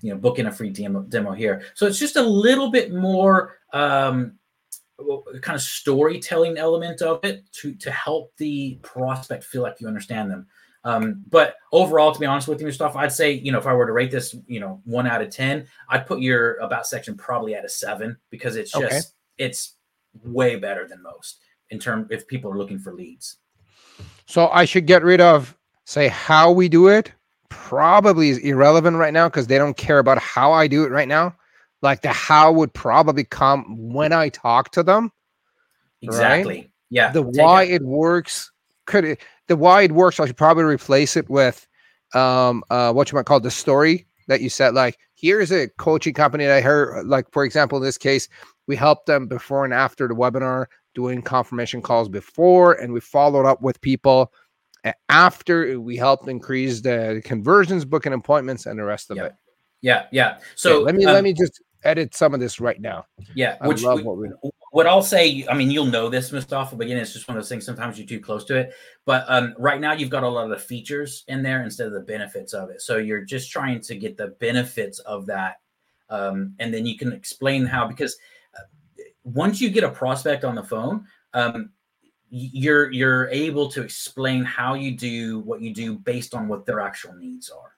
you 0.00 0.12
know 0.12 0.18
book 0.18 0.38
in 0.38 0.46
a 0.46 0.52
free 0.52 0.70
demo, 0.70 1.02
demo 1.02 1.32
here 1.32 1.62
so 1.74 1.86
it's 1.86 1.98
just 1.98 2.16
a 2.16 2.22
little 2.22 2.70
bit 2.70 2.92
more 2.92 3.58
um, 3.72 4.38
kind 5.42 5.56
of 5.56 5.62
storytelling 5.62 6.56
element 6.56 7.02
of 7.02 7.20
it 7.24 7.44
to 7.52 7.74
to 7.74 7.90
help 7.90 8.32
the 8.36 8.78
prospect 8.82 9.44
feel 9.44 9.62
like 9.62 9.80
you 9.80 9.86
understand 9.88 10.30
them. 10.30 10.46
Um, 10.84 11.24
but 11.28 11.56
overall, 11.72 12.12
to 12.12 12.20
be 12.20 12.26
honest 12.26 12.46
with 12.46 12.60
you, 12.60 12.70
stuff, 12.70 12.94
I'd 12.96 13.12
say 13.12 13.32
you 13.32 13.52
know 13.52 13.58
if 13.58 13.66
I 13.66 13.74
were 13.74 13.86
to 13.86 13.92
rate 13.92 14.10
this, 14.10 14.34
you 14.46 14.60
know, 14.60 14.80
one 14.84 15.06
out 15.06 15.22
of 15.22 15.30
ten, 15.30 15.66
I'd 15.90 16.06
put 16.06 16.20
your 16.20 16.56
about 16.56 16.86
section 16.86 17.16
probably 17.16 17.54
at 17.54 17.64
a 17.64 17.68
seven 17.68 18.16
because 18.30 18.56
it's 18.56 18.70
just 18.70 18.84
Okay. 18.84 19.00
it's 19.38 19.74
way 20.24 20.56
better 20.56 20.86
than 20.88 21.02
most 21.02 21.40
in 21.70 21.78
term 21.78 22.06
if 22.10 22.26
people 22.26 22.50
are 22.50 22.56
looking 22.56 22.78
for 22.78 22.94
leads. 22.94 23.36
So 24.26 24.48
I 24.48 24.64
should 24.64 24.86
get 24.86 25.02
rid 25.02 25.20
of 25.20 25.56
say 25.84 26.08
how 26.08 26.52
we 26.52 26.68
do 26.68 26.88
it. 26.88 27.12
Probably 27.48 28.30
is 28.30 28.38
irrelevant 28.38 28.96
right 28.96 29.12
now 29.12 29.28
because 29.28 29.46
they 29.46 29.58
don't 29.58 29.76
care 29.76 29.98
about 29.98 30.18
how 30.18 30.52
I 30.52 30.66
do 30.68 30.84
it 30.84 30.90
right 30.90 31.08
now. 31.08 31.34
Like 31.82 32.02
the 32.02 32.08
how 32.12 32.52
would 32.52 32.72
probably 32.72 33.24
come 33.24 33.64
when 33.92 34.12
I 34.12 34.28
talk 34.30 34.70
to 34.72 34.82
them. 34.82 35.12
Exactly. 36.02 36.70
Yeah. 36.90 37.10
the 37.12 37.22
why 37.22 37.64
it- 37.64 37.74
it 37.76 37.82
works 37.82 38.50
could 38.86 39.04
it, 39.04 39.20
the 39.48 39.56
why 39.56 39.82
it 39.82 39.92
works. 39.92 40.20
I 40.20 40.26
should 40.26 40.36
probably 40.36 40.64
replace 40.64 41.16
it 41.16 41.28
with 41.28 41.66
um 42.14 42.62
uh 42.70 42.92
what 42.92 43.10
you 43.10 43.16
might 43.16 43.26
call 43.26 43.40
the 43.40 43.50
story 43.50 44.06
that 44.28 44.40
you 44.40 44.48
said. 44.48 44.74
Like 44.74 44.98
here's 45.14 45.50
a 45.52 45.68
coaching 45.78 46.14
company 46.14 46.44
that 46.44 46.56
I 46.56 46.60
heard. 46.60 47.06
Like 47.06 47.26
for 47.32 47.44
example, 47.44 47.78
in 47.78 47.84
this 47.84 47.98
case, 47.98 48.28
we 48.66 48.76
helped 48.76 49.06
them 49.06 49.26
before 49.26 49.64
and 49.64 49.74
after 49.74 50.06
the 50.08 50.14
webinar, 50.14 50.66
doing 50.94 51.22
confirmation 51.22 51.82
calls 51.82 52.08
before, 52.08 52.74
and 52.74 52.92
we 52.92 53.00
followed 53.00 53.46
up 53.46 53.60
with 53.62 53.80
people 53.80 54.32
after 55.08 55.80
we 55.80 55.96
helped 55.96 56.28
increase 56.28 56.80
the 56.80 57.20
conversions, 57.24 57.84
booking 57.84 58.12
appointments, 58.12 58.66
and 58.66 58.78
the 58.78 58.84
rest 58.84 59.10
of 59.10 59.16
Yeah. 59.16 59.24
it. 59.24 59.34
Yeah. 59.82 60.06
Yeah. 60.10 60.38
So 60.54 60.78
So 60.78 60.82
let 60.82 60.94
me 60.94 61.04
um, 61.04 61.14
let 61.14 61.24
me 61.24 61.32
just 61.32 61.62
edit 61.84 62.14
some 62.14 62.34
of 62.34 62.40
this 62.40 62.58
right 62.60 62.80
now. 62.80 63.06
Yeah, 63.34 63.56
I 63.60 63.68
which 63.68 63.82
love 63.82 63.98
we- 63.98 64.04
what 64.04 64.16
we 64.18 64.30
what 64.72 64.86
I'll 64.86 65.02
say, 65.02 65.46
I 65.48 65.54
mean, 65.54 65.70
you'll 65.70 65.86
know 65.86 66.10
this, 66.10 66.30
Mostafa, 66.32 66.72
but 66.76 66.82
again, 66.84 66.98
it's 66.98 67.14
just 67.14 67.26
one 67.28 67.36
of 67.38 67.42
those 67.42 67.48
things. 67.48 67.64
Sometimes 67.64 67.96
you're 67.96 68.06
too 68.06 68.20
close 68.20 68.44
to 68.44 68.56
it. 68.56 68.74
But 69.06 69.24
um, 69.26 69.54
right 69.56 69.80
now, 69.80 69.92
you've 69.94 70.10
got 70.10 70.22
a 70.22 70.28
lot 70.28 70.44
of 70.44 70.50
the 70.50 70.58
features 70.58 71.24
in 71.28 71.42
there 71.42 71.62
instead 71.62 71.86
of 71.86 71.94
the 71.94 72.00
benefits 72.00 72.52
of 72.52 72.68
it. 72.68 72.82
So 72.82 72.98
you're 72.98 73.24
just 73.24 73.50
trying 73.50 73.80
to 73.80 73.96
get 73.96 74.18
the 74.18 74.28
benefits 74.38 74.98
of 74.98 75.24
that, 75.26 75.60
um, 76.10 76.54
and 76.58 76.74
then 76.74 76.84
you 76.84 76.98
can 76.98 77.12
explain 77.12 77.64
how. 77.64 77.86
Because 77.86 78.18
uh, 78.58 79.02
once 79.24 79.60
you 79.60 79.70
get 79.70 79.84
a 79.84 79.90
prospect 79.90 80.44
on 80.44 80.54
the 80.56 80.64
phone, 80.64 81.06
um, 81.32 81.70
you're 82.30 82.90
you're 82.92 83.28
able 83.28 83.68
to 83.68 83.82
explain 83.82 84.44
how 84.44 84.74
you 84.74 84.96
do 84.96 85.40
what 85.40 85.60
you 85.60 85.72
do 85.72 85.96
based 85.98 86.34
on 86.34 86.48
what 86.48 86.66
their 86.66 86.80
actual 86.80 87.14
needs 87.14 87.50
are. 87.50 87.72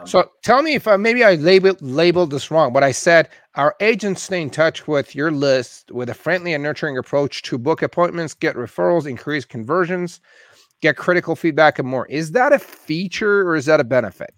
Um, 0.00 0.06
So 0.06 0.30
tell 0.42 0.62
me 0.62 0.74
if 0.74 0.86
I, 0.86 0.96
maybe 0.96 1.24
I 1.24 1.34
labeled 1.34 1.80
labeled 1.82 2.30
this 2.30 2.50
wrong, 2.50 2.72
but 2.72 2.82
I 2.82 2.92
said 2.92 3.30
our 3.54 3.74
agents 3.80 4.22
stay 4.22 4.42
in 4.42 4.50
touch 4.50 4.86
with 4.86 5.14
your 5.14 5.30
list 5.30 5.90
with 5.90 6.10
a 6.10 6.14
friendly 6.14 6.54
and 6.54 6.62
nurturing 6.62 6.98
approach 6.98 7.42
to 7.42 7.58
book 7.58 7.82
appointments, 7.82 8.34
get 8.34 8.54
referrals, 8.54 9.06
increase 9.06 9.44
conversions, 9.44 10.20
get 10.80 10.96
critical 10.96 11.34
feedback, 11.34 11.78
and 11.78 11.88
more. 11.88 12.06
Is 12.06 12.32
that 12.32 12.52
a 12.52 12.58
feature 12.58 13.48
or 13.48 13.56
is 13.56 13.66
that 13.66 13.80
a 13.80 13.84
benefit? 13.84 14.32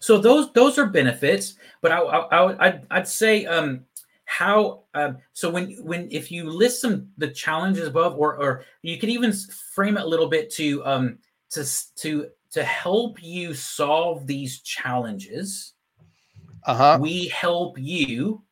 So 0.00 0.18
those 0.18 0.52
those 0.52 0.76
are 0.76 0.86
benefits, 0.86 1.54
but 1.80 1.92
I, 1.92 2.00
I, 2.00 2.18
I 2.18 2.44
would- 2.44 2.58
I'd, 2.58 2.86
I'd 2.90 3.08
say 3.08 3.46
um, 3.46 3.86
how 4.30 4.84
um, 4.94 5.18
so 5.32 5.50
when 5.50 5.72
when 5.82 6.06
if 6.12 6.30
you 6.30 6.48
list 6.48 6.82
some 6.82 7.08
the 7.18 7.26
challenges 7.26 7.88
above, 7.88 8.16
or 8.16 8.36
or 8.36 8.64
you 8.80 8.96
could 8.96 9.08
even 9.08 9.32
frame 9.74 9.96
it 9.96 10.04
a 10.04 10.06
little 10.06 10.28
bit 10.28 10.50
to 10.50 10.86
um 10.86 11.18
to 11.50 11.66
to 11.96 12.28
to 12.52 12.62
help 12.62 13.20
you 13.20 13.52
solve 13.54 14.28
these 14.28 14.60
challenges. 14.60 15.74
Uh 16.64 16.76
huh. 16.76 16.98
We 17.00 17.26
help 17.26 17.76
you 17.76 18.44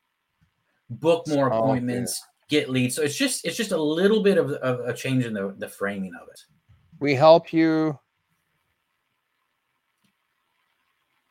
book 0.91 1.29
more 1.29 1.49
Solve 1.49 1.62
appointments, 1.62 2.20
get 2.49 2.68
leads. 2.68 2.97
So 2.97 3.03
it's 3.03 3.16
just 3.16 3.47
it's 3.47 3.57
just 3.57 3.70
a 3.70 3.81
little 3.81 4.20
bit 4.20 4.37
of, 4.37 4.51
of 4.51 4.81
a 4.81 4.93
change 4.93 5.26
in 5.26 5.33
the 5.33 5.55
the 5.59 5.68
framing 5.68 6.11
of 6.20 6.26
it. 6.29 6.41
We 6.99 7.14
help 7.14 7.53
you. 7.53 8.01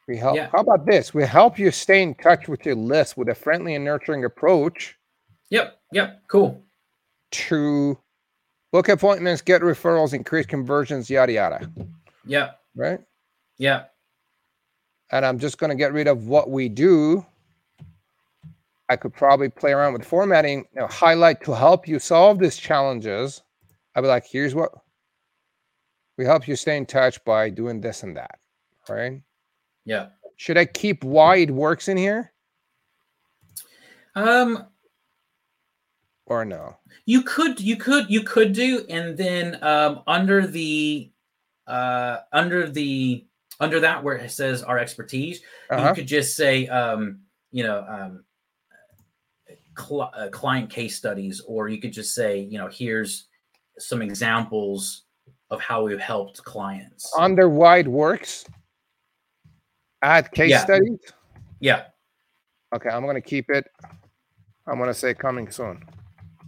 We 0.08 0.18
help. 0.18 0.36
Yeah. 0.38 0.49
How 0.51 0.60
about 0.60 0.86
this? 0.86 1.14
We 1.14 1.24
help 1.26 1.60
you 1.60 1.70
stay 1.72 2.01
in 2.01 2.16
touch 2.16 2.47
with 2.47 2.66
your 2.66 2.76
list 2.76 3.18
with 3.18 3.28
a 3.30 3.36
friendly 3.36 3.76
and 3.76 3.84
nurturing 3.84 4.24
approach 4.26 4.95
Yep. 5.49 5.80
Yep. 5.93 6.22
Cool. 6.28 6.62
to 7.32 7.97
book 8.72 8.89
appointments, 8.89 9.41
get 9.41 9.62
referrals, 9.62 10.14
increase 10.14 10.45
conversions, 10.45 11.10
yada 11.10 11.32
yada. 11.34 11.72
Yep. 12.26 12.60
Right. 12.76 12.99
Yep. 13.58 13.93
and 15.12 15.26
I'm 15.26 15.39
just 15.39 15.58
going 15.58 15.70
to 15.70 15.76
get 15.76 15.93
rid 15.93 16.08
of 16.08 16.28
what 16.28 16.49
we 16.49 16.68
do. 16.70 17.26
I 18.89 18.95
could 18.95 19.14
probably 19.14 19.49
play 19.49 19.72
around 19.74 19.93
with 19.93 20.05
formatting, 20.05 20.60
you 20.74 20.82
know, 20.82 20.88
highlight 20.88 21.43
to 21.43 21.53
help 21.53 21.88
you 21.88 21.99
solve 21.99 22.39
these 22.39 22.55
challenges. 22.58 23.41
I'd 23.95 24.01
be 24.01 24.08
like, 24.08 24.26
here's 24.26 24.53
what 24.55 24.72
we 26.18 26.24
help 26.26 26.47
you 26.47 26.55
stay 26.55 26.78
in 26.78 26.86
touch 26.86 27.24
by 27.26 27.49
doing 27.49 27.82
this 27.82 28.03
and 28.03 28.16
that, 28.16 28.39
right? 28.89 29.22
Yeah. 29.88 30.08
Should 30.36 30.58
I 30.58 30.66
keep 30.66 31.04
wide 31.06 31.50
works 31.50 31.88
in 31.88 31.96
here 31.98 32.34
Um. 34.16 34.68
or 36.26 36.44
no? 36.44 36.76
You 37.06 37.22
could, 37.24 37.60
you 37.62 37.78
could, 37.78 38.10
you 38.10 38.22
could 38.24 38.52
do, 38.52 38.86
and 38.90 39.18
then 39.18 39.64
um, 39.64 40.02
under 40.06 40.46
the, 40.46 41.10
uh, 41.68 42.18
under 42.34 42.70
the, 42.70 43.26
under 43.62 43.80
that 43.80 44.04
where 44.04 44.16
it 44.18 44.30
says 44.30 44.62
our 44.62 44.78
expertise, 44.78 45.40
Uh-huh. 45.70 45.88
you 45.90 45.96
could 45.96 46.08
just 46.08 46.36
say, 46.36 46.68
um, 46.68 47.22
you 47.52 47.64
know, 47.64 47.86
um, 47.88 48.26
cl- 49.80 50.12
uh, 50.14 50.28
client 50.30 50.70
case 50.70 50.98
studies, 50.98 51.42
or 51.48 51.70
you 51.70 51.80
could 51.80 51.94
just 51.94 52.14
say, 52.14 52.40
you 52.40 52.58
know, 52.58 52.68
here's 52.68 53.28
some 53.80 54.02
examples 54.02 55.04
of 55.50 55.62
how 55.62 55.84
we've 55.86 56.00
helped 56.00 56.44
clients. 56.44 57.10
Under 57.18 57.48
wide 57.48 57.88
works, 57.88 58.44
add 60.08 60.32
case 60.32 60.49
Yeah. 60.51 60.60
studies. 60.64 60.99
Yeah, 61.60 61.84
Okay, 62.76 62.89
I'm 62.89 63.05
gonna 63.05 63.22
keep 63.22 63.49
it. 63.49 63.66
I'm 64.68 64.78
gonna 64.78 64.93
say 64.93 65.14
coming 65.14 65.49
soon. 65.49 65.84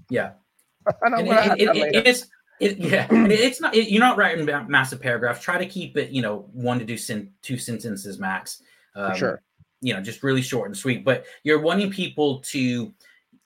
yeah. 0.10 0.32
and 1.01 1.16
I'm 1.16 1.28
And 1.28 1.60
it- 1.62 1.76
it- 1.76 1.95
it- 1.95 2.07
it's 2.07 2.28
it, 2.60 2.78
yeah, 2.78 3.07
it's 3.12 3.62
not. 3.62 3.74
It, 3.74 3.89
you're 3.89 4.01
not 4.01 4.18
writing 4.18 4.45
ma- 4.45 4.64
massive 4.68 4.99
paragraphs. 5.01 5.39
Try 5.41 5.57
to 5.57 5.66
keep 5.66 5.95
it, 5.95 6.10
you 6.10 6.22
know, 6.22 6.49
one 6.51 6.78
to 6.80 6.84
do 6.84 6.97
sen- 6.97 7.32
two 7.41 7.57
sentences 7.57 8.20
max. 8.20 8.62
Um, 8.95 9.16
sure. 9.16 9.41
You 9.80 9.93
know, 9.93 10.01
just 10.01 10.24
really 10.24 10.41
short 10.41 10.68
and 10.68 10.76
sweet. 10.76 11.05
But 11.05 11.24
you're 11.43 11.62
wanting 11.62 11.89
people 11.89 12.39
to 12.51 12.93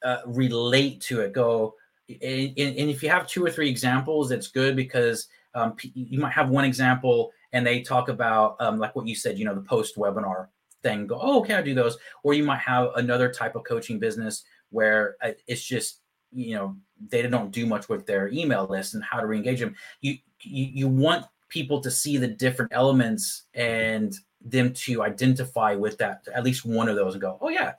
uh, 0.04 0.18
relate 0.26 1.00
to 1.02 1.22
it. 1.22 1.32
Go, 1.32 1.76
and, 2.10 2.54
and 2.58 2.76
and 2.76 2.90
if 2.90 3.04
you 3.04 3.10
have 3.10 3.28
two 3.28 3.46
or 3.46 3.52
three 3.52 3.70
examples, 3.70 4.32
it's 4.32 4.48
good 4.48 4.76
because 4.76 5.28
um, 5.54 5.76
you 5.94 6.20
might 6.20 6.34
have 6.34 6.50
one 6.50 6.66
example 6.66 7.32
and 7.54 7.66
they 7.66 7.82
talk 7.82 8.10
about 8.10 8.58
um, 8.60 8.78
like 8.78 8.96
what 8.96 9.08
you 9.08 9.16
said. 9.16 9.40
You 9.40 9.46
know, 9.46 9.56
the 9.56 9.62
post 9.62 9.96
webinar 9.96 10.48
thing. 10.82 11.08
Go, 11.08 11.20
oh, 11.22 11.40
okay, 11.40 11.56
I 11.56 11.62
do 11.62 11.74
those. 11.74 11.98
Or 12.24 12.34
you 12.34 12.44
might 12.44 12.60
have 12.60 12.90
another 12.96 13.32
type 13.32 13.56
of 13.56 13.64
coaching 13.64 14.00
business 14.00 14.44
where 14.70 15.16
uh, 15.22 15.32
it's 15.48 15.64
just 15.64 16.02
you 16.34 16.56
know 16.56 16.76
they 17.10 17.22
don't 17.22 17.52
do 17.52 17.66
much 17.66 17.88
with 17.90 18.06
their 18.06 18.28
email 18.30 18.66
list 18.70 18.96
and 18.96 19.04
how 19.04 19.20
to 19.20 19.28
re-engage 19.28 19.60
them 19.60 19.76
you 20.02 20.18
you, 20.42 20.66
you 20.74 20.88
want 20.88 21.26
people 21.50 21.80
to 21.80 21.92
see 21.92 22.18
the 22.18 22.28
different 22.28 22.72
elements 22.74 23.44
and 23.54 24.16
them 24.42 24.74
to 24.74 25.04
identify 25.04 25.76
with 25.76 25.98
that 25.98 26.28
at 26.34 26.44
least 26.44 26.66
one 26.66 26.90
of 26.90 26.96
those 26.96 27.14
and 27.14 27.22
go 27.22 27.38
oh 27.42 27.50
yeah 27.50 27.74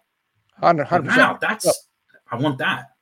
Hundred 0.60 0.86
percent. 0.86 1.16
wow 1.16 1.38
that's 1.40 1.88
i 2.30 2.36
want 2.36 2.58
that 2.58 2.93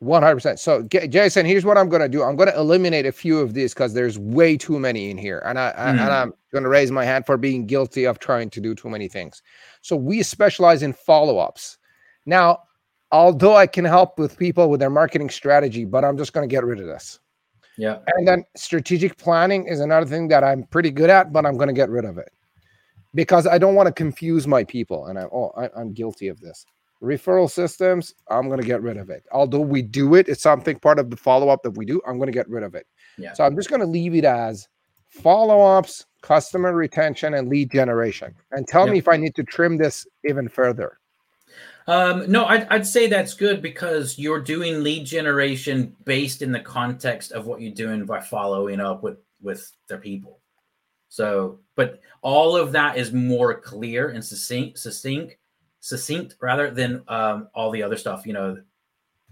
One 0.00 0.22
hundred 0.22 0.36
percent. 0.36 0.60
So, 0.60 0.82
Jason, 0.84 1.44
here's 1.44 1.64
what 1.64 1.76
I'm 1.76 1.88
gonna 1.88 2.08
do. 2.08 2.22
I'm 2.22 2.36
gonna 2.36 2.56
eliminate 2.56 3.04
a 3.04 3.10
few 3.12 3.40
of 3.40 3.52
these 3.54 3.74
because 3.74 3.94
there's 3.94 4.16
way 4.18 4.56
too 4.56 4.78
many 4.78 5.10
in 5.10 5.18
here, 5.18 5.42
and 5.44 5.58
I, 5.58 5.70
I 5.70 5.90
and 5.90 5.98
Mhm. 5.98 6.08
I'm 6.10 6.34
gonna 6.52 6.68
raise 6.68 6.92
my 6.92 7.04
hand 7.04 7.26
for 7.26 7.36
being 7.36 7.66
guilty 7.66 8.04
of 8.04 8.20
trying 8.20 8.48
to 8.50 8.60
do 8.60 8.74
too 8.76 8.88
many 8.88 9.08
things. 9.08 9.42
So, 9.82 9.96
we 9.96 10.22
specialize 10.22 10.82
in 10.84 10.92
follow-ups. 10.92 11.78
Now, 12.26 12.60
although 13.10 13.56
I 13.56 13.66
can 13.66 13.84
help 13.84 14.18
with 14.20 14.38
people 14.38 14.70
with 14.70 14.78
their 14.78 14.90
marketing 14.90 15.30
strategy, 15.30 15.84
but 15.84 16.04
I'm 16.04 16.16
just 16.16 16.32
gonna 16.32 16.46
get 16.46 16.64
rid 16.64 16.78
of 16.78 16.86
this. 16.86 17.18
yeah 17.76 17.98
And 18.16 18.26
then 18.26 18.44
strategic 18.56 19.16
planning 19.16 19.66
is 19.66 19.80
another 19.80 20.06
thing 20.06 20.28
that 20.28 20.44
I'm 20.44 20.64
pretty 20.64 20.90
good 20.90 21.10
at, 21.10 21.32
but 21.32 21.46
I'm 21.46 21.56
going 21.56 21.68
to 21.68 21.72
get 21.74 21.90
rid 21.90 22.04
of 22.04 22.18
it 22.18 22.30
because 23.14 23.46
I 23.46 23.56
don't 23.56 23.76
want 23.76 23.86
to 23.86 23.92
confuse 23.92 24.46
my 24.48 24.64
people. 24.64 25.06
And 25.06 25.16
I, 25.18 25.22
oh, 25.32 25.52
I, 25.56 25.70
I'm 25.76 25.92
guilty 25.92 26.26
of 26.28 26.40
this. 26.40 26.66
Referral 27.02 27.48
systems, 27.50 28.14
I'm 28.28 28.48
going 28.48 28.60
to 28.60 28.66
get 28.66 28.82
rid 28.82 28.96
of 28.96 29.08
it. 29.10 29.24
Although 29.32 29.60
we 29.60 29.82
do 29.82 30.14
it, 30.16 30.28
it's 30.28 30.42
something 30.42 30.78
part 30.80 30.98
of 30.98 31.10
the 31.10 31.16
follow 31.16 31.48
up 31.48 31.62
that 31.62 31.70
we 31.76 31.84
do. 31.86 32.00
I'm 32.06 32.18
going 32.18 32.26
to 32.26 32.32
get 32.32 32.48
rid 32.48 32.64
of 32.64 32.74
it. 32.74 32.86
Yeah. 33.16 33.34
So 33.34 33.44
I'm 33.44 33.54
just 33.54 33.70
going 33.70 33.80
to 33.80 33.86
leave 33.86 34.14
it 34.16 34.24
as 34.24 34.66
follow 35.08 35.60
ups, 35.60 36.06
customer 36.22 36.72
retention, 36.74 37.34
and 37.34 37.48
lead 37.48 37.70
generation. 37.70 38.34
And 38.50 38.66
tell 38.66 38.86
Yeah. 38.86 38.92
me 38.92 38.98
if 38.98 39.06
I 39.08 39.16
need 39.16 39.34
to 39.36 39.44
trim 39.44 39.76
this 39.78 40.06
even 40.28 40.48
further. 40.48 40.98
um 41.86 42.30
no 42.30 42.44
I'd, 42.44 42.66
I'd 42.68 42.86
say 42.86 43.06
that's 43.06 43.32
good 43.32 43.62
because 43.62 44.18
you're 44.18 44.40
doing 44.42 44.82
lead 44.82 45.06
generation 45.06 45.94
based 46.04 46.42
in 46.42 46.52
the 46.52 46.60
context 46.60 47.32
of 47.32 47.46
what 47.46 47.60
you're 47.62 47.72
doing 47.72 48.04
by 48.04 48.20
following 48.20 48.80
up 48.80 49.02
with 49.02 49.18
with 49.40 49.70
their 49.88 49.96
people 49.98 50.40
so 51.08 51.58
but 51.76 52.00
all 52.20 52.56
of 52.56 52.72
that 52.72 52.98
is 52.98 53.12
more 53.14 53.54
clear 53.58 54.10
and 54.10 54.22
succinct 54.22 54.78
succinct 54.78 55.36
succinct 55.80 56.36
rather 56.40 56.70
than 56.70 57.02
um 57.08 57.48
all 57.54 57.70
the 57.70 57.82
other 57.82 57.96
stuff 57.96 58.26
you 58.26 58.32
know 58.32 58.56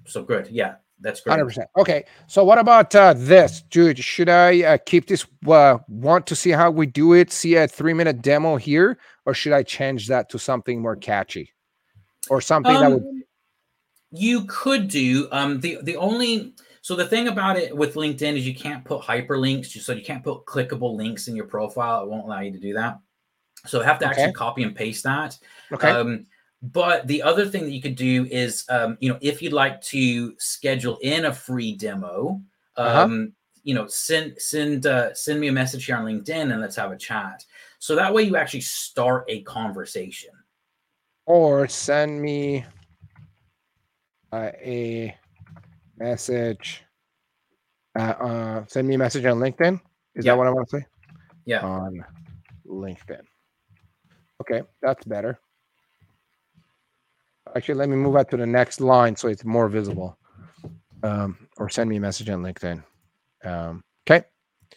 so 0.07 0.23
good 0.23 0.49
yeah 0.51 0.77
that's 1.01 1.21
great 1.21 1.37
100%. 1.39 1.67
Okay. 1.77 2.05
So 2.27 2.43
what 2.43 2.59
about 2.59 2.95
uh, 2.95 3.13
this, 3.15 3.61
dude? 3.63 3.99
Should 3.99 4.31
I 4.31 4.63
uh, 4.63 4.79
keep 4.87 5.09
this? 5.09 5.27
Uh, 5.47 5.77
want 5.89 6.27
to 6.29 6.37
see 6.37 6.51
how 6.51 6.71
we 6.71 6.87
do 6.87 7.13
it? 7.13 7.33
See 7.33 7.57
a 7.57 7.69
three 7.69 7.93
minute 7.93 8.23
demo 8.23 8.57
here, 8.57 8.97
or 9.27 9.35
should 9.35 9.53
I 9.53 9.63
change 9.63 10.07
that 10.09 10.31
to 10.31 10.39
something 10.39 10.81
more 10.81 10.97
catchy, 10.97 11.53
or 12.31 12.41
something 12.41 12.81
that 12.81 12.91
would? 12.91 13.03
Um, 13.03 13.23
you 14.13 14.45
could 14.45 14.89
do 14.89 15.29
um 15.33 15.61
the 15.61 15.79
the 15.83 15.97
only 15.97 16.55
so 16.81 16.95
the 16.95 17.07
thing 17.07 17.29
about 17.29 17.57
it 17.57 17.77
with 17.77 17.95
linkedin 17.95 18.37
is 18.37 18.47
you 18.47 18.55
can't 18.55 18.85
put 18.85 19.03
hyperlinks 19.03 19.67
so 19.67 19.93
you 19.93 20.05
can't 20.05 20.23
put 20.23 20.45
clickable 20.47 20.97
links 20.97 21.29
in 21.29 21.35
your 21.35 21.47
profile 21.47 22.03
it 22.03 22.09
won't 22.09 22.25
allow 22.25 22.41
you 22.41 22.53
to 22.53 22.59
do 22.61 22.73
that 22.73 22.99
so 23.67 23.83
I 23.83 23.85
have 23.85 23.99
to 23.99 24.07
Okay. 24.07 24.15
actually 24.15 24.33
copy 24.35 24.63
and 24.63 24.77
paste 24.77 25.03
that 25.05 25.37
Okay. 25.73 25.91
um 25.91 26.27
but 26.73 27.07
the 27.07 27.23
other 27.23 27.47
thing 27.47 27.65
that 27.65 27.71
you 27.71 27.83
could 27.83 27.97
do 27.97 28.27
is 28.31 28.65
um 28.69 28.97
you 29.01 29.09
know 29.11 29.19
if 29.21 29.43
you'd 29.43 29.53
like 29.53 29.81
to 29.81 30.35
schedule 30.39 30.99
in 31.03 31.27
a 31.27 31.33
free 31.33 31.75
demo 31.75 32.41
Uh-huh. 32.77 33.03
um 33.05 33.33
you 33.63 33.75
know 33.75 33.87
send 33.89 34.35
send 34.41 34.87
uh, 34.87 35.13
send 35.15 35.41
me 35.41 35.49
a 35.49 35.53
message 35.53 35.85
here 35.87 35.97
on 35.97 36.05
linkedin 36.05 36.53
and 36.53 36.61
let's 36.61 36.77
have 36.77 36.93
a 36.93 36.97
chat 36.97 37.45
so 37.79 37.95
that 37.95 38.13
way 38.13 38.23
you 38.23 38.37
actually 38.37 38.61
start 38.61 39.25
a 39.29 39.43
conversation 39.43 40.31
or 41.27 41.67
send 41.69 42.23
me 42.23 42.65
uh, 44.33 44.51
a 44.63 45.15
message. 45.99 46.83
Uh, 47.99 48.03
uh, 48.03 48.65
send 48.69 48.87
me 48.87 48.95
a 48.95 48.99
message 48.99 49.25
on 49.25 49.39
LinkedIn. 49.39 49.81
Is 50.15 50.25
Yeah. 50.25 50.33
that 50.33 50.39
what 50.39 50.47
I 50.47 50.51
want 50.51 50.69
to 50.69 50.79
say? 50.81 50.87
Yeah. 51.47 51.61
On 51.61 52.05
LinkedIn. 52.67 53.23
Okay, 54.41 54.63
that's 54.83 55.05
better. 55.05 55.41
Actually, 57.57 57.77
let 57.77 57.89
me 57.89 57.97
move 57.97 58.17
out 58.17 58.31
to 58.31 58.37
the 58.37 58.47
next 58.47 58.83
line 58.83 59.17
so 59.17 59.29
it's 59.29 59.45
more 59.45 59.67
visible. 59.69 60.19
Um, 61.03 61.49
or 61.57 61.71
send 61.71 61.89
me 61.89 61.97
a 61.97 62.01
message 62.01 62.29
on 62.29 62.43
LinkedIn. 62.43 62.85
Um, 63.45 63.83
okay. 64.07 64.27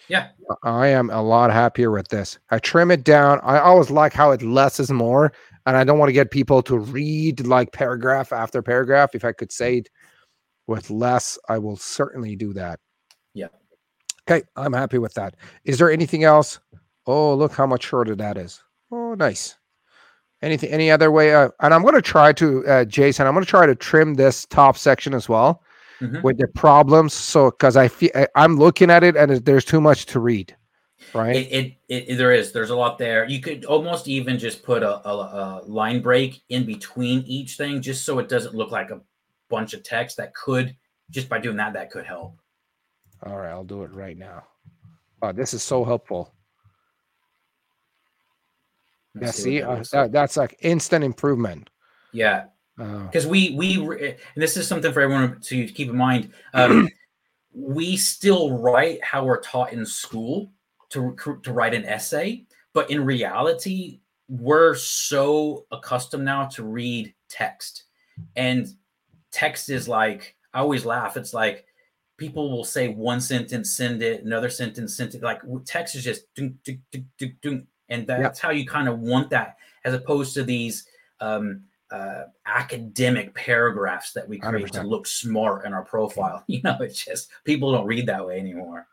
Yeah. 0.08 0.30
I 0.64 0.88
am 0.88 1.10
a 1.10 1.22
lot 1.22 1.52
happier 1.52 1.92
with 1.92 2.08
this. 2.08 2.40
I 2.52 2.60
trim 2.60 2.90
it 2.90 3.04
down. 3.04 3.42
I 3.44 3.60
always 3.60 3.90
like 3.90 4.14
how 4.14 4.32
it 4.32 4.42
less 4.42 4.80
is 4.80 4.92
more, 4.92 5.34
and 5.66 5.76
I 5.76 5.84
don't 5.84 6.00
want 6.00 6.08
to 6.08 6.14
get 6.14 6.32
people 6.32 6.62
to 6.64 6.80
read 6.80 7.46
like 7.46 7.74
paragraph 7.74 8.32
after 8.32 8.62
paragraph. 8.62 9.14
If 9.14 9.26
I 9.26 9.34
could 9.34 9.52
say 9.52 9.80
it 9.80 9.90
with 10.68 10.90
less, 10.90 11.38
I 11.50 11.58
will 11.58 11.76
certainly 11.76 12.38
do 12.38 12.54
that. 12.54 12.80
Yeah. 13.34 13.48
Okay, 14.30 14.46
I'm 14.56 14.74
happy 14.74 15.00
with 15.00 15.14
that. 15.16 15.36
Is 15.66 15.78
there 15.78 15.92
anything 15.92 16.24
else? 16.24 16.60
Oh, 17.06 17.36
look 17.36 17.52
how 17.52 17.68
much 17.68 17.84
shorter 17.84 18.16
that 18.16 18.38
is. 18.38 18.64
Oh, 18.90 19.16
nice. 19.16 19.59
Anything? 20.42 20.70
Any 20.72 20.90
other 20.90 21.12
way? 21.12 21.34
Uh, 21.34 21.50
and 21.60 21.74
I'm 21.74 21.82
going 21.82 21.96
to 21.96 22.02
try 22.02 22.32
to, 22.34 22.66
uh, 22.66 22.86
Jason. 22.86 23.28
I'm 23.28 23.34
going 23.34 23.44
to 23.46 23.50
try 23.50 23.66
to 23.66 23.76
trim 23.76 24.14
this 24.14 24.46
top 24.46 24.78
section 24.78 25.14
as 25.14 25.28
well 25.28 25.64
Mhm. 26.00 26.24
with 26.24 26.38
the 26.38 26.48
problems. 26.48 27.14
So, 27.14 27.52
because 27.52 27.76
I 27.76 27.90
feel 27.90 28.10
I'm 28.36 28.56
looking 28.56 28.90
at 28.90 29.04
it 29.04 29.18
and 29.18 29.32
there's 29.46 29.66
too 29.66 29.82
much 29.82 30.06
to 30.08 30.20
read, 30.22 30.56
right? 31.14 31.36
It, 31.36 31.76
it, 31.90 32.10
it 32.10 32.16
there 32.18 32.32
is 32.32 32.54
there's 32.54 32.70
a 32.70 32.76
lot 32.76 32.98
there. 32.98 33.28
You 33.28 33.42
could 33.42 33.66
almost 33.66 34.08
even 34.08 34.40
just 34.40 34.64
put 34.64 34.82
a, 34.82 35.06
a, 35.06 35.14
a 35.14 35.62
line 35.66 36.02
break 36.02 36.42
in 36.48 36.66
between 36.66 37.24
each 37.28 37.58
thing, 37.58 37.82
just 37.82 38.06
so 38.06 38.18
it 38.20 38.30
doesn't 38.30 38.56
look 38.56 38.72
like 38.72 38.92
a 38.92 39.02
bunch 39.50 39.74
of 39.74 39.84
text. 39.84 40.16
That 40.18 40.34
could 40.34 40.74
just 41.10 41.28
by 41.28 41.40
doing 41.40 41.58
that, 41.58 41.74
that 41.74 41.92
could 41.92 42.06
help. 42.06 42.40
All 43.26 43.36
right, 43.36 43.50
I'll 43.50 43.66
do 43.66 43.84
it 43.84 43.92
right 43.92 44.18
now. 44.18 44.44
Wow, 45.22 45.34
this 45.34 45.54
is 45.54 45.64
so 45.64 45.84
helpful. 45.84 46.34
Yeah, 49.20 49.32
see, 49.32 49.62
what 49.62 49.80
uh, 49.80 49.84
that, 49.92 50.12
that's 50.12 50.38
like 50.38 50.58
instant 50.62 51.04
improvement. 51.04 51.70
yeah, 52.12 52.46
Uh, 52.80 53.06
because 53.06 53.26
we 53.26 53.56
we 53.56 53.78
and 53.78 54.18
this 54.36 54.56
is 54.58 54.68
something 54.68 54.92
for 54.92 55.02
everyone 55.02 55.40
to 55.42 55.68
keep 55.68 55.90
in 55.90 55.98
mind. 55.98 56.32
Um, 56.54 56.90
we 57.52 57.98
still 57.98 58.58
write 58.60 59.04
how 59.04 59.26
we're 59.26 59.42
taught 59.42 59.74
in 59.74 59.86
school 59.86 60.52
to 60.90 61.16
to 61.44 61.52
write 61.52 61.74
an 61.74 61.86
essay, 61.86 62.46
but 62.74 62.90
in 62.92 63.04
reality, 63.04 64.02
we're 64.28 64.76
so 64.76 65.66
accustomed 65.72 66.26
now 66.26 66.46
to 66.46 66.64
read 66.64 67.14
text, 67.28 67.86
and 68.36 68.68
text 69.32 69.70
is 69.70 69.88
like 69.88 70.36
I 70.54 70.60
always 70.60 70.86
laugh. 70.86 71.18
It's 71.18 71.34
like 71.34 71.66
people 72.18 72.52
will 72.52 72.66
say 72.66 72.90
one 72.90 73.22
sentence, 73.22 73.72
send 73.72 74.04
it, 74.04 74.24
another 74.24 74.50
sentence, 74.50 74.96
send 74.96 75.16
it. 75.16 75.24
Like 75.24 75.42
text 75.66 75.96
is 75.96 76.04
just 76.04 76.34
dunk, 76.36 76.56
dunk, 76.64 76.80
dunk, 76.92 77.06
dunk, 77.18 77.34
dunk, 77.42 77.68
and 77.90 78.06
that's 78.08 78.40
how 78.40 78.52
you 78.52 78.66
kind 78.66 78.88
of 78.88 79.00
want 79.00 79.30
that, 79.32 79.58
as 79.84 79.94
opposed 79.94 80.34
to 80.36 80.44
these 80.44 80.88
um, 81.20 81.64
uh, 81.92 82.24
academic 82.46 83.34
paragraphs 83.34 84.14
that 84.14 84.28
we 84.28 84.40
create 84.40 84.72
to 84.74 84.82
100%. 84.82 84.90
look 84.90 85.08
smart 85.08 85.66
in 85.66 85.74
our 85.74 85.84
profile. 85.84 86.44
You 86.48 86.62
know, 86.64 86.78
it's 86.80 87.04
just 87.04 87.30
people 87.44 87.72
don't 87.72 87.86
read 87.88 88.08
that 88.08 88.26
way 88.26 88.40
anymore. 88.40 88.88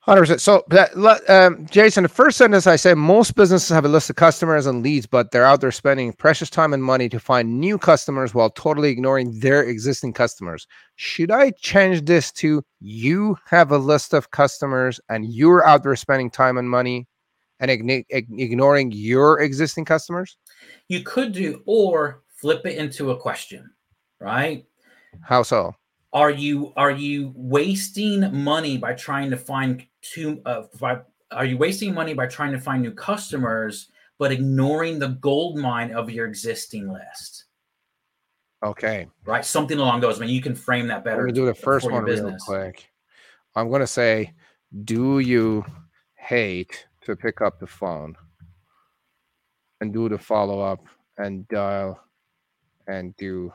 Hundred 0.00 0.22
percent. 0.22 0.40
So, 0.40 0.64
that, 0.68 1.28
um, 1.28 1.66
Jason, 1.70 2.02
the 2.02 2.08
first 2.08 2.38
sentence 2.38 2.66
I 2.66 2.76
say 2.76 2.94
most 2.94 3.34
businesses 3.34 3.68
have 3.68 3.84
a 3.84 3.88
list 3.88 4.08
of 4.08 4.16
customers 4.16 4.64
and 4.64 4.82
leads, 4.82 5.04
but 5.04 5.30
they're 5.30 5.44
out 5.44 5.60
there 5.60 5.72
spending 5.72 6.14
precious 6.14 6.48
time 6.48 6.72
and 6.72 6.82
money 6.82 7.10
to 7.10 7.20
find 7.20 7.60
new 7.60 7.76
customers 7.76 8.32
while 8.32 8.48
totally 8.48 8.88
ignoring 8.88 9.38
their 9.40 9.62
existing 9.64 10.14
customers. 10.14 10.66
Should 10.96 11.30
I 11.30 11.50
change 11.50 12.06
this 12.06 12.32
to 12.32 12.62
you 12.80 13.36
have 13.48 13.70
a 13.70 13.76
list 13.76 14.14
of 14.14 14.30
customers 14.30 14.98
and 15.10 15.26
you're 15.26 15.66
out 15.66 15.82
there 15.82 15.96
spending 15.96 16.30
time 16.30 16.56
and 16.56 16.70
money 16.70 17.06
and 17.60 17.70
igni- 17.70 18.06
ig- 18.08 18.40
ignoring 18.40 18.92
your 18.92 19.40
existing 19.40 19.84
customers? 19.84 20.36
You 20.88 21.02
could 21.02 21.32
do 21.32 21.62
or 21.66 22.22
flip 22.36 22.66
it 22.66 22.76
into 22.76 23.10
a 23.10 23.16
question. 23.16 23.70
right? 24.20 24.64
How 25.20 25.42
so? 25.42 25.74
Are 26.12 26.30
you 26.30 26.72
are 26.76 26.90
you 26.90 27.32
wasting 27.36 28.32
money 28.34 28.78
by 28.78 28.94
trying 28.94 29.30
to 29.30 29.36
find 29.36 29.86
two? 30.00 30.40
uh, 30.46 30.62
by, 30.80 31.00
are 31.30 31.44
you 31.44 31.58
wasting 31.58 31.92
money 31.92 32.14
by 32.14 32.26
trying 32.26 32.52
to 32.52 32.60
find 32.60 32.82
new 32.82 32.92
customers 32.92 33.90
but 34.18 34.32
ignoring 34.32 34.98
the 34.98 35.08
gold 35.08 35.58
mine 35.58 35.92
of 35.92 36.10
your 36.10 36.26
existing 36.26 36.90
list? 36.90 37.44
Okay. 38.62 39.06
Right, 39.24 39.44
something 39.44 39.78
along 39.78 40.00
those. 40.00 40.18
I 40.18 40.24
mean, 40.24 40.34
you 40.34 40.42
can 40.42 40.54
frame 40.54 40.88
that 40.88 41.04
better. 41.04 41.18
Let 41.18 41.26
me 41.26 41.32
do 41.32 41.46
the 41.46 41.54
first 41.54 41.90
one 41.90 42.04
real 42.04 42.36
quick. 42.40 42.90
I'm 43.54 43.68
going 43.68 43.80
to 43.80 43.86
say, 43.86 44.32
do 44.84 45.20
you 45.20 45.64
hate 46.16 46.86
to 47.08 47.16
pick 47.16 47.40
up 47.40 47.58
the 47.58 47.66
phone 47.66 48.14
and 49.80 49.92
do 49.94 50.08
the 50.10 50.18
follow 50.18 50.60
up 50.60 50.84
and 51.16 51.48
dial 51.48 51.98
and 52.86 53.16
do 53.16 53.50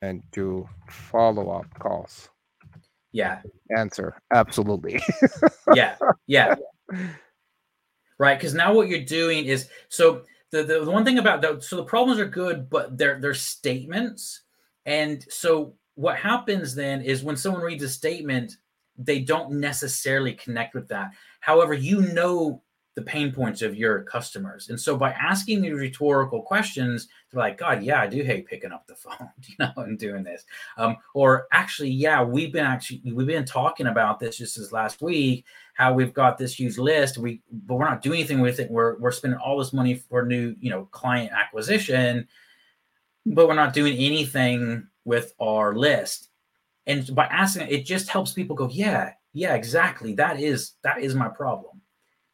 and 0.00 0.22
do 0.30 0.68
follow 0.88 1.50
up 1.50 1.66
calls? 1.78 2.28
Yeah, 3.12 3.42
Answer: 3.76 4.20
Absolutely. 4.32 5.00
yeah, 5.74 5.96
yeah. 6.26 6.54
Right, 8.16 8.38
because 8.38 8.54
now 8.54 8.72
what 8.72 8.86
you're 8.86 9.04
doing 9.04 9.46
is 9.46 9.68
so 9.88 10.22
the, 10.52 10.62
the 10.62 10.84
the 10.84 10.90
one 10.90 11.04
thing 11.04 11.18
about 11.18 11.42
the 11.42 11.60
so 11.60 11.74
the 11.74 11.84
problems 11.84 12.20
are 12.20 12.28
good, 12.28 12.70
but 12.70 12.96
they're 12.96 13.20
they're 13.20 13.34
statements, 13.34 14.42
and 14.86 15.24
so 15.28 15.74
what 15.96 16.16
happens 16.16 16.76
then 16.76 17.02
is 17.02 17.24
when 17.24 17.36
someone 17.36 17.62
reads 17.62 17.82
a 17.82 17.88
statement, 17.88 18.52
they 18.98 19.20
don't 19.20 19.52
necessarily 19.52 20.32
connect 20.34 20.74
with 20.74 20.88
that. 20.88 21.10
However, 21.40 21.74
you 21.74 22.02
know 22.12 22.62
the 22.94 23.02
pain 23.02 23.32
points 23.32 23.60
of 23.60 23.74
your 23.74 24.02
customers, 24.02 24.68
and 24.68 24.80
so 24.80 24.96
by 24.96 25.10
asking 25.12 25.62
the 25.62 25.72
rhetorical 25.72 26.42
questions, 26.42 27.08
they're 27.30 27.40
like, 27.40 27.58
"God, 27.58 27.82
yeah, 27.82 28.00
I 28.00 28.06
do 28.06 28.22
hate 28.22 28.46
picking 28.46 28.72
up 28.72 28.86
the 28.86 28.94
phone, 28.96 29.28
you 29.46 29.54
know, 29.58 29.72
and 29.76 29.98
doing 29.98 30.22
this." 30.22 30.44
Um, 30.76 30.96
or 31.12 31.46
actually, 31.52 31.90
yeah, 31.90 32.22
we've 32.22 32.52
been 32.52 32.66
actually 32.66 33.02
we've 33.12 33.26
been 33.26 33.44
talking 33.44 33.88
about 33.88 34.20
this 34.20 34.38
just 34.38 34.56
this 34.56 34.72
last 34.72 35.02
week 35.02 35.44
how 35.74 35.92
we've 35.92 36.14
got 36.14 36.38
this 36.38 36.58
huge 36.58 36.78
list 36.78 37.18
we 37.18 37.42
but 37.50 37.74
we're 37.74 37.84
not 37.88 38.00
doing 38.00 38.20
anything 38.20 38.40
with 38.40 38.58
it 38.58 38.70
we're 38.70 38.96
we're 38.98 39.12
spending 39.12 39.38
all 39.38 39.58
this 39.58 39.72
money 39.72 39.94
for 39.94 40.24
new 40.24 40.54
you 40.60 40.70
know 40.70 40.86
client 40.86 41.30
acquisition 41.32 42.26
but 43.26 43.46
we're 43.46 43.54
not 43.54 43.74
doing 43.74 43.96
anything 43.98 44.86
with 45.04 45.34
our 45.40 45.74
list 45.74 46.30
and 46.86 47.14
by 47.14 47.26
asking 47.26 47.68
it 47.68 47.84
just 47.84 48.08
helps 48.08 48.32
people 48.32 48.56
go 48.56 48.68
yeah 48.68 49.12
yeah 49.34 49.54
exactly. 49.54 50.14
That 50.14 50.40
is 50.40 50.72
that 50.82 51.00
is 51.00 51.14
my 51.14 51.28
problem. 51.28 51.80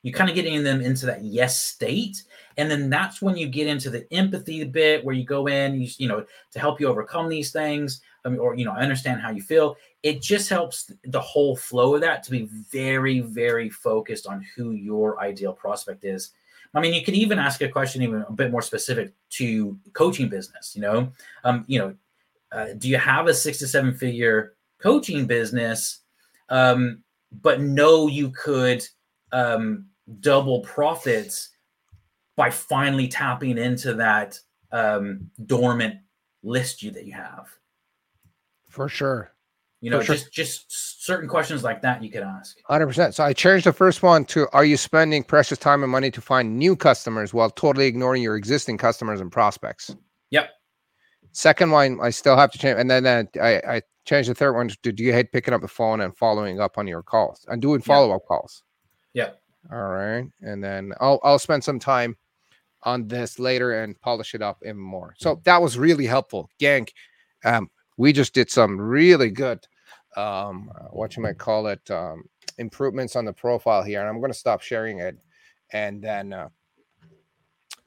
You 0.03 0.13
kind 0.13 0.31
of 0.31 0.37
getting 0.37 0.63
them 0.63 0.81
into 0.81 1.07
that 1.07 1.25
yes 1.25 1.61
state 1.61 2.23
and 2.57 2.71
then 2.71 2.89
that's 2.89 3.21
when 3.21 3.37
you 3.37 3.49
get 3.49 3.67
into 3.67 3.91
the 3.91 4.11
empathy 4.13 4.65
bit 4.65 5.05
where 5.05 5.15
you 5.15 5.25
go 5.25 5.47
in 5.47 5.81
you, 5.81 5.89
you 5.99 6.09
know 6.09 6.25
to 6.53 6.59
help 6.59 6.81
you 6.81 6.89
overcome 6.89 7.29
these 7.29 7.51
things 7.53 8.01
um, 8.25 8.39
or 8.39 8.55
you 8.55 8.65
know 8.65 8.73
understand 8.73 9.21
how 9.21 9.31
you 9.31 9.43
feel. 9.43 9.77
It 10.03 10.23
just 10.23 10.49
helps 10.49 10.91
the 11.05 11.21
whole 11.21 11.57
flow 11.57 11.97
of 11.97 12.03
that 12.03 12.23
to 12.25 12.31
be 12.31 12.49
very 12.71 13.21
very 13.21 13.69
focused 13.69 14.27
on 14.27 14.47
who 14.55 14.73
your 14.73 15.21
ideal 15.21 15.53
prospect 15.53 16.05
is. 16.05 16.31
I 16.75 16.81
mean 16.81 16.95
you 16.95 17.03
could 17.03 17.15
even 17.15 17.39
ask 17.39 17.61
a 17.63 17.69
question 17.69 18.03
even 18.03 18.25
a 18.29 18.33
bit 18.33 18.51
more 18.51 18.63
specific 18.63 19.13
to 19.31 19.79
coaching 19.95 20.29
business 20.29 20.75
you 20.77 20.83
know? 20.83 21.13
Um 21.45 21.65
you 21.67 21.79
know 21.79 21.95
uh, 22.53 22.67
do 22.79 22.89
you 22.89 22.97
have 22.99 23.27
a 23.29 23.35
six 23.35 23.59
to 23.59 23.69
seven 23.69 23.95
figure 23.95 24.55
coaching 24.81 25.27
business 25.27 26.01
um 26.49 27.03
but 27.43 27.61
know 27.61 28.09
you 28.09 28.31
could 28.31 28.87
um 29.33 29.87
double 30.21 30.61
profits 30.61 31.51
by 32.37 32.51
finally 32.51 33.07
tapping 33.07 33.59
into 33.59 33.95
that 33.95 34.39
um 34.73 35.31
dormant 35.47 35.97
list 36.43 36.83
you 36.83 36.91
that 36.91 37.05
you 37.05 37.13
have 37.13 37.49
For 38.69 38.89
sure. 38.89 39.33
you 39.81 39.91
know 39.91 40.01
sure. 40.01 40.15
just 40.17 40.33
just 40.33 41.05
certain 41.05 41.29
questions 41.29 41.63
like 41.65 41.81
that 41.83 42.03
you 42.03 42.11
could 42.11 42.23
ask 42.23 42.59
100%. 42.69 43.15
So 43.15 43.25
I 43.25 43.33
changed 43.33 43.67
the 43.67 43.73
first 43.73 44.03
one 44.03 44.25
to 44.27 44.47
Are 44.53 44.65
you 44.65 44.77
spending 44.77 45.23
precious 45.25 45.59
time 45.59 45.83
and 45.83 45.91
money 45.91 46.11
to 46.11 46.21
find 46.21 46.59
new 46.59 46.77
customers 46.77 47.33
while 47.35 47.51
totally 47.51 47.87
ignoring 47.87 48.23
your 48.23 48.37
existing 48.37 48.77
customers 48.79 49.21
and 49.21 49.33
prospects? 49.33 49.95
Second 51.33 51.71
one, 51.71 51.99
I 52.03 52.11
still 52.11 52.37
have 52.37 52.51
to 52.53 52.59
change. 52.59 52.79
And 52.79 52.91
then 52.91 53.07
uh, 53.07 53.25
I, 53.41 53.77
I 53.77 53.83
changed 54.05 54.31
the 54.31 54.35
third 54.35 54.55
one 54.55 54.69
to 54.69 54.93
Do 54.93 55.03
you 55.03 55.13
hate 55.13 55.33
picking 55.33 55.55
up 55.55 55.61
the 55.61 55.69
phone 55.69 56.01
and 56.01 56.17
following 56.17 56.61
up 56.61 56.79
on 56.79 56.87
your 56.87 57.03
calls 57.03 57.47
and 57.49 57.63
doing 57.63 57.81
follow 57.81 58.15
up 58.15 58.23
calls? 58.27 58.63
Yeah. 59.15 59.31
All 59.73 59.89
right. 59.89 60.27
And 60.41 60.63
then 60.63 60.93
I'll, 61.01 61.21
I'll 61.23 61.39
spend 61.39 61.63
some 61.63 61.79
time 61.79 62.17
on 62.83 63.07
this 63.09 63.39
later 63.39 63.83
and 63.83 64.01
polish 64.01 64.35
it 64.35 64.43
up 64.43 64.59
even 64.65 64.79
more. 64.79 65.15
So 65.19 65.41
that 65.45 65.61
was 65.61 65.79
really 65.79 66.07
helpful. 66.07 66.49
Gang, 66.59 66.87
um, 67.45 67.71
we 67.97 68.13
just 68.13 68.33
did 68.33 68.51
some 68.51 68.81
really 68.81 69.31
good 69.31 69.67
um 70.17 70.71
what 70.91 71.17
you 71.17 71.23
might 71.23 71.39
call 71.39 71.67
it 71.67 71.89
um 71.91 72.25
improvements 72.59 73.15
on 73.15 73.25
the 73.25 73.33
profile 73.33 73.83
here 73.83 74.01
and 74.01 74.09
i'm 74.09 74.19
going 74.19 74.33
to 74.33 74.39
stop 74.39 74.61
sharing 74.61 74.99
it 74.99 75.17
and 75.73 76.03
then 76.03 76.33
uh, 76.33 76.49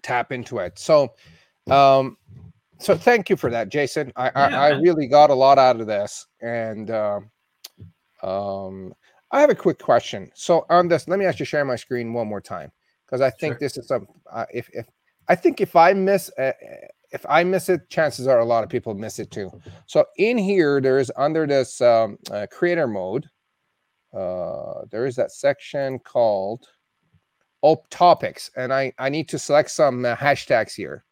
tap 0.01 0.31
into 0.31 0.59
it 0.59 0.79
so 0.79 1.13
um 1.69 2.17
so 2.79 2.95
thank 2.97 3.29
you 3.29 3.35
for 3.35 3.49
that 3.49 3.69
jason 3.69 4.11
i 4.15 4.27
I, 4.29 4.31
Yeah, 4.49 4.61
I 4.61 4.69
man. 4.71 4.81
really 4.81 5.07
got 5.07 5.29
a 5.29 5.33
lot 5.33 5.57
out 5.57 5.79
of 5.79 5.87
this 5.87 6.25
and 6.41 6.89
um 6.91 7.29
um 8.21 8.93
i 9.31 9.39
have 9.41 9.49
a 9.49 9.55
quick 9.55 9.79
question 9.79 10.29
so 10.35 10.65
on 10.69 10.87
this 10.87 11.07
let 11.07 11.19
me 11.19 11.25
actually 11.25 11.45
share 11.45 11.65
my 11.65 11.75
screen 11.75 12.13
one 12.13 12.27
more 12.27 12.41
time 12.41 12.71
because 13.05 13.21
i 13.21 13.29
think 13.29 13.53
Sure. 13.53 13.59
this 13.59 13.77
is 13.77 13.87
some 13.87 14.07
uh, 14.31 14.45
if 14.53 14.69
if 14.73 14.85
i 15.27 15.35
think 15.35 15.61
if 15.61 15.75
i 15.75 15.93
miss 15.93 16.29
uh, 16.37 16.51
if 17.11 17.25
i 17.29 17.43
miss 17.43 17.69
it 17.69 17.87
chances 17.89 18.27
are 18.27 18.39
a 18.39 18.45
lot 18.45 18.63
of 18.63 18.69
people 18.69 18.93
miss 18.93 19.19
it 19.19 19.29
too 19.31 19.51
so 19.85 20.05
in 20.17 20.37
here, 20.37 20.81
there's 20.81 21.11
under 21.15 21.45
this 21.45 21.79
um, 21.81 22.17
uh, 22.31 22.47
creator 22.49 22.87
mode, 22.87 23.27
uh, 24.17 24.85
there 24.89 25.05
is 25.05 25.15
that 25.17 25.31
section 25.31 25.99
called 25.99 26.65
op 27.61 27.87
topics, 27.89 28.49
and 28.55 28.73
I 28.73 28.91
I 28.97 29.09
need 29.09 29.29
to 29.29 29.37
select 29.39 29.69
some 29.71 30.05
uh, 30.05 30.15
hashtags 30.15 30.73
here, 30.73 31.03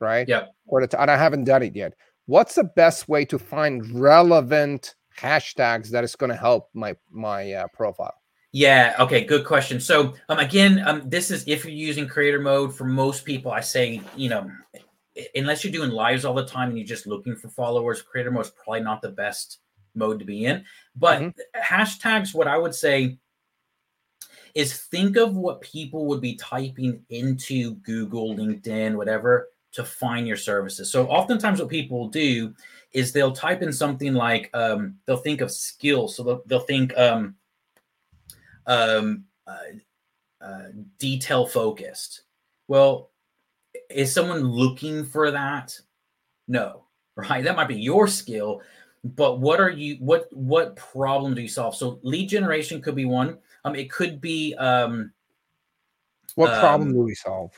right? 0.00 0.28
Yeah. 0.28 0.46
For 0.68 0.86
the 0.86 1.00
and 1.00 1.10
I 1.10 1.16
haven't 1.16 1.44
done 1.44 1.62
it 1.62 1.74
yet. 1.74 1.94
What's 2.26 2.54
the 2.54 2.64
best 2.64 3.08
way 3.08 3.24
to 3.26 3.38
find 3.38 3.88
relevant 3.98 4.94
hashtags 5.18 5.88
that 5.90 6.04
is 6.04 6.14
going 6.14 6.30
to 6.30 6.36
help 6.36 6.68
my 6.74 6.96
my 7.10 7.52
uh, 7.52 7.68
profile? 7.72 8.14
Yeah. 8.52 8.94
Okay. 8.98 9.24
Good 9.24 9.44
question. 9.44 9.80
So, 9.80 10.14
um, 10.28 10.38
again, 10.38 10.82
um, 10.86 11.02
this 11.08 11.30
is 11.30 11.44
if 11.46 11.64
you're 11.64 11.74
using 11.74 12.08
creator 12.08 12.40
mode. 12.40 12.74
For 12.74 12.84
most 12.84 13.24
people, 13.24 13.52
I 13.52 13.60
say, 13.60 14.00
you 14.16 14.28
know, 14.30 14.50
unless 15.34 15.64
you're 15.64 15.72
doing 15.72 15.90
lives 15.90 16.24
all 16.24 16.34
the 16.34 16.46
time 16.46 16.68
and 16.68 16.78
you're 16.78 16.86
just 16.86 17.06
looking 17.06 17.36
for 17.36 17.48
followers, 17.48 18.02
creator 18.02 18.30
mode 18.30 18.46
is 18.46 18.52
probably 18.62 18.80
not 18.80 19.02
the 19.02 19.10
best 19.10 19.58
mode 19.94 20.18
to 20.18 20.24
be 20.24 20.44
in. 20.44 20.64
But 20.96 21.20
Mhm. 21.20 21.34
hashtags, 21.56 22.34
what 22.34 22.46
I 22.46 22.56
would 22.56 22.74
say 22.74 23.18
is 24.54 24.74
think 24.74 25.16
of 25.16 25.36
what 25.36 25.60
people 25.60 26.06
would 26.06 26.20
be 26.20 26.36
typing 26.36 27.04
into 27.10 27.74
Google, 27.76 28.34
LinkedIn, 28.34 28.96
whatever, 28.96 29.48
to 29.72 29.84
find 29.84 30.26
your 30.26 30.36
services. 30.36 30.90
So, 30.90 31.06
oftentimes, 31.08 31.60
what 31.60 31.68
people 31.68 31.98
will 31.98 32.08
do 32.08 32.54
is 32.92 33.12
they'll 33.12 33.32
type 33.32 33.62
in 33.62 33.72
something 33.72 34.14
like 34.14 34.50
um, 34.54 34.96
they'll 35.06 35.16
think 35.16 35.40
of 35.40 35.50
skills. 35.50 36.16
So 36.16 36.22
they'll, 36.22 36.42
they'll 36.46 36.60
think 36.60 36.96
um, 36.96 37.36
um, 38.66 39.24
uh, 39.46 40.44
uh, 40.44 40.68
detail 40.98 41.46
focused. 41.46 42.22
Well, 42.66 43.10
is 43.90 44.12
someone 44.12 44.42
looking 44.42 45.04
for 45.04 45.30
that? 45.30 45.78
No, 46.46 46.84
right? 47.16 47.44
That 47.44 47.56
might 47.56 47.68
be 47.68 47.80
your 47.80 48.08
skill, 48.08 48.62
but 49.04 49.40
what 49.40 49.60
are 49.60 49.70
you? 49.70 49.96
What 49.96 50.28
what 50.32 50.76
problem 50.76 51.34
do 51.34 51.42
you 51.42 51.48
solve? 51.48 51.76
So 51.76 52.00
lead 52.02 52.28
generation 52.28 52.80
could 52.80 52.94
be 52.94 53.04
one. 53.04 53.38
Um, 53.64 53.74
it 53.74 53.90
could 53.90 54.20
be 54.20 54.54
um, 54.54 55.12
What 56.36 56.58
problem 56.60 56.88
Um, 56.88 56.94
do 56.94 57.02
we 57.02 57.14
solve? 57.14 57.52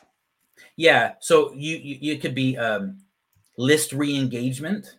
Yeah. 0.77 1.15
So 1.21 1.53
you 1.55 1.77
you, 1.77 1.99
you 2.01 2.19
could 2.19 2.35
be 2.35 2.57
um, 2.57 2.99
list 3.59 3.93
re-engagement. 3.93 4.99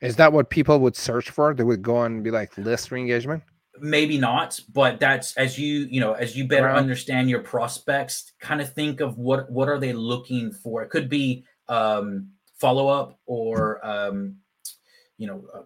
Is 0.00 0.16
that 0.16 0.32
what 0.32 0.50
people 0.50 0.78
would 0.80 0.94
search 0.96 1.30
for? 1.30 1.54
They 1.54 1.64
would 1.64 1.82
go 1.82 2.02
and 2.02 2.22
be 2.22 2.30
like 2.30 2.56
list 2.58 2.90
re-engagement. 2.90 3.42
maybe 3.78 4.16
not 4.16 4.58
but 4.72 4.98
that's 4.98 5.36
as 5.36 5.58
you 5.58 5.84
you 5.90 6.00
know 6.00 6.14
as 6.14 6.34
you 6.34 6.48
better 6.48 6.64
Right. 6.72 6.78
understand 6.78 7.28
your 7.28 7.40
prospects 7.40 8.32
kind 8.40 8.62
of 8.62 8.72
think 8.72 9.00
of 9.02 9.18
what 9.18 9.50
what 9.52 9.68
are 9.68 9.78
they 9.78 9.92
looking 9.92 10.50
for 10.50 10.82
it 10.82 10.88
could 10.88 11.10
be 11.10 11.44
um 11.68 12.30
follow 12.56 12.88
up 12.88 13.18
or 13.26 13.84
um 13.84 14.36
you 15.18 15.26
know 15.26 15.44
uh, 15.54 15.60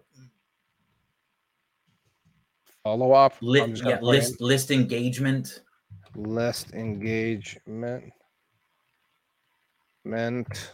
Follow 2.83 3.13
up. 3.13 3.33
I'm 3.41 3.47
li- 3.47 3.69
just 3.69 3.83
gonna 3.83 3.95
yeah, 3.95 4.01
list 4.01 4.41
list 4.41 4.71
engagement 4.71 5.61
list 6.15 6.73
engagement 6.73 8.11
meant 10.03 10.71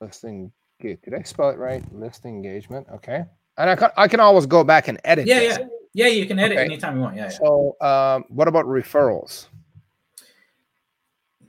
listing 0.00 0.50
did 0.80 0.98
i 1.16 1.22
spell 1.22 1.50
it 1.50 1.58
right 1.58 1.82
list 1.94 2.24
engagement 2.24 2.86
okay 2.92 3.24
and 3.58 3.68
i 3.68 3.76
can 3.76 3.90
i 3.98 4.08
can 4.08 4.18
always 4.20 4.46
go 4.46 4.64
back 4.64 4.88
and 4.88 4.98
edit 5.04 5.26
yeah 5.26 5.40
this. 5.40 5.58
yeah 5.58 5.66
yeah 5.92 6.06
you 6.06 6.24
can 6.26 6.38
edit 6.38 6.56
Okay. 6.56 6.64
anytime 6.64 6.96
you 6.96 7.02
want 7.02 7.16
yeah, 7.16 7.28
so 7.28 7.76
um 7.82 8.24
what 8.28 8.48
about 8.48 8.64
referrals 8.64 9.48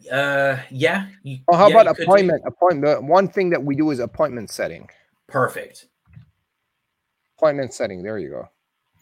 yeah 0.02 0.16
Uh, 0.18 0.60
yeah. 0.72 1.08
You, 1.24 1.38
Oh, 1.48 1.56
how 1.56 1.68
yeah, 1.70 1.74
about 1.82 1.86
you 1.86 1.94
could 1.94 1.98
do- 1.98 2.04
appointment? 2.12 2.42
Appointment. 2.46 3.04
One 3.04 3.28
thing 3.28 3.52
that 3.52 3.64
we 3.64 3.76
do 3.76 3.92
is 3.92 4.00
appointment 4.00 4.50
setting. 4.50 4.90
Perfect. 5.28 5.86
Appointment 7.38 7.72
setting. 7.72 8.02
There 8.02 8.18
you 8.18 8.30
go. 8.30 8.50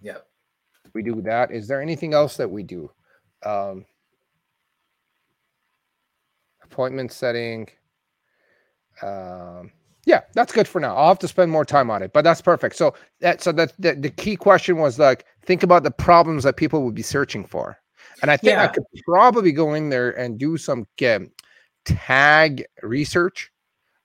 Yep. 0.02 0.28
We 0.94 1.02
do 1.02 1.22
that. 1.22 1.52
Is 1.52 1.70
there 1.70 1.82
anything 1.82 2.14
else 2.14 2.36
that 2.36 2.52
we 2.52 2.64
do? 2.64 2.92
Um, 3.46 3.86
appointment 6.72 7.12
setting. 7.12 7.68
Um, 9.02 9.72
yeah, 10.06 10.22
that's 10.34 10.52
good 10.52 10.68
for 10.68 10.80
now. 10.80 10.96
I'll 10.96 11.10
have 11.10 11.20
to 11.20 11.28
spend 11.28 11.52
more 11.52 11.66
time 11.66 11.90
on 11.90 12.02
it, 12.02 12.14
but 12.14 12.24
that's 12.24 12.42
perfect. 12.42 12.76
So 12.76 12.94
that 13.20 13.42
so 13.42 13.52
that 13.54 13.74
the, 13.80 13.96
the 13.96 14.10
key 14.10 14.36
question 14.36 14.78
was 14.78 14.98
like 14.98 15.26
think 15.46 15.64
about 15.64 15.84
the 15.84 15.92
problems 15.92 16.44
that 16.44 16.58
people 16.58 16.84
would 16.84 16.96
be 16.96 17.02
searching 17.02 17.46
for, 17.46 17.78
and 18.22 18.32
I 18.32 18.38
think 18.38 18.58
I 18.58 18.68
could 18.68 18.84
probably 19.06 19.52
go 19.52 19.74
in 19.74 19.90
there 19.90 20.12
and 20.12 20.40
do 20.40 20.58
some 20.58 20.88
um, 21.06 21.32
tag 21.86 22.66
research 22.82 23.52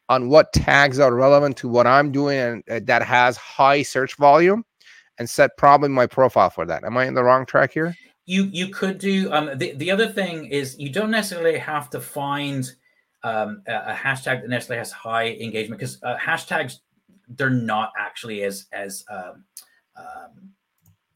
on 0.08 0.28
what 0.28 0.52
tags 0.52 0.98
are 0.98 1.14
relevant 1.14 1.56
to 1.58 1.68
what 1.68 1.86
I'm 1.86 2.12
doing 2.12 2.38
and 2.38 2.62
uh, 2.70 2.80
that 2.84 3.02
has 3.02 3.36
high 3.36 3.82
search 3.82 4.16
volume, 4.16 4.64
and 5.18 5.30
set 5.30 5.56
probably 5.56 5.88
my 5.88 6.06
profile 6.06 6.50
for 6.50 6.66
that. 6.66 6.84
Am 6.84 6.96
I 6.96 7.06
in 7.06 7.14
the 7.14 7.24
wrong 7.24 7.46
track 7.46 7.72
here? 7.72 7.94
You 8.26 8.44
you 8.44 8.68
could 8.68 8.98
do 8.98 9.30
um 9.32 9.50
the, 9.58 9.72
the 9.76 9.90
other 9.90 10.08
thing 10.08 10.46
is 10.46 10.78
you 10.78 10.90
don't 10.90 11.10
necessarily 11.10 11.58
have 11.58 11.90
to 11.90 12.00
find 12.00 12.70
um 13.22 13.62
a, 13.66 13.74
a 13.92 13.94
hashtag 13.94 14.40
that 14.42 14.48
necessarily 14.48 14.78
has 14.78 14.92
high 14.92 15.28
engagement 15.28 15.78
because 15.78 16.02
uh, 16.02 16.16
hashtags 16.16 16.78
they're 17.36 17.50
not 17.50 17.92
actually 17.98 18.42
as 18.44 18.66
as 18.72 19.04
um, 19.10 19.44
um 19.96 20.50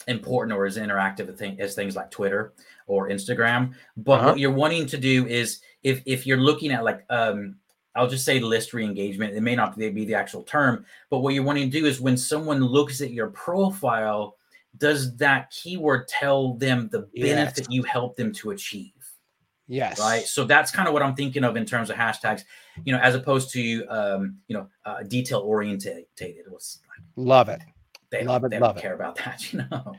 important 0.06 0.56
or 0.56 0.64
as 0.64 0.76
interactive 0.78 1.28
a 1.28 1.32
thing 1.32 1.60
as 1.60 1.74
things 1.74 1.94
like 1.96 2.10
Twitter 2.10 2.54
or 2.86 3.08
Instagram. 3.10 3.74
But 3.96 4.20
Uh-huh. 4.20 4.28
what 4.30 4.38
you're 4.38 4.52
wanting 4.52 4.86
to 4.86 4.98
do 4.98 5.26
is 5.26 5.60
if 5.82 6.02
if 6.06 6.26
you're 6.26 6.38
looking 6.38 6.72
at 6.72 6.84
like 6.84 7.04
um 7.10 7.56
I'll 7.94 8.08
just 8.08 8.24
say 8.24 8.38
list 8.38 8.74
re-engagement. 8.74 9.34
It 9.34 9.40
may 9.40 9.56
not 9.56 9.76
be 9.76 9.90
the 9.90 10.14
actual 10.14 10.44
term, 10.44 10.86
but 11.10 11.18
what 11.18 11.34
you're 11.34 11.42
wanting 11.42 11.68
to 11.70 11.80
do 11.80 11.84
is 11.86 12.00
when 12.00 12.16
someone 12.16 12.60
looks 12.62 13.00
at 13.00 13.10
your 13.10 13.28
profile, 13.30 14.36
does 14.78 15.16
that 15.16 15.50
keyword 15.50 16.08
tell 16.08 16.54
them 16.54 16.88
the 16.92 17.08
benefit 17.14 17.58
Yes. 17.58 17.66
you 17.70 17.82
help 17.82 18.16
them 18.16 18.32
to 18.34 18.50
achieve? 18.50 18.92
Yes. 19.66 19.98
Right. 20.00 20.24
So 20.24 20.44
that's 20.44 20.70
kind 20.70 20.88
of 20.88 20.94
what 20.94 21.02
I'm 21.02 21.14
thinking 21.14 21.44
of 21.44 21.56
in 21.56 21.66
terms 21.66 21.90
of 21.90 21.96
hashtags, 21.96 22.42
you 22.84 22.92
know, 22.92 22.98
as 23.00 23.14
opposed 23.14 23.50
to 23.52 23.84
um, 23.88 24.38
you 24.48 24.56
know, 24.56 24.66
uh, 24.86 25.02
detail 25.02 25.40
orientated. 25.40 26.06
It 26.18 26.50
was 26.50 26.78
Love 27.16 27.48
it. 27.50 27.60
they 28.10 28.24
Love 28.24 28.44
it, 28.44 28.50
they 28.50 28.58
love 28.58 28.76
don't 28.76 28.78
it. 28.78 28.82
care 28.82 28.94
about 28.94 29.16
that, 29.16 29.52
you 29.52 29.60
know. 29.70 29.94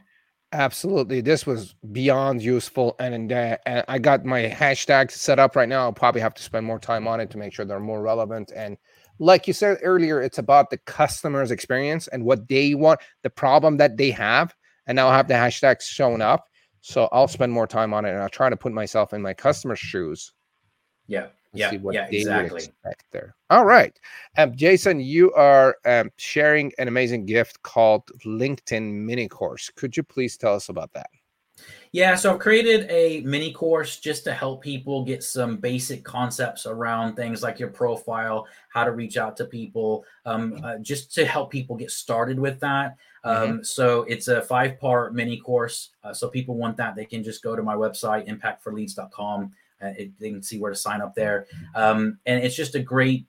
Absolutely. 0.51 1.21
This 1.21 1.45
was 1.45 1.75
beyond 1.91 2.41
useful. 2.41 2.95
And, 2.99 3.31
uh, 3.31 3.57
and 3.67 3.85
I 3.87 3.99
got 3.99 4.25
my 4.25 4.49
hashtags 4.49 5.11
set 5.11 5.37
up 5.37 5.55
right 5.55 5.69
now. 5.69 5.81
I'll 5.81 5.93
probably 5.93 6.21
have 6.21 6.33
to 6.33 6.41
spend 6.43 6.65
more 6.65 6.79
time 6.79 7.07
on 7.07 7.19
it 7.19 7.29
to 7.31 7.37
make 7.37 7.53
sure 7.53 7.65
they're 7.65 7.79
more 7.79 8.01
relevant. 8.01 8.51
And 8.55 8.75
like 9.19 9.45
you 9.47 9.53
said 9.53 9.77
earlier, 9.83 10.19
it's 10.21 10.39
about 10.39 10.71
the 10.71 10.77
customer's 10.79 11.51
experience 11.51 12.07
and 12.07 12.23
what 12.25 12.47
they 12.47 12.73
want, 12.73 12.99
the 13.21 13.29
problem 13.29 13.77
that 13.77 13.97
they 13.97 14.09
have. 14.09 14.55
And 14.89 14.95
now 14.95 15.07
I 15.07 15.15
have 15.15 15.27
the 15.27 15.35
hashtags 15.35 15.83
shown 15.83 16.19
up. 16.19 16.47
So 16.81 17.07
I'll 17.11 17.27
spend 17.27 17.51
more 17.51 17.67
time 17.67 17.93
on 17.93 18.05
it 18.05 18.09
and 18.09 18.23
I'll 18.23 18.27
try 18.27 18.49
to 18.49 18.57
put 18.57 18.73
myself 18.73 19.13
in 19.13 19.21
my 19.21 19.35
customer's 19.35 19.77
shoes. 19.77 20.33
Yeah. 21.05 21.27
Yeah. 21.53 21.71
Yeah. 21.91 22.07
Exactly. 22.07 22.63
there. 23.11 23.35
All 23.51 23.65
right. 23.65 23.95
Um, 24.37 24.55
Jason, 24.55 24.99
you 24.99 25.31
are 25.33 25.77
um, 25.85 26.09
sharing 26.17 26.71
an 26.79 26.87
amazing 26.87 27.27
gift 27.27 27.61
called 27.61 28.09
LinkedIn 28.25 28.91
mini 28.91 29.27
course. 29.27 29.69
Could 29.75 29.95
you 29.95 30.01
please 30.01 30.37
tell 30.37 30.55
us 30.55 30.69
about 30.69 30.91
that? 30.93 31.11
Yeah, 31.91 32.15
so 32.15 32.33
I've 32.33 32.39
created 32.39 32.85
a 32.91 33.21
mini 33.21 33.51
course 33.51 33.97
just 33.97 34.23
to 34.25 34.33
help 34.33 34.61
people 34.61 35.03
get 35.03 35.23
some 35.23 35.57
basic 35.57 36.03
concepts 36.03 36.67
around 36.67 37.15
things 37.15 37.41
like 37.41 37.59
your 37.59 37.69
profile, 37.69 38.45
how 38.69 38.83
to 38.83 38.91
reach 38.91 39.17
out 39.17 39.35
to 39.37 39.45
people, 39.45 40.05
um, 40.25 40.61
uh, 40.63 40.77
just 40.77 41.13
to 41.15 41.25
help 41.25 41.49
people 41.49 41.75
get 41.75 41.89
started 41.89 42.39
with 42.39 42.59
that. 42.59 42.95
Um, 43.23 43.63
So 43.63 44.03
it's 44.03 44.27
a 44.27 44.41
five 44.43 44.79
part 44.79 45.15
mini 45.15 45.37
course. 45.37 45.89
Uh, 46.03 46.13
so 46.13 46.29
people 46.29 46.55
want 46.55 46.77
that, 46.77 46.95
they 46.95 47.05
can 47.05 47.23
just 47.23 47.41
go 47.41 47.55
to 47.55 47.63
my 47.63 47.75
website, 47.75 48.27
impactforleads.com. 48.27 49.51
Uh, 49.81 49.93
it, 49.97 50.11
they 50.19 50.29
can 50.29 50.43
see 50.43 50.59
where 50.59 50.71
to 50.71 50.77
sign 50.77 51.01
up 51.01 51.15
there. 51.15 51.47
Um, 51.73 52.19
and 52.25 52.43
it's 52.43 52.55
just 52.55 52.75
a 52.75 52.79
great 52.79 53.25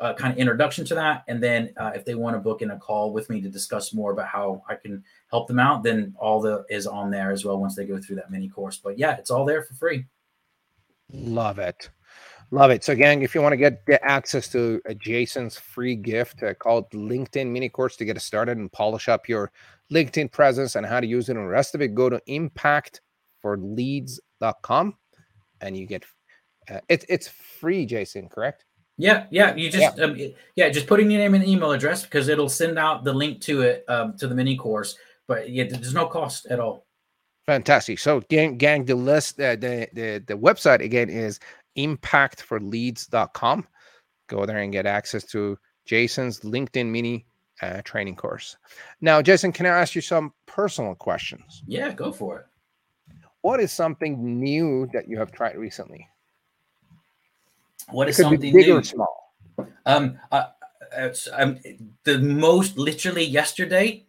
uh, 0.00 0.14
kind 0.14 0.32
of 0.32 0.38
introduction 0.38 0.84
to 0.86 0.94
that. 0.94 1.24
And 1.28 1.42
then 1.42 1.72
uh, 1.76 1.92
if 1.94 2.04
they 2.04 2.14
want 2.14 2.36
to 2.36 2.40
book 2.40 2.62
in 2.62 2.70
a 2.70 2.78
call 2.78 3.12
with 3.12 3.28
me 3.28 3.40
to 3.40 3.48
discuss 3.48 3.92
more 3.92 4.12
about 4.12 4.28
how 4.28 4.62
I 4.68 4.76
can 4.76 5.04
help 5.30 5.48
them 5.48 5.58
out, 5.58 5.82
then 5.82 6.14
all 6.18 6.40
the 6.40 6.64
is 6.68 6.86
on 6.86 7.10
there 7.10 7.30
as 7.30 7.44
well 7.44 7.58
once 7.58 7.76
they 7.76 7.84
go 7.84 8.00
through 8.00 8.16
that 8.16 8.30
mini 8.30 8.48
course. 8.48 8.78
But 8.78 8.98
yeah, 8.98 9.16
it's 9.16 9.30
all 9.30 9.44
there 9.44 9.62
for 9.62 9.74
free. 9.74 10.06
Love 11.12 11.58
it. 11.58 11.90
Love 12.50 12.70
it. 12.70 12.82
So 12.82 12.94
again, 12.94 13.20
if 13.20 13.34
you 13.34 13.42
want 13.42 13.52
to 13.52 13.58
get, 13.58 13.84
get 13.86 14.00
access 14.02 14.48
to 14.48 14.80
Jason's 14.98 15.58
free 15.58 15.94
gift 15.94 16.42
uh, 16.42 16.54
called 16.54 16.90
LinkedIn 16.92 17.46
mini 17.46 17.68
course 17.68 17.94
to 17.96 18.06
get 18.06 18.18
started 18.22 18.56
and 18.56 18.72
polish 18.72 19.06
up 19.08 19.28
your 19.28 19.52
LinkedIn 19.92 20.32
presence 20.32 20.74
and 20.74 20.86
how 20.86 20.98
to 20.98 21.06
use 21.06 21.28
it 21.28 21.36
and 21.36 21.44
the 21.44 21.50
rest 21.50 21.74
of 21.74 21.82
it, 21.82 21.94
go 21.94 22.08
to 22.08 22.18
impactforleads.com 22.28 24.94
and 25.60 25.76
you 25.76 25.86
get 25.86 26.04
uh, 26.70 26.80
it, 26.88 27.04
it's 27.08 27.26
free, 27.28 27.84
Jason, 27.84 28.28
correct? 28.28 28.64
Yeah, 28.96 29.26
yeah. 29.30 29.54
You 29.54 29.70
just 29.70 29.96
yeah. 29.96 30.04
Um, 30.04 30.16
yeah, 30.56 30.68
just 30.70 30.88
putting 30.88 31.10
your 31.10 31.20
name 31.20 31.34
and 31.34 31.46
email 31.46 31.70
address 31.70 32.02
because 32.02 32.28
it'll 32.28 32.48
send 32.48 32.78
out 32.78 33.04
the 33.04 33.12
link 33.12 33.40
to 33.42 33.60
it 33.62 33.84
um, 33.88 34.16
to 34.18 34.26
the 34.26 34.34
mini 34.34 34.56
course. 34.56 34.96
But 35.28 35.50
yeah, 35.50 35.64
there's 35.70 35.94
no 35.94 36.06
cost 36.06 36.46
at 36.46 36.58
all. 36.58 36.86
Fantastic. 37.46 37.98
So 38.00 38.20
gang, 38.28 38.56
gang 38.58 38.84
the 38.84 38.94
list, 38.94 39.40
uh, 39.40 39.56
the, 39.56 39.88
the 39.92 40.24
the 40.26 40.34
website 40.34 40.80
again 40.80 41.08
is 41.08 41.38
impactforleads.com. 41.76 43.66
Go 44.26 44.44
there 44.44 44.58
and 44.58 44.72
get 44.72 44.86
access 44.86 45.24
to 45.26 45.58
Jason's 45.86 46.40
LinkedIn 46.40 46.86
mini 46.86 47.26
uh, 47.62 47.82
training 47.82 48.16
course. 48.16 48.56
Now, 49.00 49.22
Jason, 49.22 49.52
can 49.52 49.66
I 49.66 49.70
ask 49.70 49.94
you 49.94 50.00
some 50.00 50.32
personal 50.46 50.94
questions? 50.94 51.62
Yeah, 51.66 51.92
go 51.92 52.12
for 52.12 52.40
it. 52.40 52.46
What 53.42 53.60
is 53.60 53.72
something 53.72 54.40
new 54.40 54.88
that 54.92 55.08
you 55.08 55.18
have 55.18 55.32
tried 55.32 55.56
recently? 55.56 56.06
What 57.90 58.08
is 58.08 58.16
something 58.16 58.40
big 58.40 58.66
new? 58.66 58.76
or 58.78 58.82
small? 58.82 59.34
Um, 59.86 60.18
uh, 60.30 60.48
it's, 60.92 61.28
um, 61.32 61.58
the 62.04 62.18
most 62.18 62.76
literally 62.76 63.24
yesterday, 63.24 64.04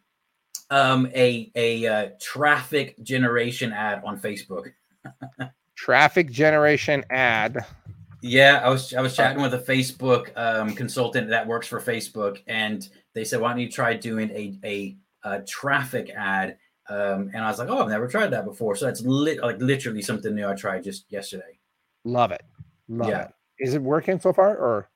um, 0.69 1.07
a 1.15 1.51
a 1.55 1.85
uh, 1.87 2.09
traffic 2.19 3.01
generation 3.03 3.71
ad 3.73 4.01
on 4.05 4.19
Facebook. 4.19 4.71
Traffic 5.75 6.29
generation 6.29 7.03
ad. 7.09 7.65
Yeah, 8.21 8.61
I 8.63 8.69
was 8.69 8.93
I 8.93 9.01
was 9.01 9.15
chatting 9.15 9.41
with 9.41 9.53
a 9.53 9.59
Facebook 9.59 10.31
um, 10.35 10.75
consultant 10.75 11.29
that 11.29 11.47
works 11.47 11.67
for 11.67 11.79
Facebook, 11.79 12.41
and 12.47 12.87
they 13.13 13.23
said, 13.23 13.39
"Why 13.39 13.49
don't 13.51 13.59
you 13.61 13.71
try 13.71 13.93
doing 13.93 14.29
a 14.31 14.57
a, 14.65 14.97
a 15.23 15.41
traffic 15.43 16.09
ad?" 16.15 16.57
Um, 16.89 17.31
and 17.33 17.37
I 17.37 17.47
was 17.49 17.59
like, 17.59 17.69
"Oh, 17.69 17.81
I've 17.81 17.89
never 17.89 18.07
tried 18.07 18.31
that 18.31 18.43
before." 18.45 18.75
So 18.75 18.85
that's 18.85 19.01
lit 19.01 19.41
like 19.41 19.59
literally 19.61 20.01
something 20.01 20.35
new 20.35 20.47
I 20.47 20.55
tried 20.55 20.83
just 20.83 21.09
yesterday. 21.09 21.59
Love 22.03 22.31
it. 22.31 22.43
Love 22.89 23.09
Yeah. 23.09 23.21
it. 23.25 23.31
Is 23.59 23.73
it 23.73 23.81
working 23.81 24.19
so 24.19 24.33
far 24.33 24.57
or? 24.57 24.89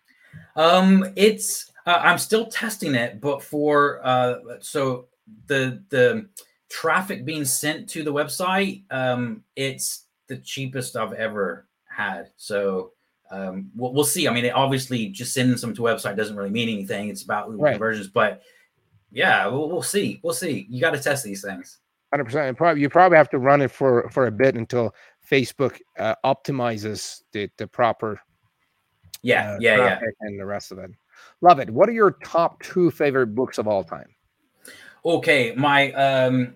Um, 0.56 1.06
it's 1.16 1.72
uh, 1.86 2.00
I'm 2.02 2.18
still 2.18 2.48
testing 2.48 2.94
it, 2.96 3.22
but 3.22 3.42
for 3.42 4.02
uh, 4.06 4.36
so 4.60 5.08
the 5.48 5.84
the 5.90 6.28
traffic 6.70 7.26
being 7.26 7.46
sent 7.46 7.88
to 7.90 8.04
the 8.04 8.14
website, 8.14 8.84
um, 8.92 9.44
it's 9.56 10.06
the 10.28 10.38
cheapest 10.38 10.96
I've 10.96 11.14
ever 11.14 11.68
had. 11.86 12.30
So 12.38 12.94
um, 13.30 13.70
we'll, 13.76 13.94
we'll 13.94 14.04
see. 14.04 14.28
I 14.28 14.34
mean, 14.34 14.46
it 14.46 14.54
obviously 14.56 15.08
just 15.10 15.34
sending 15.34 15.58
some 15.58 15.74
to 15.76 15.82
website 15.82 16.16
doesn't 16.18 16.36
really 16.36 16.50
mean 16.50 16.70
anything. 16.70 17.10
It's 17.10 17.24
about 17.24 17.58
Right. 17.60 17.72
conversions, 17.74 18.08
but 18.08 18.42
yeah, 19.12 19.48
we'll, 19.48 19.70
we'll 19.70 19.82
see. 19.84 20.20
We'll 20.24 20.34
see. 20.34 20.66
You 20.70 20.82
got 20.82 20.92
to 20.92 21.00
test 21.00 21.24
these 21.24 21.44
things. 21.44 21.80
Hundred 22.12 22.26
percent. 22.26 22.58
Probably 22.58 22.82
you 22.82 22.90
probably 22.90 23.18
have 23.18 23.30
to 23.32 23.40
run 23.40 23.62
it 23.62 23.72
for 23.72 24.10
for 24.12 24.28
a 24.28 24.32
bit 24.32 24.56
until 24.56 24.94
Facebook 25.28 25.80
uh, 25.98 26.14
optimizes 26.24 27.22
the 27.32 27.50
the 27.58 27.66
proper 27.68 28.20
Yeah, 29.24 29.54
uh, 29.54 29.58
yeah, 29.60 29.78
yeah. 29.78 30.00
and 30.22 30.40
the 30.40 30.46
rest 30.46 30.72
of 30.72 30.78
it. 30.80 30.92
Love 31.42 31.60
it. 31.60 31.70
What 31.70 31.90
are 31.90 31.94
your 31.94 32.12
top 32.24 32.62
two 32.62 32.92
favorite 32.92 33.34
books 33.34 33.58
of 33.58 33.68
all 33.68 33.84
time? 33.84 34.08
Okay, 35.06 35.54
my 35.56 35.92
um 35.94 36.56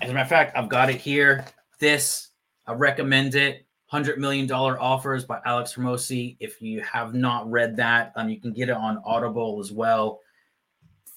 as 0.00 0.10
a 0.10 0.12
matter 0.12 0.22
of 0.22 0.28
fact, 0.28 0.56
I've 0.56 0.68
got 0.68 0.90
it 0.90 0.96
here. 0.96 1.44
This 1.78 2.28
I 2.66 2.72
recommend 2.72 3.34
it. 3.34 3.66
Hundred 3.86 4.18
million 4.18 4.46
dollar 4.46 4.80
offers 4.80 5.24
by 5.24 5.40
Alex 5.44 5.74
Hormozi. 5.74 6.36
If 6.40 6.62
you 6.62 6.80
have 6.80 7.14
not 7.14 7.50
read 7.50 7.76
that, 7.76 8.12
um, 8.16 8.28
you 8.28 8.40
can 8.40 8.52
get 8.52 8.68
it 8.68 8.76
on 8.76 9.02
Audible 9.04 9.60
as 9.60 9.72
well. 9.72 10.20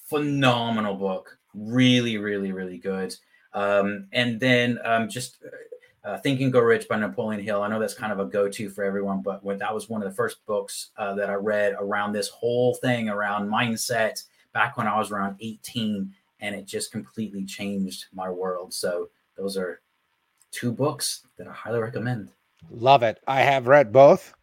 Phenomenal 0.08 0.94
book, 0.94 1.38
really, 1.54 2.18
really, 2.18 2.52
really 2.52 2.78
good. 2.78 3.14
Um, 3.54 4.08
and 4.12 4.40
then 4.40 4.78
um, 4.84 5.08
just 5.08 5.36
uh, 6.04 6.18
Think 6.18 6.40
and 6.40 6.50
Grow 6.50 6.62
Rich 6.62 6.88
by 6.88 6.96
Napoleon 6.96 7.42
Hill. 7.42 7.62
I 7.62 7.68
know 7.68 7.78
that's 7.78 7.94
kind 7.94 8.12
of 8.12 8.20
a 8.20 8.24
go-to 8.24 8.70
for 8.70 8.84
everyone, 8.84 9.20
but 9.22 9.44
when 9.44 9.58
that 9.58 9.74
was 9.74 9.90
one 9.90 10.02
of 10.02 10.08
the 10.08 10.14
first 10.14 10.44
books 10.46 10.90
uh, 10.96 11.14
that 11.14 11.28
I 11.28 11.34
read 11.34 11.74
around 11.78 12.12
this 12.12 12.28
whole 12.28 12.74
thing 12.74 13.10
around 13.10 13.50
mindset 13.50 14.22
back 14.52 14.76
when 14.76 14.86
I 14.86 14.98
was 14.98 15.10
around 15.10 15.36
18 15.40 16.12
and 16.42 16.54
it 16.54 16.66
just 16.66 16.92
completely 16.92 17.46
changed 17.46 18.06
my 18.12 18.28
world. 18.28 18.74
So 18.74 19.08
those 19.36 19.56
are 19.56 19.80
two 20.50 20.72
books 20.72 21.26
that 21.38 21.48
I 21.48 21.52
highly 21.52 21.80
recommend. 21.80 22.30
Love 22.70 23.02
it. 23.02 23.20
I 23.26 23.40
have 23.40 23.66
read 23.66 23.92
both. 23.92 24.34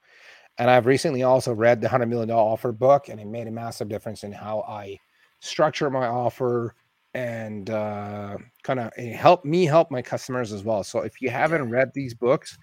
And 0.58 0.70
I've 0.70 0.88
recently 0.88 1.24
also 1.24 1.54
read 1.54 1.80
the 1.80 1.88
$100 1.88 2.10
million 2.10 2.32
offer 2.32 2.74
book, 2.74 3.08
and 3.08 3.20
it 3.20 3.28
made 3.28 3.47
a 3.47 3.52
massive 3.52 3.88
difference 3.88 4.24
in 4.24 4.32
how 4.32 4.62
I 4.68 5.00
structure 5.39 5.89
my 5.89 6.08
offer 6.08 6.76
and 7.14 7.70
uh, 7.70 8.38
kind 8.64 8.80
of 8.80 8.93
help 8.93 9.45
me 9.45 9.66
help 9.66 9.89
my 9.89 10.02
customers 10.02 10.52
as 10.52 10.64
well. 10.64 10.84
So 10.84 11.00
if 11.00 11.22
you 11.22 11.30
haven't 11.30 11.70
read 11.70 11.91
these 11.93 12.14
books, 12.14 12.58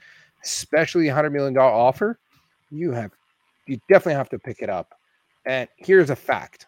especially 0.45 1.07
$100 1.07 1.32
million 1.32 1.57
offer, 1.57 2.18
you 2.70 2.93
have 2.93 3.12
you 3.66 3.80
definitely 3.89 4.14
have 4.14 4.28
to 4.30 4.39
pick 4.39 4.61
it 4.61 4.70
up. 4.70 4.95
And 5.47 5.68
here's 5.76 6.11
a 6.11 6.16
fact. 6.16 6.66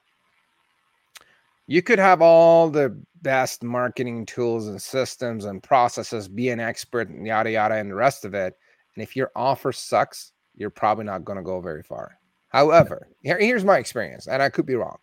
You 1.68 1.82
could 1.82 1.98
have 1.98 2.22
all 2.22 2.70
the 2.70 2.98
best 3.20 3.62
marketing 3.62 4.24
tools 4.24 4.68
and 4.68 4.80
systems 4.80 5.44
and 5.44 5.62
processes, 5.62 6.26
be 6.26 6.48
an 6.48 6.60
expert, 6.60 7.10
and 7.10 7.26
yada 7.26 7.50
yada, 7.50 7.74
and 7.74 7.90
the 7.90 7.94
rest 7.94 8.24
of 8.24 8.32
it. 8.32 8.54
And 8.94 9.02
if 9.02 9.14
your 9.14 9.30
offer 9.36 9.70
sucks, 9.70 10.32
you're 10.54 10.70
probably 10.70 11.04
not 11.04 11.26
going 11.26 11.36
to 11.36 11.42
go 11.42 11.60
very 11.60 11.82
far. 11.82 12.18
However, 12.48 13.08
here, 13.22 13.38
here's 13.38 13.66
my 13.66 13.76
experience, 13.76 14.28
and 14.28 14.42
I 14.42 14.48
could 14.48 14.64
be 14.64 14.76
wrong. 14.76 14.96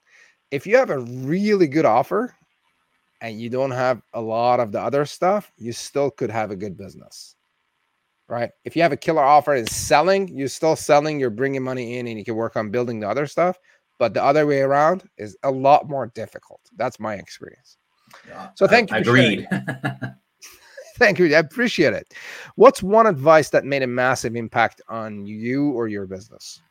If 0.50 0.66
you 0.66 0.76
have 0.78 0.90
a 0.90 1.00
really 1.00 1.68
good 1.68 1.86
offer 1.86 2.36
and 3.22 3.40
you 3.40 3.52
don't 3.52 3.70
have 3.70 4.02
a 4.16 4.22
lot 4.22 4.60
of 4.60 4.72
the 4.72 4.82
other 4.82 5.06
stuff, 5.06 5.52
you 5.58 5.72
still 5.72 6.10
could 6.10 6.32
have 6.32 6.50
a 6.50 6.56
good 6.56 6.76
business. 6.76 7.36
Right? 8.28 8.50
If 8.64 8.76
you 8.76 8.82
have 8.82 8.92
a 8.92 8.98
killer 8.98 9.24
offer 9.24 9.54
and 9.54 9.70
selling, 9.70 10.36
you're 10.36 10.48
still 10.48 10.76
selling, 10.76 11.20
you're 11.20 11.30
bringing 11.30 11.62
money 11.62 12.00
in, 12.00 12.08
and 12.08 12.18
you 12.18 12.26
can 12.26 12.36
work 12.36 12.56
on 12.56 12.72
building 12.72 13.00
the 13.00 13.08
other 13.08 13.28
stuff. 13.28 13.60
But 13.98 14.14
the 14.14 14.24
other 14.24 14.46
way 14.46 14.62
around 14.62 15.10
is 15.18 15.38
a 15.44 15.52
lot 15.52 15.90
more 15.90 16.08
difficult. 16.08 16.62
That's 16.76 17.00
my 17.00 17.16
experience. 17.16 17.78
Yeah, 18.28 18.50
so 18.56 18.68
thank 18.68 18.92
I, 18.92 18.98
you. 18.98 19.02
Agreed. 19.02 19.48
Thank 20.98 21.20
you. 21.20 21.26
I 21.36 21.40
appreciate 21.40 21.94
it. 21.94 22.14
What's 22.56 22.82
one 22.82 23.06
advice 23.06 23.50
that 23.50 23.66
made 23.66 23.84
a 23.84 23.88
massive 23.88 24.36
impact 24.36 24.82
on 24.88 25.26
you 25.26 25.72
or 25.72 25.90
your 25.90 26.06
business? 26.06 26.62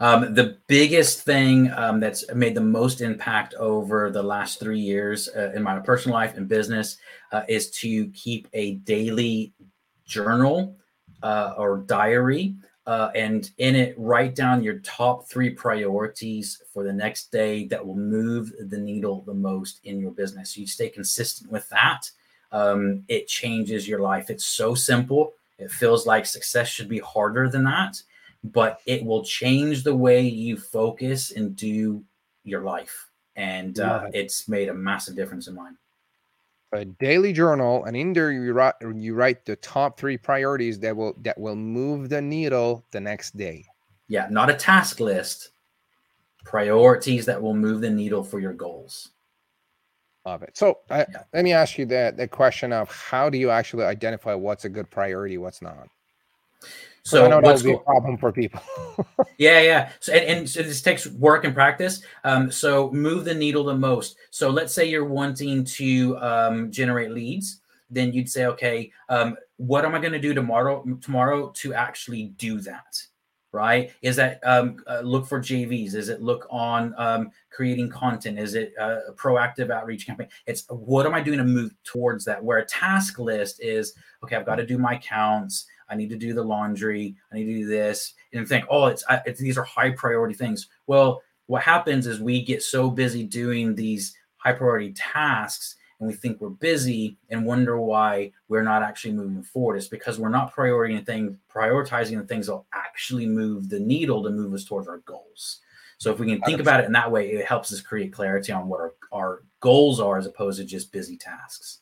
Um, 0.00 0.34
the 0.34 0.58
biggest 0.66 1.22
thing 1.22 1.70
um, 1.72 1.98
that's 2.00 2.24
made 2.32 2.54
the 2.54 2.60
most 2.60 3.00
impact 3.00 3.54
over 3.54 4.10
the 4.10 4.22
last 4.22 4.60
three 4.60 4.78
years 4.78 5.28
uh, 5.36 5.50
in 5.54 5.62
my 5.62 5.78
personal 5.80 6.14
life 6.16 6.36
and 6.36 6.48
business 6.48 6.98
uh, 7.32 7.42
is 7.48 7.70
to 7.72 8.08
keep 8.10 8.48
a 8.52 8.74
daily 8.76 9.52
journal 10.06 10.76
uh, 11.22 11.54
or 11.58 11.78
diary. 11.78 12.54
Uh, 12.88 13.10
and 13.14 13.50
in 13.58 13.76
it, 13.76 13.94
write 13.98 14.34
down 14.34 14.62
your 14.62 14.78
top 14.78 15.28
three 15.28 15.50
priorities 15.50 16.62
for 16.72 16.82
the 16.82 16.92
next 16.92 17.30
day 17.30 17.66
that 17.66 17.86
will 17.86 17.94
move 17.94 18.50
the 18.70 18.78
needle 18.78 19.22
the 19.26 19.34
most 19.34 19.80
in 19.84 20.00
your 20.00 20.10
business. 20.10 20.54
So 20.54 20.62
you 20.62 20.66
stay 20.66 20.88
consistent 20.88 21.52
with 21.52 21.68
that 21.68 22.10
um, 22.52 23.04
it 23.08 23.28
changes 23.28 23.86
your 23.86 24.00
life. 24.00 24.30
It's 24.30 24.44
so 24.44 24.74
simple. 24.74 25.34
It 25.58 25.70
feels 25.70 26.06
like 26.06 26.24
success 26.26 26.68
should 26.68 26.88
be 26.88 27.00
harder 27.00 27.48
than 27.48 27.64
that, 27.64 28.00
but 28.44 28.80
it 28.86 29.04
will 29.04 29.24
change 29.24 29.82
the 29.82 29.96
way 29.96 30.20
you 30.22 30.56
focus 30.56 31.32
and 31.32 31.56
do 31.56 32.04
your 32.44 32.62
life. 32.62 33.08
And 33.36 33.78
uh, 33.78 34.04
it. 34.06 34.20
it's 34.20 34.48
made 34.48 34.68
a 34.68 34.74
massive 34.74 35.16
difference 35.16 35.46
in 35.46 35.54
mine. 35.54 35.76
A 36.72 36.84
daily 36.84 37.32
journal, 37.32 37.84
and 37.84 37.96
in 37.96 38.12
there 38.12 38.30
you 38.30 38.52
write 38.52 38.74
you 38.94 39.14
write 39.14 39.46
the 39.46 39.56
top 39.56 39.98
three 39.98 40.18
priorities 40.18 40.78
that 40.80 40.94
will 40.94 41.14
that 41.22 41.38
will 41.38 41.56
move 41.56 42.10
the 42.10 42.20
needle 42.20 42.84
the 42.90 43.00
next 43.00 43.36
day. 43.38 43.64
Yeah, 44.08 44.26
not 44.30 44.50
a 44.50 44.54
task 44.54 45.00
list. 45.00 45.50
Priorities 46.44 47.24
that 47.26 47.40
will 47.40 47.54
move 47.54 47.80
the 47.80 47.90
needle 47.90 48.22
for 48.22 48.38
your 48.38 48.52
goals. 48.52 49.10
Love 50.26 50.42
it. 50.42 50.56
So 50.56 50.80
I, 50.90 50.98
yeah. 50.98 51.22
let 51.32 51.44
me 51.44 51.52
ask 51.52 51.78
you 51.78 51.86
the, 51.86 52.12
the 52.14 52.28
question 52.28 52.72
of 52.72 52.90
how 52.90 53.30
do 53.30 53.38
you 53.38 53.48
actually 53.48 53.84
identify 53.84 54.34
what's 54.34 54.66
a 54.66 54.68
good 54.68 54.90
priority, 54.90 55.38
what's 55.38 55.62
not? 55.62 55.88
So 57.08 57.24
I 57.24 57.28
know 57.28 57.40
that 57.40 57.54
would 57.54 57.64
be 57.64 57.72
a 57.72 57.78
problem 57.78 58.18
for 58.18 58.32
people. 58.32 58.60
yeah, 59.38 59.60
yeah. 59.60 59.92
So 60.00 60.12
and, 60.12 60.24
and, 60.24 60.48
so 60.48 60.62
this 60.62 60.82
takes 60.82 61.06
work 61.06 61.44
and 61.44 61.54
practice. 61.54 62.02
Um, 62.24 62.50
so 62.50 62.90
move 62.90 63.24
the 63.24 63.34
needle 63.34 63.64
the 63.64 63.76
most. 63.76 64.16
So 64.30 64.50
let's 64.50 64.74
say 64.74 64.84
you're 64.84 65.04
wanting 65.06 65.64
to 65.64 66.18
um, 66.18 66.70
generate 66.70 67.10
leads, 67.12 67.60
then 67.90 68.12
you'd 68.12 68.28
say, 68.28 68.46
okay, 68.46 68.92
um, 69.08 69.36
what 69.56 69.84
am 69.84 69.94
I 69.94 70.00
going 70.00 70.12
to 70.12 70.18
do 70.18 70.34
tomorrow? 70.34 70.84
Tomorrow 71.00 71.50
to 71.56 71.74
actually 71.74 72.26
do 72.36 72.60
that 72.60 73.02
right? 73.52 73.92
Is 74.02 74.16
that 74.16 74.40
um, 74.44 74.76
uh, 74.86 75.00
look 75.00 75.26
for 75.26 75.40
JVs? 75.40 75.94
Is 75.94 76.08
it 76.08 76.22
look 76.22 76.46
on 76.50 76.94
um, 76.98 77.30
creating 77.50 77.88
content? 77.88 78.38
Is 78.38 78.54
it 78.54 78.72
uh, 78.78 78.98
a 79.08 79.12
proactive 79.12 79.70
outreach 79.70 80.06
campaign? 80.06 80.28
It's 80.46 80.64
what 80.68 81.06
am 81.06 81.14
I 81.14 81.20
doing 81.20 81.38
to 81.38 81.44
move 81.44 81.74
towards 81.84 82.24
that? 82.26 82.42
Where 82.42 82.58
a 82.58 82.66
task 82.66 83.18
list 83.18 83.62
is 83.62 83.94
okay, 84.22 84.36
I've 84.36 84.46
got 84.46 84.56
to 84.56 84.66
do 84.66 84.78
my 84.78 84.98
counts. 84.98 85.66
I 85.90 85.96
need 85.96 86.10
to 86.10 86.16
do 86.16 86.34
the 86.34 86.42
laundry. 86.42 87.16
I 87.32 87.36
need 87.36 87.46
to 87.46 87.54
do 87.60 87.66
this, 87.66 88.14
and 88.32 88.46
think, 88.46 88.66
oh, 88.70 88.86
it's, 88.86 89.04
it's 89.26 89.40
these 89.40 89.58
are 89.58 89.64
high 89.64 89.90
priority 89.90 90.34
things. 90.34 90.68
Well, 90.86 91.22
what 91.46 91.62
happens 91.62 92.06
is 92.06 92.20
we 92.20 92.44
get 92.44 92.62
so 92.62 92.90
busy 92.90 93.24
doing 93.24 93.74
these 93.74 94.16
high 94.36 94.52
priority 94.52 94.92
tasks 94.92 95.76
and 96.00 96.06
we 96.06 96.14
think 96.14 96.40
we're 96.40 96.50
busy 96.50 97.16
and 97.30 97.44
wonder 97.44 97.80
why 97.80 98.30
we're 98.48 98.62
not 98.62 98.82
actually 98.82 99.14
moving 99.14 99.42
forward. 99.42 99.76
It's 99.76 99.88
because 99.88 100.18
we're 100.18 100.28
not 100.28 100.54
prioritizing 100.54 101.04
things, 101.04 101.36
prioritizing 101.52 102.18
the 102.18 102.26
things 102.26 102.46
that'll 102.46 102.66
actually 102.72 103.26
move 103.26 103.68
the 103.68 103.80
needle 103.80 104.22
to 104.22 104.30
move 104.30 104.54
us 104.54 104.64
towards 104.64 104.86
our 104.88 104.98
goals. 104.98 105.60
So 105.98 106.12
if 106.12 106.20
we 106.20 106.26
can 106.26 106.40
think 106.42 106.60
about 106.60 106.80
it 106.80 106.86
in 106.86 106.92
that 106.92 107.10
way, 107.10 107.30
it 107.30 107.44
helps 107.44 107.72
us 107.72 107.80
create 107.80 108.12
clarity 108.12 108.52
on 108.52 108.68
what 108.68 108.80
our, 108.80 108.94
our 109.10 109.42
goals 109.58 109.98
are 109.98 110.16
as 110.16 110.26
opposed 110.26 110.60
to 110.60 110.64
just 110.64 110.92
busy 110.92 111.16
tasks. 111.16 111.80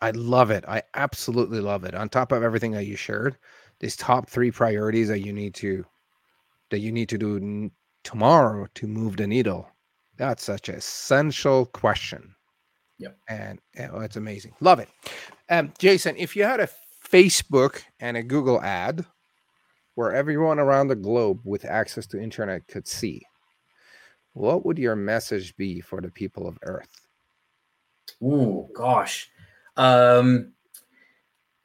I 0.00 0.10
love 0.10 0.50
it. 0.50 0.64
I 0.68 0.82
absolutely 0.94 1.60
love 1.60 1.84
it. 1.84 1.94
On 1.94 2.08
top 2.08 2.32
of 2.32 2.42
everything 2.42 2.72
that 2.72 2.84
you 2.84 2.96
shared, 2.96 3.36
these 3.80 3.96
top 3.96 4.28
three 4.28 4.50
priorities 4.50 5.08
that 5.08 5.20
you 5.20 5.32
need 5.32 5.54
to 5.54 5.84
that 6.70 6.80
you 6.80 6.90
need 6.92 7.08
to 7.08 7.18
do 7.18 7.36
n- 7.36 7.70
tomorrow 8.02 8.66
to 8.74 8.86
move 8.86 9.16
the 9.16 9.26
needle. 9.26 9.68
That's 10.16 10.44
such 10.44 10.68
an 10.68 10.76
essential 10.76 11.66
question. 11.66 12.34
Yep. 12.98 13.18
And 13.28 13.60
oh, 13.92 14.00
it's 14.00 14.16
amazing. 14.16 14.54
Love 14.60 14.80
it. 14.80 14.88
Um, 15.50 15.72
Jason, 15.78 16.16
if 16.16 16.34
you 16.34 16.44
had 16.44 16.60
a 16.60 16.68
Facebook 17.08 17.82
and 18.00 18.16
a 18.16 18.22
Google 18.22 18.60
ad 18.62 19.04
where 19.94 20.12
everyone 20.12 20.58
around 20.58 20.88
the 20.88 20.96
globe 20.96 21.40
with 21.44 21.64
access 21.64 22.06
to 22.08 22.20
internet 22.20 22.66
could 22.68 22.88
see, 22.88 23.22
what 24.32 24.66
would 24.66 24.78
your 24.78 24.96
message 24.96 25.56
be 25.56 25.80
for 25.80 26.00
the 26.00 26.10
people 26.10 26.46
of 26.48 26.58
Earth? 26.62 27.06
Oh 28.22 28.68
gosh. 28.74 29.30
Um 29.76 30.52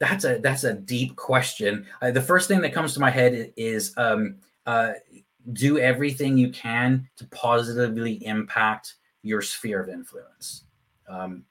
that's 0.02 0.24
a 0.24 0.38
that's 0.38 0.64
a 0.64 0.74
deep 0.74 1.14
question. 1.14 1.86
Uh, 2.00 2.10
the 2.10 2.20
first 2.20 2.48
thing 2.48 2.60
that 2.62 2.74
comes 2.74 2.92
to 2.94 3.00
my 3.00 3.08
head 3.08 3.52
is 3.56 3.94
um, 3.96 4.34
uh, 4.66 4.94
do 5.52 5.78
everything 5.78 6.36
you 6.36 6.50
can 6.50 7.08
to 7.16 7.24
positively 7.28 8.14
impact 8.26 8.94
your 9.22 9.40
sphere 9.40 9.80
of 9.80 9.88
influence. 9.88 10.64
Um, 11.08 11.44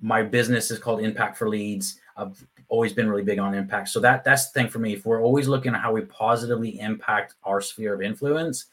my 0.00 0.22
business 0.22 0.70
is 0.70 0.78
called 0.78 1.00
Impact 1.00 1.36
for 1.36 1.48
Leads. 1.48 1.98
I've 2.16 2.46
always 2.68 2.92
been 2.92 3.08
really 3.08 3.24
big 3.24 3.40
on 3.40 3.54
impact. 3.54 3.88
So 3.88 3.98
that 4.00 4.22
that's 4.22 4.50
the 4.50 4.60
thing 4.60 4.70
for 4.70 4.78
me. 4.78 4.92
If 4.92 5.04
we're 5.04 5.22
always 5.22 5.48
looking 5.48 5.74
at 5.74 5.80
how 5.80 5.92
we 5.92 6.02
positively 6.02 6.78
impact 6.78 7.34
our 7.42 7.60
sphere 7.60 7.94
of 7.94 8.02
influence, 8.02 8.66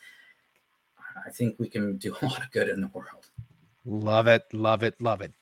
I 1.26 1.32
think 1.32 1.56
we 1.58 1.70
can 1.70 1.98
do 1.98 2.16
a 2.22 2.26
lot 2.26 2.38
of 2.38 2.52
good 2.52 2.70
in 2.70 2.82
the 2.82 2.92
world. 2.94 3.30
Love 3.86 4.28
it, 4.28 4.44
love 4.54 4.82
it, 4.84 4.96
love 5.02 5.22
it. 5.22 5.34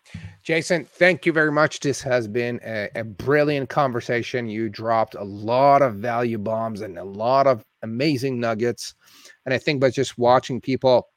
Jason, 0.41 0.83
thank 0.83 1.27
you 1.27 1.31
very 1.31 1.51
much. 1.51 1.79
This 1.79 2.01
has 2.01 2.27
been 2.27 2.59
a, 2.65 2.89
a 2.95 3.03
brilliant 3.03 3.69
conversation. 3.69 4.49
You 4.49 4.67
dropped 4.67 5.13
a 5.13 5.23
lot 5.23 5.83
of 5.83 5.95
value 5.95 6.39
bombs 6.39 6.81
and 6.81 6.97
a 6.97 7.03
lot 7.03 7.45
of 7.45 7.63
amazing 7.83 8.39
nuggets. 8.39 8.95
And 9.45 9.53
I 9.53 9.59
think 9.59 9.79
by 9.79 9.91
just 9.91 10.17
watching 10.17 10.59
people 10.59 11.07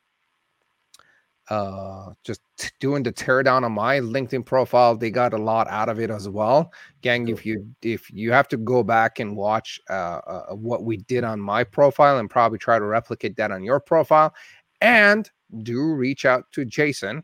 uh 1.50 2.10
just 2.24 2.40
doing 2.80 3.02
the 3.02 3.12
teardown 3.12 3.64
on 3.64 3.72
my 3.72 4.00
linkedin 4.00 4.44
profile 4.44 4.96
they 4.96 5.10
got 5.10 5.34
a 5.34 5.38
lot 5.38 5.68
out 5.68 5.90
of 5.90 6.00
it 6.00 6.10
as 6.10 6.26
well 6.26 6.72
gang 7.02 7.28
if 7.28 7.44
you 7.44 7.66
if 7.82 8.10
you 8.10 8.32
have 8.32 8.48
to 8.48 8.56
go 8.56 8.82
back 8.82 9.20
and 9.20 9.36
watch 9.36 9.78
uh, 9.90 10.20
uh, 10.26 10.54
what 10.54 10.84
we 10.84 10.96
did 10.96 11.22
on 11.22 11.38
my 11.38 11.62
profile 11.62 12.18
and 12.18 12.30
probably 12.30 12.56
try 12.56 12.78
to 12.78 12.84
replicate 12.86 13.36
that 13.36 13.50
on 13.50 13.62
your 13.62 13.78
profile 13.78 14.34
and 14.80 15.30
do 15.62 15.94
reach 15.94 16.24
out 16.24 16.44
to 16.52 16.64
jason 16.64 17.22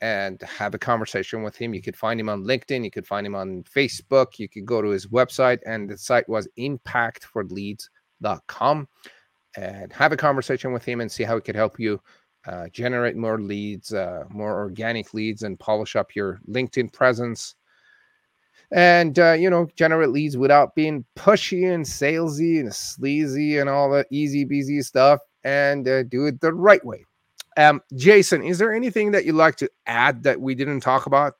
and 0.00 0.40
have 0.42 0.74
a 0.74 0.78
conversation 0.78 1.42
with 1.42 1.56
him 1.56 1.74
you 1.74 1.82
could 1.82 1.96
find 1.96 2.18
him 2.18 2.28
on 2.28 2.44
linkedin 2.44 2.84
you 2.84 2.90
could 2.90 3.06
find 3.06 3.26
him 3.26 3.34
on 3.34 3.62
facebook 3.64 4.38
you 4.38 4.48
could 4.48 4.64
go 4.64 4.80
to 4.80 4.88
his 4.88 5.08
website 5.08 5.58
and 5.66 5.90
the 5.90 5.98
site 5.98 6.26
was 6.28 6.48
impactforleads.com 6.58 8.88
and 9.56 9.92
have 9.92 10.12
a 10.12 10.16
conversation 10.16 10.72
with 10.72 10.84
him 10.84 11.00
and 11.00 11.10
see 11.10 11.24
how 11.24 11.34
he 11.34 11.40
could 11.40 11.56
help 11.56 11.78
you 11.78 12.00
uh, 12.46 12.68
generate 12.68 13.16
more 13.16 13.40
leads, 13.40 13.92
uh, 13.92 14.24
more 14.30 14.58
organic 14.58 15.12
leads, 15.12 15.42
and 15.42 15.58
polish 15.58 15.96
up 15.96 16.14
your 16.14 16.40
LinkedIn 16.48 16.92
presence. 16.92 17.54
And 18.72 19.18
uh, 19.18 19.32
you 19.32 19.50
know, 19.50 19.68
generate 19.76 20.10
leads 20.10 20.36
without 20.36 20.74
being 20.74 21.04
pushy 21.16 21.74
and 21.74 21.84
salesy 21.84 22.60
and 22.60 22.74
sleazy 22.74 23.58
and 23.58 23.68
all 23.68 23.90
the 23.90 24.06
easy 24.10 24.46
beasy 24.46 24.84
stuff, 24.84 25.20
and 25.44 25.86
uh, 25.88 26.04
do 26.04 26.26
it 26.26 26.40
the 26.40 26.52
right 26.52 26.84
way. 26.84 27.04
Um, 27.60 27.82
Jason, 27.94 28.42
is 28.42 28.58
there 28.58 28.72
anything 28.72 29.10
that 29.10 29.26
you'd 29.26 29.34
like 29.34 29.56
to 29.56 29.70
add 29.86 30.22
that 30.22 30.40
we 30.40 30.54
didn't 30.54 30.80
talk 30.80 31.04
about? 31.04 31.34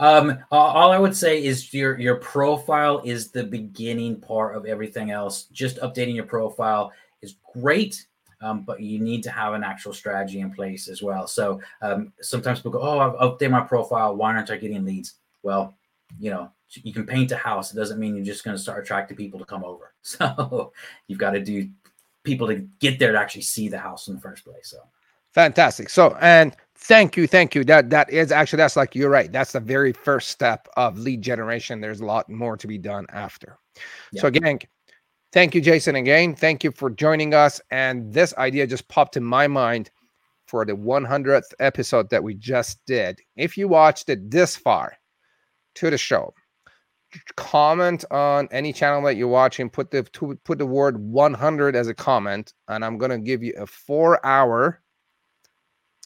Um, 0.00 0.38
all 0.50 0.90
I 0.90 0.98
would 0.98 1.16
say 1.16 1.44
is 1.44 1.72
your 1.72 2.00
your 2.00 2.16
profile 2.16 3.00
is 3.04 3.30
the 3.30 3.44
beginning 3.44 4.20
part 4.20 4.56
of 4.56 4.66
everything 4.66 5.12
else. 5.12 5.44
Just 5.52 5.76
updating 5.76 6.16
your 6.16 6.24
profile 6.24 6.92
is 7.20 7.36
great, 7.54 8.04
um, 8.40 8.62
but 8.62 8.80
you 8.80 8.98
need 8.98 9.22
to 9.22 9.30
have 9.30 9.54
an 9.54 9.62
actual 9.62 9.92
strategy 9.92 10.40
in 10.40 10.52
place 10.52 10.88
as 10.88 11.00
well. 11.00 11.28
So 11.28 11.60
um, 11.82 12.12
sometimes 12.20 12.58
people 12.58 12.72
go, 12.72 12.82
"Oh, 12.82 12.98
I've 12.98 13.14
updated 13.20 13.52
my 13.52 13.60
profile. 13.60 14.16
Why 14.16 14.34
aren't 14.34 14.50
I 14.50 14.56
getting 14.56 14.84
leads?" 14.84 15.14
Well, 15.44 15.76
you 16.18 16.30
know, 16.30 16.50
you 16.70 16.92
can 16.92 17.06
paint 17.06 17.30
a 17.30 17.36
house. 17.36 17.72
It 17.72 17.76
doesn't 17.76 18.00
mean 18.00 18.16
you're 18.16 18.24
just 18.24 18.42
going 18.42 18.56
to 18.56 18.62
start 18.62 18.82
attracting 18.82 19.16
people 19.16 19.38
to 19.38 19.46
come 19.46 19.64
over. 19.64 19.92
So 20.04 20.72
you've 21.06 21.20
got 21.20 21.30
to 21.30 21.40
do 21.40 21.68
people 22.24 22.46
to 22.48 22.66
get 22.80 22.98
there 22.98 23.12
to 23.12 23.18
actually 23.18 23.42
see 23.42 23.68
the 23.68 23.78
house 23.78 24.08
in 24.08 24.14
the 24.14 24.20
first 24.20 24.44
place. 24.44 24.70
So 24.70 24.78
fantastic. 25.32 25.88
So 25.88 26.16
and 26.20 26.54
thank 26.76 27.16
you, 27.16 27.26
thank 27.26 27.54
you. 27.54 27.64
That 27.64 27.90
that 27.90 28.10
is 28.10 28.32
actually 28.32 28.58
that's 28.58 28.76
like 28.76 28.94
you're 28.94 29.10
right. 29.10 29.30
That's 29.30 29.52
the 29.52 29.60
very 29.60 29.92
first 29.92 30.30
step 30.30 30.68
of 30.76 30.98
lead 30.98 31.22
generation. 31.22 31.80
There's 31.80 32.00
a 32.00 32.06
lot 32.06 32.28
more 32.28 32.56
to 32.56 32.66
be 32.66 32.78
done 32.78 33.06
after. 33.10 33.58
Yeah. 34.12 34.22
So 34.22 34.28
again, 34.28 34.58
thank 35.32 35.54
you, 35.54 35.60
Jason. 35.60 35.96
Again, 35.96 36.34
thank 36.34 36.64
you 36.64 36.70
for 36.70 36.90
joining 36.90 37.34
us. 37.34 37.60
And 37.70 38.12
this 38.12 38.34
idea 38.36 38.66
just 38.66 38.88
popped 38.88 39.16
in 39.16 39.24
my 39.24 39.46
mind 39.46 39.90
for 40.46 40.64
the 40.66 40.74
100th 40.74 41.54
episode 41.60 42.10
that 42.10 42.22
we 42.22 42.34
just 42.34 42.84
did. 42.86 43.18
If 43.36 43.56
you 43.56 43.68
watched 43.68 44.10
it 44.10 44.30
this 44.30 44.54
far 44.54 44.98
to 45.76 45.88
the 45.88 45.96
show, 45.96 46.34
comment 47.36 48.04
on 48.10 48.48
any 48.52 48.72
channel 48.72 49.02
that 49.02 49.16
you're 49.16 49.28
watching. 49.28 49.68
Put 49.70 49.90
the 49.90 50.04
put 50.44 50.58
the 50.58 50.66
word 50.66 50.98
100 50.98 51.76
as 51.76 51.88
a 51.88 51.94
comment, 51.94 52.54
and 52.68 52.84
I'm 52.84 52.98
gonna 52.98 53.18
give 53.18 53.42
you 53.42 53.54
a 53.58 53.66
four 53.66 54.24
hour 54.24 54.80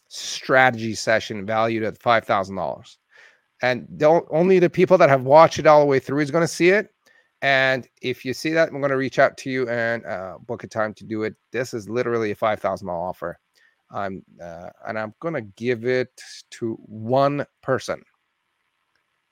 strategy 0.09 0.95
session 0.95 1.45
valued 1.47 1.83
at 1.83 1.99
five 1.99 2.25
thousand 2.25 2.57
dollars. 2.57 2.99
And 3.63 3.87
don't 3.99 4.27
only 4.31 4.59
the 4.59 4.71
people 4.71 4.99
that 4.99 5.09
have 5.09 5.25
watched 5.25 5.59
it 5.59 5.67
all 5.67 5.81
the 5.81 5.87
way 5.87 5.99
through 5.99 6.21
is 6.21 6.31
gonna 6.31 6.49
see 6.49 6.71
it. 6.71 6.91
And 7.43 7.87
if 8.03 8.25
you 8.25 8.33
see 8.35 8.53
that, 8.53 8.69
I'm 8.69 8.81
gonna 8.81 8.97
reach 8.97 9.19
out 9.19 9.37
to 9.39 9.51
you 9.51 9.69
and 9.69 10.05
uh, 10.07 10.39
book 10.47 10.65
a 10.65 10.67
time 10.67 10.95
to 10.95 11.05
do 11.05 11.23
it. 11.23 11.35
This 11.53 11.75
is 11.75 11.89
literally 11.89 12.31
a 12.33 12.37
five 12.37 12.61
thousand 12.61 12.89
dollar 12.89 13.09
offer. 13.09 13.39
I'm 13.91 14.23
uh, 14.43 14.71
and 14.87 14.99
I'm 14.99 15.15
gonna 15.21 15.43
give 15.43 15.87
it 15.87 16.21
to 16.53 16.75
one 16.87 17.47
person 17.63 18.03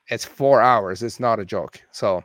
it's 0.09 0.25
four 0.25 0.61
hours. 0.61 1.03
It's 1.03 1.19
not 1.19 1.39
a 1.39 1.45
joke. 1.45 1.81
So 1.91 2.23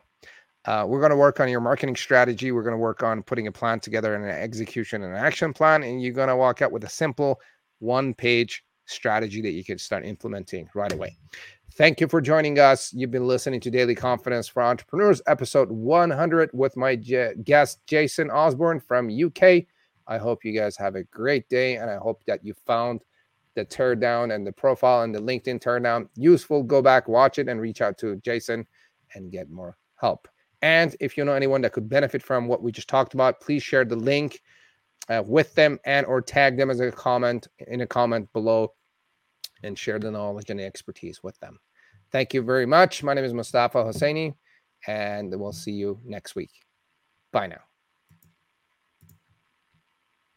uh, 0.67 0.85
we're 0.87 1.01
going 1.01 1.11
to 1.11 1.17
work 1.17 1.41
on 1.41 1.49
your 1.49 1.61
marketing 1.61 1.97
strategy. 1.97 2.53
We're 2.53 2.63
going 2.63 2.75
to 2.75 2.79
work 2.79 3.03
on 3.03 3.23
putting 3.23 3.47
a 3.47 3.53
plan 3.53 3.81
together 3.81 4.15
and 4.15 4.25
an 4.25 4.31
execution 4.31 5.03
and 5.03 5.15
an 5.15 5.25
action 5.25 5.53
plan. 5.53 5.83
And 5.83 6.03
you're 6.03 6.13
going 6.13 6.29
to 6.29 6.37
walk 6.37 6.63
out 6.63 6.73
with 6.73 6.85
a 6.85 6.89
simple 6.89 7.41
one 7.79 8.13
page 8.13 8.63
strategy 8.87 9.41
that 9.43 9.53
you 9.53 9.65
can 9.65 9.79
start 9.79 10.05
implementing 10.05 10.69
right 10.75 10.93
away. 10.93 11.17
Thank 11.75 12.01
you 12.01 12.09
for 12.09 12.21
joining 12.21 12.59
us. 12.59 12.93
You've 12.93 13.13
been 13.13 13.27
listening 13.27 13.61
to 13.61 13.71
Daily 13.71 13.95
Confidence 13.95 14.49
for 14.49 14.63
Entrepreneurs, 14.63 15.23
episode 15.27 15.71
100 15.71 16.51
with 16.53 16.77
my 16.77 16.97
j- 16.97 17.33
guest, 17.45 17.79
Jason 17.87 18.31
Osborn 18.31 18.81
from 18.81 19.09
UK. 19.09 19.65
I 20.07 20.19
hope 20.19 20.45
you 20.45 20.53
guys 20.53 20.77
have 20.77 20.97
a 20.97 21.05
great 21.05 21.49
day 21.49 21.77
and 21.77 21.89
I 21.89 21.97
hope 21.97 22.23
that 22.27 22.45
you 22.45 22.55
found 22.67 23.03
the 23.55 23.65
teardown 23.65 24.35
and 24.35 24.47
the 24.47 24.53
profile 24.53 25.03
and 25.03 25.15
the 25.15 25.21
LinkedIn 25.21 25.61
teardown 25.61 26.09
useful, 26.15 26.63
go 26.63 26.81
back, 26.81 27.09
watch 27.09 27.39
it, 27.39 27.49
and 27.49 27.61
reach 27.61 27.81
out 27.81 27.99
to 27.99 28.17
Jason 28.17 28.67
and 29.15 29.33
get 29.33 29.51
more 29.51 29.77
help. 29.97 30.29
And 30.63 30.95
if 31.01 31.17
you 31.17 31.25
know 31.25 31.33
anyone 31.33 31.63
that 31.63 31.73
could 31.73 31.89
benefit 31.89 32.23
from 32.23 32.47
what 32.47 32.63
we 32.63 32.71
just 32.71 32.89
talked 32.89 33.15
about, 33.15 33.41
please 33.41 33.63
share 33.63 33.85
the 33.85 33.97
link 33.97 34.41
uh, 35.09 35.23
with 35.27 35.55
them 35.55 35.79
and 35.85 36.07
or 36.07 36.21
tag 36.21 36.57
them 36.57 36.71
as 36.71 36.81
a 36.81 36.93
comment 36.93 37.49
in 37.67 37.81
a 37.81 37.87
comment 37.87 38.31
below 38.33 38.73
and 39.63 39.79
share 39.79 39.99
the 39.99 40.11
knowledge 40.11 40.51
and 40.51 40.61
the 40.61 40.65
expertise 40.65 41.23
with 41.23 41.39
them. 41.41 41.59
Thank 42.13 42.35
you 42.35 42.43
very 42.43 42.67
much. 42.67 43.03
My 43.03 43.15
name 43.15 43.25
is 43.25 43.33
Mostafa 43.33 43.85
Hosseini, 43.85 44.35
and 44.87 45.35
we'll 45.39 45.53
see 45.53 45.73
you 45.73 46.01
next 46.05 46.35
week. 46.35 46.51
Bye 47.33 47.47
now. 47.47 47.70